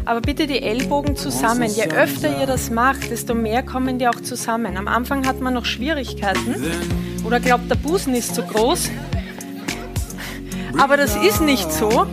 Aber 0.06 0.22
bitte 0.22 0.48
die 0.48 0.62
Ellbogen 0.62 1.16
zusammen. 1.16 1.70
Je 1.70 1.86
öfter 1.86 2.40
ihr 2.40 2.48
das 2.48 2.70
macht, 2.70 3.12
desto 3.12 3.34
mehr 3.34 3.64
kommen 3.64 4.00
die 4.00 4.08
auch 4.08 4.20
zusammen. 4.20 4.78
Am 4.78 4.88
Anfang 4.88 5.26
hat 5.28 5.40
man 5.40 5.54
noch 5.54 5.66
Schwierigkeiten 5.66 6.56
oder 7.26 7.40
glaubt, 7.40 7.70
der 7.70 7.76
Busen 7.76 8.16
ist 8.16 8.36
zu 8.36 8.42
groß. 8.44 8.90
Aber 10.78 10.98
das 10.98 11.16
ist 11.16 11.42
nicht 11.42 11.72
so. 11.72 12.06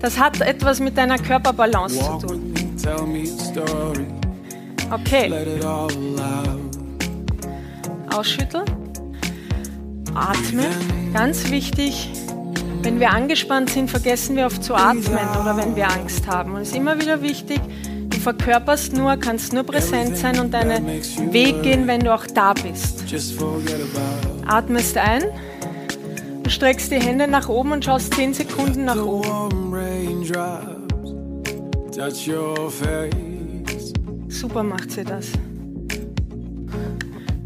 Das 0.00 0.18
hat 0.18 0.40
etwas 0.40 0.80
mit 0.80 0.96
deiner 0.96 1.18
Körperbalance 1.18 1.98
zu 1.98 2.26
tun. 2.26 2.54
Okay. 4.90 5.32
Ausschütteln. 8.14 8.64
Atmen. 10.14 11.12
Ganz 11.12 11.50
wichtig. 11.50 12.10
Wenn 12.82 13.00
wir 13.00 13.10
angespannt 13.10 13.70
sind, 13.70 13.90
vergessen 13.90 14.36
wir 14.36 14.46
oft 14.46 14.62
zu 14.62 14.74
atmen 14.74 15.18
oder 15.40 15.56
wenn 15.56 15.74
wir 15.76 15.90
Angst 15.90 16.26
haben. 16.26 16.54
Und 16.54 16.62
es 16.62 16.68
ist 16.68 16.76
immer 16.76 17.00
wieder 17.00 17.22
wichtig, 17.22 17.60
du 18.08 18.18
verkörperst 18.18 18.92
nur, 18.94 19.16
kannst 19.16 19.52
nur 19.52 19.64
präsent 19.64 20.16
sein 20.16 20.38
und 20.38 20.52
deinen 20.54 20.86
Weg 21.32 21.62
gehen, 21.62 21.86
wenn 21.86 22.00
du 22.00 22.14
auch 22.14 22.26
da 22.26 22.54
bist. 22.54 23.04
Atmest 24.46 24.96
ein, 24.96 25.24
du 26.42 26.50
streckst 26.50 26.90
die 26.92 27.00
Hände 27.00 27.28
nach 27.28 27.48
oben 27.48 27.72
und 27.72 27.84
schaust 27.84 28.14
10 28.14 28.34
Sekunden 28.34 28.84
nach 28.84 29.02
oben. 29.02 29.74
Super 34.28 34.62
macht 34.62 34.92
sie 34.92 35.04
das. 35.04 35.26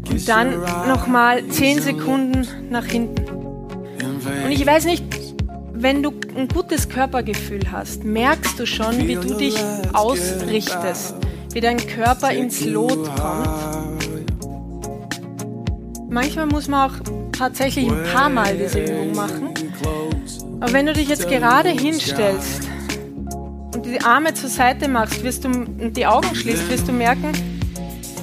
Und 0.09 0.29
dann 0.29 0.61
nochmal 0.87 1.47
10 1.47 1.81
Sekunden 1.81 2.47
nach 2.69 2.85
hinten. 2.85 3.25
Und 4.45 4.51
ich 4.51 4.65
weiß 4.65 4.85
nicht, 4.85 5.03
wenn 5.83 6.01
du 6.01 6.13
ein 6.37 6.47
gutes 6.47 6.87
Körpergefühl 6.87 7.69
hast, 7.69 8.05
merkst 8.05 8.57
du 8.57 8.65
schon, 8.65 9.05
wie 9.05 9.15
du 9.15 9.35
dich 9.35 9.55
ausrichtest, 9.91 11.13
wie 11.51 11.59
dein 11.59 11.75
Körper 11.75 12.31
ins 12.31 12.63
Lot 12.63 13.13
kommt. 13.17 14.07
manchmal 16.07 16.45
muss 16.45 16.69
man 16.69 16.89
auch 16.89 16.95
tatsächlich 17.33 17.91
ein 17.91 18.01
paar 18.13 18.29
Mal 18.29 18.55
diese 18.55 18.79
Übung 18.79 19.13
machen. 19.13 19.49
Aber 20.61 20.71
wenn 20.71 20.85
du 20.85 20.93
dich 20.93 21.09
jetzt 21.09 21.27
gerade 21.27 21.69
hinstellst 21.69 22.61
und 23.75 23.85
die 23.85 24.01
Arme 24.01 24.33
zur 24.33 24.49
Seite 24.49 24.87
machst 24.87 25.21
wirst 25.21 25.43
du, 25.43 25.49
und 25.49 25.97
die 25.97 26.05
Augen 26.05 26.33
schließt, 26.33 26.69
wirst 26.69 26.87
du 26.87 26.93
merken, 26.93 27.33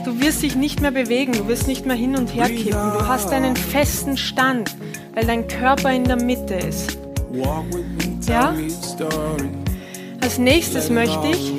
du 0.06 0.18
wirst 0.18 0.42
dich 0.42 0.56
nicht 0.56 0.80
mehr 0.80 0.92
bewegen, 0.92 1.32
du 1.32 1.46
wirst 1.46 1.68
nicht 1.68 1.84
mehr 1.84 1.96
hin 1.96 2.16
und 2.16 2.28
her 2.28 2.48
kippen. 2.48 2.92
Du 2.94 3.06
hast 3.06 3.30
einen 3.32 3.54
festen 3.54 4.16
Stand, 4.16 4.74
weil 5.14 5.26
dein 5.26 5.46
Körper 5.46 5.92
in 5.92 6.04
der 6.04 6.16
Mitte 6.16 6.54
ist. 6.54 6.99
Ja? 8.26 8.54
Als 10.20 10.38
nächstes 10.38 10.90
möchte 10.90 11.28
ich, 11.28 11.52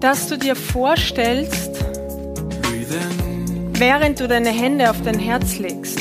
dass 0.00 0.28
du 0.28 0.36
dir 0.38 0.56
vorstellst, 0.56 1.84
während 3.72 4.20
du 4.20 4.28
deine 4.28 4.50
Hände 4.50 4.90
auf 4.90 5.00
dein 5.02 5.18
Herz 5.18 5.58
legst, 5.58 6.00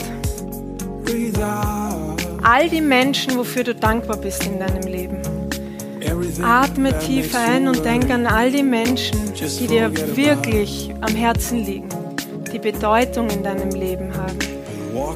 all 2.43 2.69
die 2.69 2.81
Menschen, 2.81 3.37
wofür 3.37 3.63
du 3.63 3.75
dankbar 3.75 4.17
bist 4.17 4.45
in 4.45 4.59
deinem 4.59 4.87
Leben. 4.87 5.17
Atme 6.43 6.97
tief 6.99 7.35
ein 7.35 7.67
und 7.67 7.83
denk 7.83 8.09
an 8.11 8.27
all 8.27 8.51
die 8.51 8.63
Menschen, 8.63 9.19
die 9.33 9.67
dir 9.67 9.91
wirklich 10.15 10.93
am 11.01 11.15
Herzen 11.15 11.65
liegen, 11.65 11.89
die 12.53 12.59
Bedeutung 12.59 13.29
in 13.29 13.43
deinem 13.43 13.71
Leben 13.71 14.15
haben, 14.15 14.54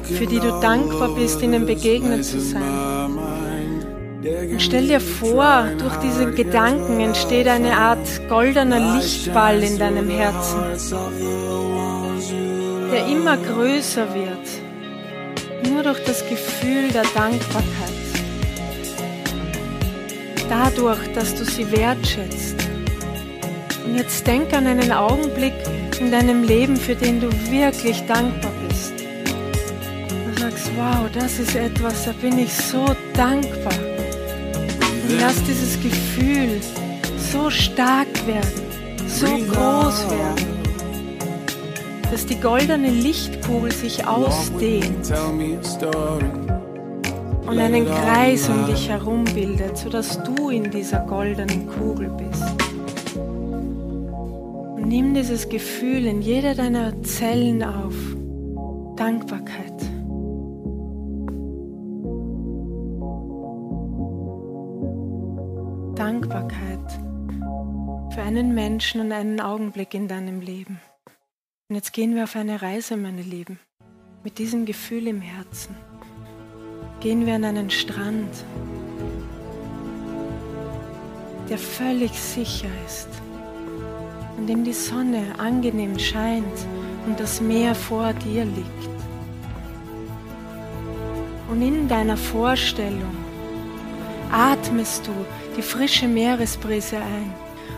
für 0.02 0.26
die 0.26 0.40
du 0.40 0.60
dankbar 0.60 1.08
bist, 1.14 1.42
ihnen 1.42 1.66
begegnet 1.66 2.24
zu 2.24 2.40
sein. 2.40 3.00
Und 4.22 4.60
stell 4.60 4.86
dir 4.86 5.00
vor, 5.00 5.64
durch 5.78 5.96
diese 5.96 6.30
Gedanken 6.30 7.00
entsteht 7.00 7.48
eine 7.48 7.76
Art 7.76 8.06
goldener 8.28 8.96
Lichtball 8.96 9.62
in 9.62 9.78
deinem 9.78 10.10
Herzen, 10.10 10.60
der 12.92 13.06
immer 13.06 13.38
größer 13.38 14.06
wird, 14.14 15.70
nur 15.72 15.82
durch 15.82 16.04
das 16.04 16.28
Gefühl 16.28 16.88
der 16.92 17.04
Dankbarkeit. 17.14 17.90
Dadurch, 20.50 20.98
dass 21.14 21.34
du 21.34 21.44
sie 21.44 21.70
wertschätzt. 21.70 22.56
Und 23.86 23.96
jetzt 23.96 24.26
denk 24.26 24.52
an 24.52 24.66
einen 24.66 24.92
Augenblick 24.92 25.54
in 25.98 26.10
deinem 26.10 26.42
Leben, 26.42 26.76
für 26.76 26.94
den 26.94 27.20
du 27.20 27.28
wirklich 27.50 28.02
dankbar 28.06 28.52
bist. 28.68 28.89
Wow, 30.76 31.10
das 31.12 31.38
ist 31.38 31.56
etwas, 31.56 32.04
da 32.04 32.12
bin 32.12 32.38
ich 32.38 32.52
so 32.52 32.84
dankbar. 33.14 33.72
Und 35.02 35.20
lass 35.20 35.42
dieses 35.44 35.80
Gefühl 35.80 36.60
so 37.32 37.50
stark 37.50 38.08
werden, 38.26 38.62
so 39.06 39.26
groß 39.26 40.10
werden, 40.10 40.46
dass 42.10 42.24
die 42.24 42.40
goldene 42.40 42.90
Lichtkugel 42.90 43.72
sich 43.72 44.06
ausdehnt 44.06 45.12
und 47.46 47.58
einen 47.58 47.86
Kreis 47.86 48.48
um 48.48 48.66
dich 48.66 48.88
herum 48.88 49.24
bildet, 49.24 49.76
sodass 49.76 50.22
du 50.22 50.50
in 50.50 50.70
dieser 50.70 51.00
goldenen 51.00 51.68
Kugel 51.68 52.10
bist. 52.10 52.44
Und 54.76 54.86
nimm 54.86 55.14
dieses 55.14 55.48
Gefühl 55.48 56.06
in 56.06 56.22
jeder 56.22 56.54
deiner 56.54 57.02
Zellen 57.02 57.62
auf. 57.62 57.94
Dankbarkeit. 58.96 59.69
Dankbarkeit 66.10 66.90
für 68.12 68.22
einen 68.22 68.52
Menschen 68.52 69.00
und 69.00 69.12
einen 69.12 69.40
Augenblick 69.40 69.94
in 69.94 70.08
deinem 70.08 70.40
Leben. 70.40 70.80
Und 71.68 71.76
jetzt 71.76 71.92
gehen 71.92 72.16
wir 72.16 72.24
auf 72.24 72.34
eine 72.34 72.60
Reise, 72.60 72.96
meine 72.96 73.22
Lieben, 73.22 73.60
mit 74.24 74.38
diesem 74.38 74.64
Gefühl 74.64 75.06
im 75.06 75.20
Herzen. 75.20 75.76
Gehen 76.98 77.26
wir 77.26 77.36
an 77.36 77.44
einen 77.44 77.70
Strand, 77.70 78.44
der 81.48 81.58
völlig 81.58 82.10
sicher 82.10 82.70
ist, 82.84 83.08
an 84.36 84.48
dem 84.48 84.64
die 84.64 84.72
Sonne 84.72 85.22
angenehm 85.38 85.96
scheint 85.96 86.66
und 87.06 87.20
das 87.20 87.40
Meer 87.40 87.76
vor 87.76 88.12
dir 88.14 88.44
liegt. 88.46 88.90
Und 91.48 91.62
in 91.62 91.86
deiner 91.86 92.16
Vorstellung 92.16 93.16
atmest 94.32 95.06
du 95.06 95.12
die 95.56 95.62
frische 95.62 96.06
Meeresbrise 96.08 96.96
ein 96.96 97.32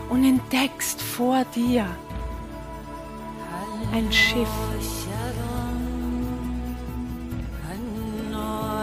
und 0.09 0.23
entdeckst 0.23 1.01
vor 1.01 1.43
dir 1.55 1.85
ein 3.93 4.11
Schiff. 4.11 4.49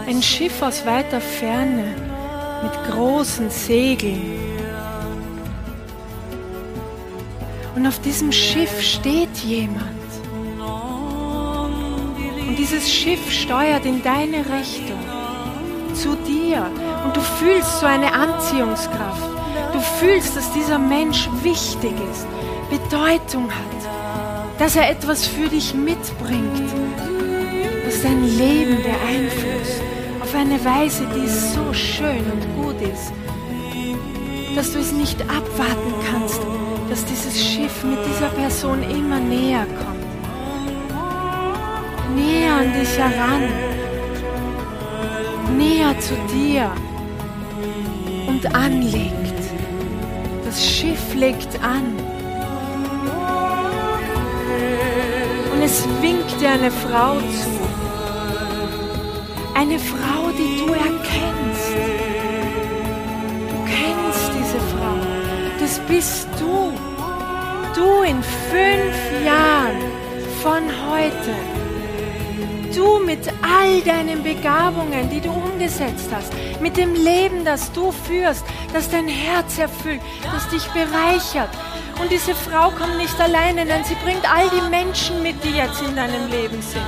Ein 0.07 0.21
Schiff 0.21 0.61
aus 0.61 0.85
weiter 0.85 1.21
Ferne 1.21 1.95
mit 2.63 2.73
großen 2.93 3.49
Segeln. 3.49 4.39
Und 7.75 7.87
auf 7.87 7.99
diesem 7.99 8.31
Schiff 8.31 8.81
steht 8.81 9.35
jemand. 9.37 9.87
Und 12.47 12.55
dieses 12.57 12.91
Schiff 12.91 13.31
steuert 13.31 13.85
in 13.85 14.03
deine 14.03 14.39
Richtung, 14.39 14.99
zu 15.93 16.15
dir. 16.27 16.69
Und 17.03 17.15
du 17.15 17.21
fühlst 17.21 17.79
so 17.79 17.85
eine 17.85 18.13
Anziehungskraft. 18.13 19.29
Du 19.73 19.79
fühlst, 19.79 20.35
dass 20.35 20.51
dieser 20.53 20.77
Mensch 20.77 21.29
wichtig 21.41 21.93
ist, 22.11 22.27
Bedeutung 22.69 23.49
hat, 23.49 24.59
dass 24.59 24.75
er 24.75 24.89
etwas 24.89 25.25
für 25.25 25.49
dich 25.49 25.73
mitbringt, 25.73 26.69
das 27.85 28.01
dein 28.01 28.23
Leben 28.23 28.77
beeinflusst 28.83 29.81
auf 30.21 30.35
eine 30.35 30.63
Weise, 30.63 31.05
die 31.15 31.27
so 31.27 31.73
schön 31.73 32.23
und 32.31 32.63
gut 32.63 32.81
ist, 32.81 33.11
dass 34.55 34.71
du 34.71 34.79
es 34.79 34.91
nicht 34.91 35.19
abwarten 35.23 35.93
kannst, 36.09 36.41
dass 36.89 37.03
dieses 37.05 37.41
Schiff 37.41 37.83
mit 37.83 37.99
dieser 38.05 38.29
Person 38.29 38.83
immer 38.83 39.19
näher 39.19 39.65
kommt. 39.65 40.01
Näher 42.15 42.53
an 42.53 42.73
dich 42.73 42.97
heran, 42.97 43.43
näher 45.57 45.99
zu 45.99 46.13
dir 46.33 46.71
und 48.43 48.55
anlegt. 48.55 49.39
Das 50.45 50.63
Schiff 50.65 51.13
legt 51.15 51.61
an. 51.63 51.95
Und 55.53 55.61
es 55.61 55.85
winkt 56.01 56.39
dir 56.39 56.51
eine 56.51 56.71
Frau 56.71 57.17
zu. 57.17 57.61
Eine 59.53 59.77
Frau, 59.77 60.31
die 60.31 60.65
du 60.65 60.73
erkennst. 60.73 61.73
Du 63.49 63.57
kennst 63.65 64.31
diese 64.37 64.59
Frau. 64.71 64.95
Das 65.59 65.79
bist 65.87 66.27
du. 66.39 66.73
Du 67.75 68.01
in 68.01 68.21
fünf 68.49 69.25
Jahren 69.25 69.77
von 70.41 70.63
heute. 70.89 71.50
Du 72.75 72.99
mit 72.99 73.27
all 73.41 73.81
deinen 73.81 74.23
Begabungen, 74.23 75.09
die 75.09 75.19
du 75.19 75.29
umgesetzt 75.29 76.09
hast, 76.13 76.31
mit 76.61 76.77
dem 76.77 76.93
Leben, 76.93 77.43
das 77.43 77.71
du 77.73 77.91
führst, 77.91 78.45
das 78.71 78.89
dein 78.89 79.07
Herz 79.07 79.57
erfüllt, 79.57 80.01
das 80.31 80.47
dich 80.49 80.65
bereichert. 80.67 81.49
Und 82.01 82.09
diese 82.09 82.33
Frau 82.33 82.71
kommt 82.71 82.97
nicht 82.97 83.19
alleine, 83.19 83.65
denn 83.65 83.83
sie 83.83 83.95
bringt 83.95 84.23
all 84.33 84.49
die 84.49 84.69
Menschen 84.69 85.21
mit, 85.21 85.43
die 85.43 85.51
jetzt 85.51 85.81
in 85.81 85.95
deinem 85.95 86.29
Leben 86.29 86.61
sind. 86.61 86.81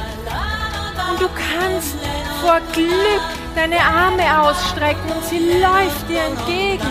Und 1.10 1.20
du 1.20 1.28
kannst 1.28 1.96
vor 2.42 2.60
Glück 2.72 3.22
deine 3.54 3.80
Arme 3.80 4.42
ausstrecken 4.42 5.12
und 5.14 5.24
sie 5.26 5.60
läuft 5.60 6.10
dir 6.10 6.24
entgegen. 6.24 6.88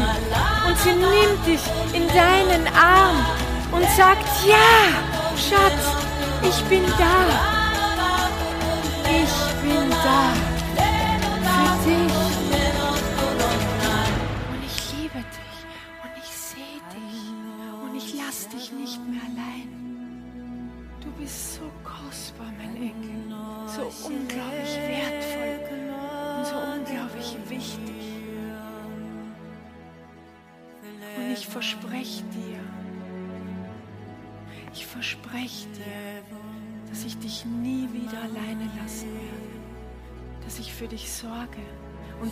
Und 0.66 0.78
sie 0.78 0.92
nimmt 0.92 1.46
dich 1.46 1.62
in 1.94 2.06
deinen 2.08 2.66
Arm 2.76 3.24
und 3.72 3.88
sagt, 3.96 4.26
ja, 4.46 4.92
Schatz, 5.34 5.96
ich 6.42 6.62
bin 6.64 6.84
da. 6.98 7.61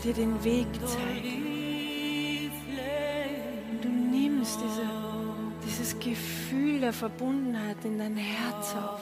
und 0.01 0.05
dir 0.05 0.15
den 0.15 0.45
Weg 0.45 0.67
zeigen. 0.87 2.51
Und 3.71 3.85
du 3.85 3.89
nimmst 3.89 4.59
diese, 4.61 4.89
dieses 5.67 5.99
Gefühl 5.99 6.81
der 6.81 6.93
Verbundenheit 6.93 7.77
in 7.85 7.99
dein 7.99 8.17
Herz 8.17 8.75
auf. 8.77 9.01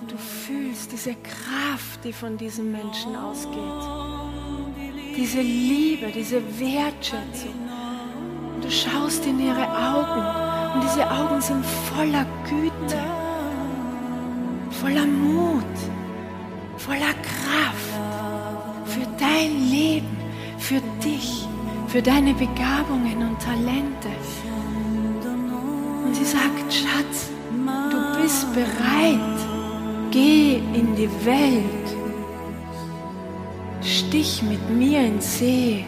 Und 0.00 0.12
du 0.12 0.16
fühlst 0.16 0.92
diese 0.92 1.14
Kraft, 1.14 2.04
die 2.04 2.12
von 2.12 2.36
diesem 2.36 2.70
Menschen 2.70 3.16
ausgeht. 3.16 3.58
Diese 5.16 5.40
Liebe, 5.40 6.12
diese 6.12 6.40
Wertschätzung. 6.60 7.54
Und 8.54 8.64
du 8.64 8.70
schaust 8.70 9.26
in 9.26 9.40
ihre 9.40 9.66
Augen 9.68 10.74
und 10.74 10.84
diese 10.84 11.10
Augen 11.10 11.40
sind 11.40 11.64
voller 11.64 12.26
Güte, 12.48 13.02
voller 14.70 15.06
Mut 15.06 15.64
voller 16.78 17.14
Kraft 17.28 17.90
für 18.86 19.06
dein 19.18 19.68
Leben, 19.70 20.16
für 20.58 20.80
dich, 21.02 21.46
für 21.88 22.00
deine 22.00 22.34
Begabungen 22.34 23.18
und 23.28 23.42
Talente. 23.42 24.08
Und 26.04 26.14
sie 26.14 26.24
sagt, 26.24 26.72
Schatz, 26.72 27.30
du 27.90 28.22
bist 28.22 28.46
bereit. 28.54 29.38
Geh 30.10 30.56
in 30.74 30.94
die 30.96 31.10
Welt. 31.24 31.86
Stich 33.82 34.42
mit 34.42 34.70
mir 34.70 35.00
in 35.00 35.20
See. 35.20 35.84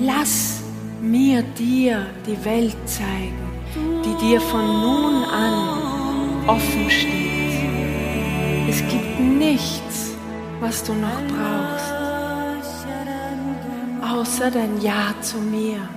Lass 0.00 0.62
mir 1.00 1.42
dir 1.42 2.06
die 2.26 2.44
Welt 2.44 2.76
zeigen, 2.86 3.48
die 4.04 4.26
dir 4.26 4.40
von 4.40 4.66
nun 4.66 5.24
an 5.24 6.48
offen 6.48 6.90
steht. 6.90 7.23
Es 8.74 8.80
gibt 8.88 9.20
nichts, 9.20 10.16
was 10.58 10.82
du 10.82 10.94
noch 10.94 11.22
brauchst, 11.28 11.94
außer 14.02 14.50
dein 14.50 14.80
Ja 14.80 15.14
zu 15.20 15.38
mir. 15.38 15.88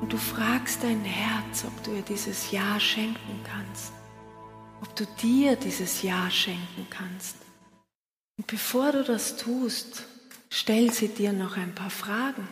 Und 0.00 0.12
du 0.12 0.16
fragst 0.16 0.82
dein 0.82 1.04
Herz, 1.04 1.64
ob 1.64 1.84
du 1.84 1.92
ihr 1.92 2.02
dieses 2.02 2.50
Ja 2.50 2.80
schenken 2.80 3.40
kannst, 3.44 3.92
ob 4.82 4.96
du 4.96 5.04
dir 5.22 5.54
dieses 5.54 6.02
Ja 6.02 6.28
schenken 6.28 6.88
kannst. 6.90 7.36
Und 8.36 8.48
bevor 8.48 8.90
du 8.90 9.04
das 9.04 9.36
tust, 9.36 10.06
stell 10.50 10.90
sie 10.90 11.06
dir 11.06 11.32
noch 11.32 11.56
ein 11.56 11.72
paar 11.72 11.90
Fragen 11.90 12.48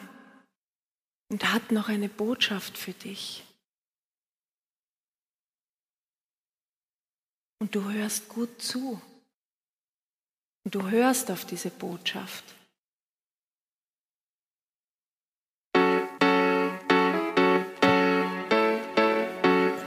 und 1.29 1.53
hat 1.53 1.73
noch 1.73 1.89
eine 1.89 2.09
Botschaft 2.09 2.79
für 2.79 2.93
dich. 2.93 3.43
Und 7.63 7.73
du 7.77 7.93
hörst 7.93 8.29
gut 8.29 8.61
zu. 8.61 9.01
Und 10.65 10.75
du 10.75 10.91
hörst 10.91 11.31
auf 11.31 11.45
diese 11.45 11.71
Botschaft. 11.71 12.43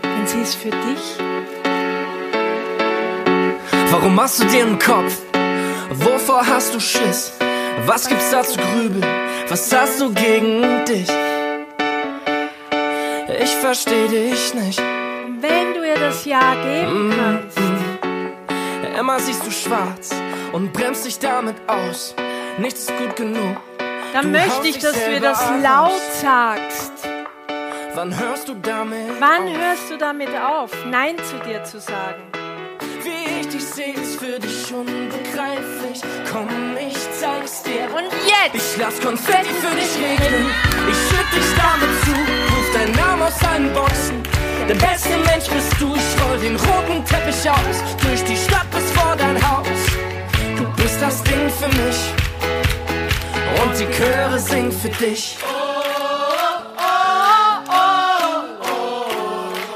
Denn 0.06 0.26
sie 0.26 0.40
ist 0.40 0.56
für 0.56 0.70
dich. 0.70 1.18
Warum 3.92 4.16
machst 4.16 4.40
du 4.40 4.46
dir 4.46 4.66
einen 4.66 4.80
Kopf? 4.80 5.22
Wovor 5.90 6.48
hast 6.48 6.74
du 6.74 6.80
Schiss? 6.80 7.34
Was 7.86 8.08
gibt's 8.08 8.32
da 8.32 8.42
zu 8.42 8.58
grübeln? 8.58 9.04
Was 9.50 9.70
hast 9.74 10.00
du 10.00 10.14
gegen 10.14 10.86
dich? 10.86 11.10
Ich 13.44 13.54
versteh 13.58 14.08
dich 14.08 14.54
nicht. 14.54 14.82
Wenn 15.42 15.74
du 15.74 15.86
ihr 15.86 16.00
das 16.00 16.26
Ja 16.26 16.56
geben 16.56 17.14
kannst, 17.16 17.55
Immer 18.98 19.20
siehst 19.20 19.46
du 19.46 19.52
schwarz 19.52 20.10
und 20.54 20.72
bremst 20.72 21.06
dich 21.06 21.20
damit 21.20 21.56
aus. 21.68 22.16
Nichts 22.58 22.82
ist 22.82 22.98
gut 22.98 23.16
genug. 23.18 23.58
dann 24.14 24.24
Du 24.24 24.30
möchte 24.30 24.68
ich, 24.68 24.80
dass 24.80 24.94
selber 24.96 25.20
das 25.20 25.44
laut 25.62 26.02
sagst. 26.22 26.94
Wann 27.94 28.18
hörst 28.18 28.48
du 28.48 28.54
damit? 28.56 29.20
Wann 29.20 29.48
auf? 29.48 29.58
hörst 29.58 29.92
du 29.92 29.98
damit 29.98 30.30
auf, 30.30 30.72
Nein 30.86 31.18
zu 31.18 31.38
dir 31.48 31.64
zu 31.64 31.80
sagen? 31.80 32.24
Wie 33.04 33.42
ich 33.42 33.48
dich 33.50 33.66
sehe, 33.66 33.94
ist 33.94 34.20
für 34.20 34.40
dich 34.40 34.74
unbegreiflich. 34.74 36.02
Komm, 36.32 36.48
ich 36.80 36.98
zeig's 37.20 37.64
dir. 37.64 37.88
Und 37.96 38.10
jetzt! 38.26 38.56
Ich 38.56 38.78
lass 38.78 39.00
Konfetti 39.02 39.54
für 39.62 39.76
dich 39.76 39.96
regnen. 39.96 40.50
Ich 40.90 40.98
schütt 41.10 41.34
dich 41.34 41.50
damit 41.56 41.90
zu. 42.04 42.12
Ruf 42.12 42.74
deinen 42.74 42.96
Namen 42.96 43.22
aus 43.24 43.44
allen 43.44 43.74
Boxen. 43.74 44.24
Der 44.68 44.76
beste 44.76 45.10
Mensch 45.10 45.48
bist 45.48 45.74
du. 45.80 45.96
Ich 45.96 46.24
roll 46.24 46.40
den 46.40 46.56
roten 46.56 47.06
Teppich 47.06 47.50
aus. 47.50 47.78
Durch 48.02 48.24
die 48.24 48.36
Stadt 48.36 48.70
vor 48.96 49.16
dein 49.16 49.38
Haus. 49.50 49.82
Du 50.58 50.64
bist 50.82 51.02
das 51.02 51.24
Ding 51.24 51.50
für 51.50 51.68
mich. 51.68 52.00
Und 53.62 53.80
die 53.80 53.90
Chöre 53.98 54.40
singen 54.40 54.72
für 54.72 54.90
dich. 54.90 55.38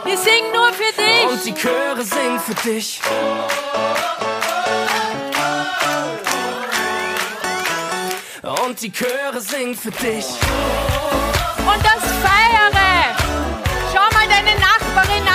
Wir 0.05 0.17
singen 0.17 0.51
nur 0.53 0.71
für 0.73 0.93
dich! 1.01 1.25
Und 1.31 1.45
die 1.45 1.53
Chöre 1.53 2.03
singen 2.03 2.39
für 2.39 2.55
dich. 2.55 3.01
Und 8.67 8.81
die 8.81 8.91
Chöre 8.91 9.41
singen 9.41 9.75
für 9.75 9.91
dich. 9.91 10.25
Und 11.71 11.81
das 11.83 12.03
feiere! 12.23 13.15
Schau 13.93 14.07
mal 14.15 14.27
deine 14.27 14.55
Nachbarin 14.59 15.28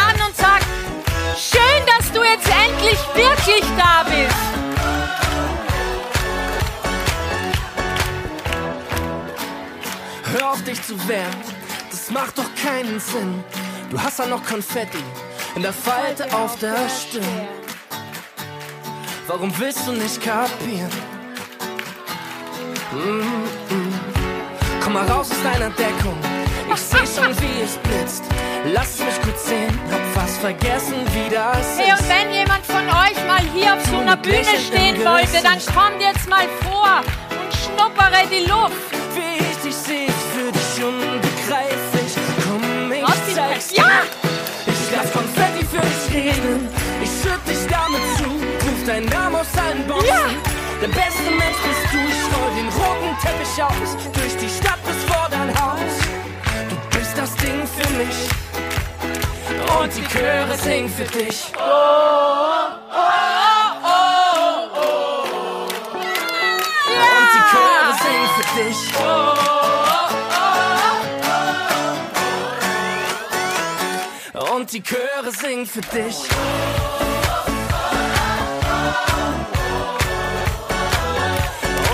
du 2.14 2.22
jetzt 2.22 2.48
endlich 2.48 2.98
wirklich 3.14 3.64
da 3.76 4.04
bist. 4.04 4.36
Hör 10.32 10.50
auf 10.52 10.62
dich 10.62 10.82
zu 10.82 10.96
wehren, 11.08 11.36
das 11.90 12.10
macht 12.10 12.38
doch 12.38 12.54
keinen 12.62 13.00
Sinn. 13.00 13.42
Du 13.90 14.00
hast 14.00 14.18
ja 14.18 14.26
noch 14.26 14.44
Konfetti 14.44 15.02
in 15.56 15.62
der 15.62 15.72
Falte 15.72 16.32
auf 16.34 16.58
der 16.58 16.88
Stirn. 16.88 17.48
Warum 19.26 19.52
willst 19.58 19.86
du 19.86 19.92
nicht 19.92 20.22
kapieren? 20.22 20.90
Mm, 22.92 23.74
mm. 23.74 23.94
Komm 24.82 24.92
mal 24.92 25.06
raus 25.06 25.30
aus 25.30 25.42
deiner 25.42 25.70
Deckung. 25.70 26.33
Ich 26.74 26.80
seh 26.80 27.06
schon, 27.20 27.30
wie 27.40 27.62
es 27.62 27.76
blitzt. 27.78 28.24
Lass 28.72 28.98
mich 28.98 29.20
kurz 29.22 29.46
sehen, 29.46 29.78
hab 29.92 30.22
fast 30.22 30.38
vergessen, 30.40 30.94
wie 31.12 31.32
das 31.32 31.78
Hey, 31.78 31.92
und 31.92 32.00
ist. 32.00 32.08
wenn 32.08 32.32
jemand 32.32 32.64
von 32.66 32.82
euch 32.88 33.18
mal 33.28 33.40
hier 33.54 33.74
auf 33.74 33.84
so 33.86 33.98
einer 33.98 34.16
Bühne 34.16 34.44
stehen 34.66 34.96
wollte, 35.04 35.42
dann 35.42 35.58
kommt 35.74 36.00
jetzt 36.00 36.28
mal 36.28 36.46
vor 36.62 37.00
und 37.30 37.52
schnuppere 37.54 38.26
die 38.30 38.46
Luft. 38.50 38.90
Wie 39.14 39.44
ich 39.44 39.56
dich 39.62 39.74
seh, 39.76 40.06
ist 40.06 40.24
für 40.34 40.50
dich 40.50 40.84
unbegreiflich. 40.84 42.14
Komm, 42.48 42.92
ich 42.92 43.04
die 43.28 43.34
zeig's 43.34 43.68
Dreck- 43.68 43.78
Ja! 43.78 43.90
Ich 44.66 44.96
lass 44.96 45.12
Konfetti 45.12 45.64
für 45.66 45.80
dich 45.80 46.14
regnen. 46.24 46.68
Ich 47.02 47.10
schütt 47.22 47.42
dich 47.46 47.66
damit 47.70 48.02
zu. 48.18 48.24
Ruf 48.24 48.84
deinen 48.86 49.06
Namen 49.06 49.36
aus 49.36 49.46
allen 49.58 49.86
Boxen. 49.86 50.08
Ja. 50.08 50.26
Der 50.80 50.88
beste 50.88 51.30
Mensch 51.30 51.58
bist 51.62 51.84
du. 51.92 51.98
Ich 51.98 52.22
roll 52.34 52.50
den 52.56 52.68
roten 52.68 53.16
Teppich 53.22 53.62
aus. 53.62 53.96
Und 59.84 59.94
die 59.94 60.02
Chöre 60.02 60.56
singen 60.56 60.88
für 60.88 61.04
dich. 61.04 61.52
Und 61.52 61.52
die 67.34 67.42
Chöre 67.52 67.92
singen 68.00 68.30
für 68.34 68.46
dich. 68.62 68.80
Und 74.54 74.72
die 74.72 74.82
Chöre 74.82 75.30
singen 75.30 75.66
für 75.66 75.82
dich. 75.82 76.16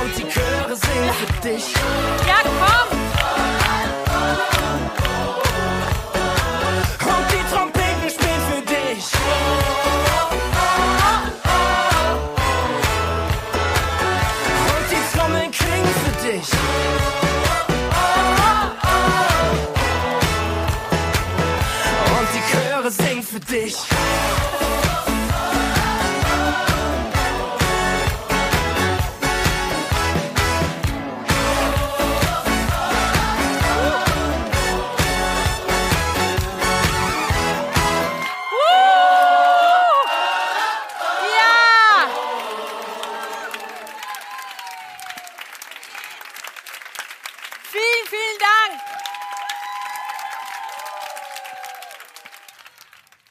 Und 0.00 0.16
die 0.16 0.28
Chöre 0.28 0.76
singen 0.76 1.12
für 1.18 1.32
dich. 1.48 1.74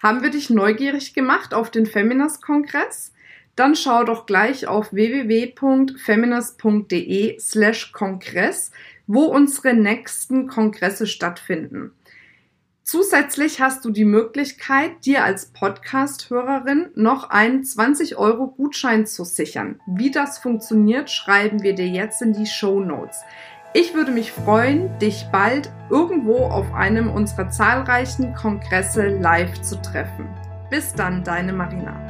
Haben 0.10 0.24
wir 0.24 0.32
dich 0.32 0.50
neugierig 0.50 1.14
gemacht 1.14 1.54
auf 1.54 1.70
den 1.70 1.86
Feminist-Kongress? 1.86 3.14
Dann 3.56 3.76
schau 3.76 4.04
doch 4.04 4.26
gleich 4.26 4.66
auf 4.66 4.92
www.feminist.de 4.92 7.40
slash 7.40 7.92
Kongress, 7.92 8.72
wo 9.06 9.26
unsere 9.26 9.76
nächsten 9.76 10.48
Kongresse 10.48 11.06
stattfinden. 11.06 11.92
Zusätzlich 12.82 13.62
hast 13.62 13.86
du 13.86 13.92
die 13.92 14.04
Möglichkeit, 14.04 15.06
dir 15.06 15.24
als 15.24 15.54
Podcast-Hörerin 15.54 16.90
noch 16.96 17.30
einen 17.30 17.64
20 17.64 18.18
Euro 18.18 18.48
Gutschein 18.48 19.06
zu 19.06 19.24
sichern. 19.24 19.80
Wie 19.86 20.10
das 20.10 20.40
funktioniert, 20.40 21.12
schreiben 21.12 21.62
wir 21.62 21.76
dir 21.76 21.88
jetzt 21.88 22.24
in 22.24 22.34
die 22.34 22.48
Show 22.48 22.80
Notes. 22.80 23.20
Ich 23.72 23.94
würde 23.94 24.12
mich 24.12 24.32
freuen, 24.32 24.98
dich 24.98 25.28
bald 25.32 25.70
irgendwo 25.92 26.38
auf 26.46 26.74
einem 26.74 27.12
unserer 27.12 27.52
zahlreichen 27.52 28.34
Kongresse 28.34 29.10
live 29.10 29.62
zu 29.62 29.80
treffen. 29.80 30.28
Bis 30.72 30.94
dann, 30.94 31.24
deine 31.24 31.54
Marina. 31.54 32.09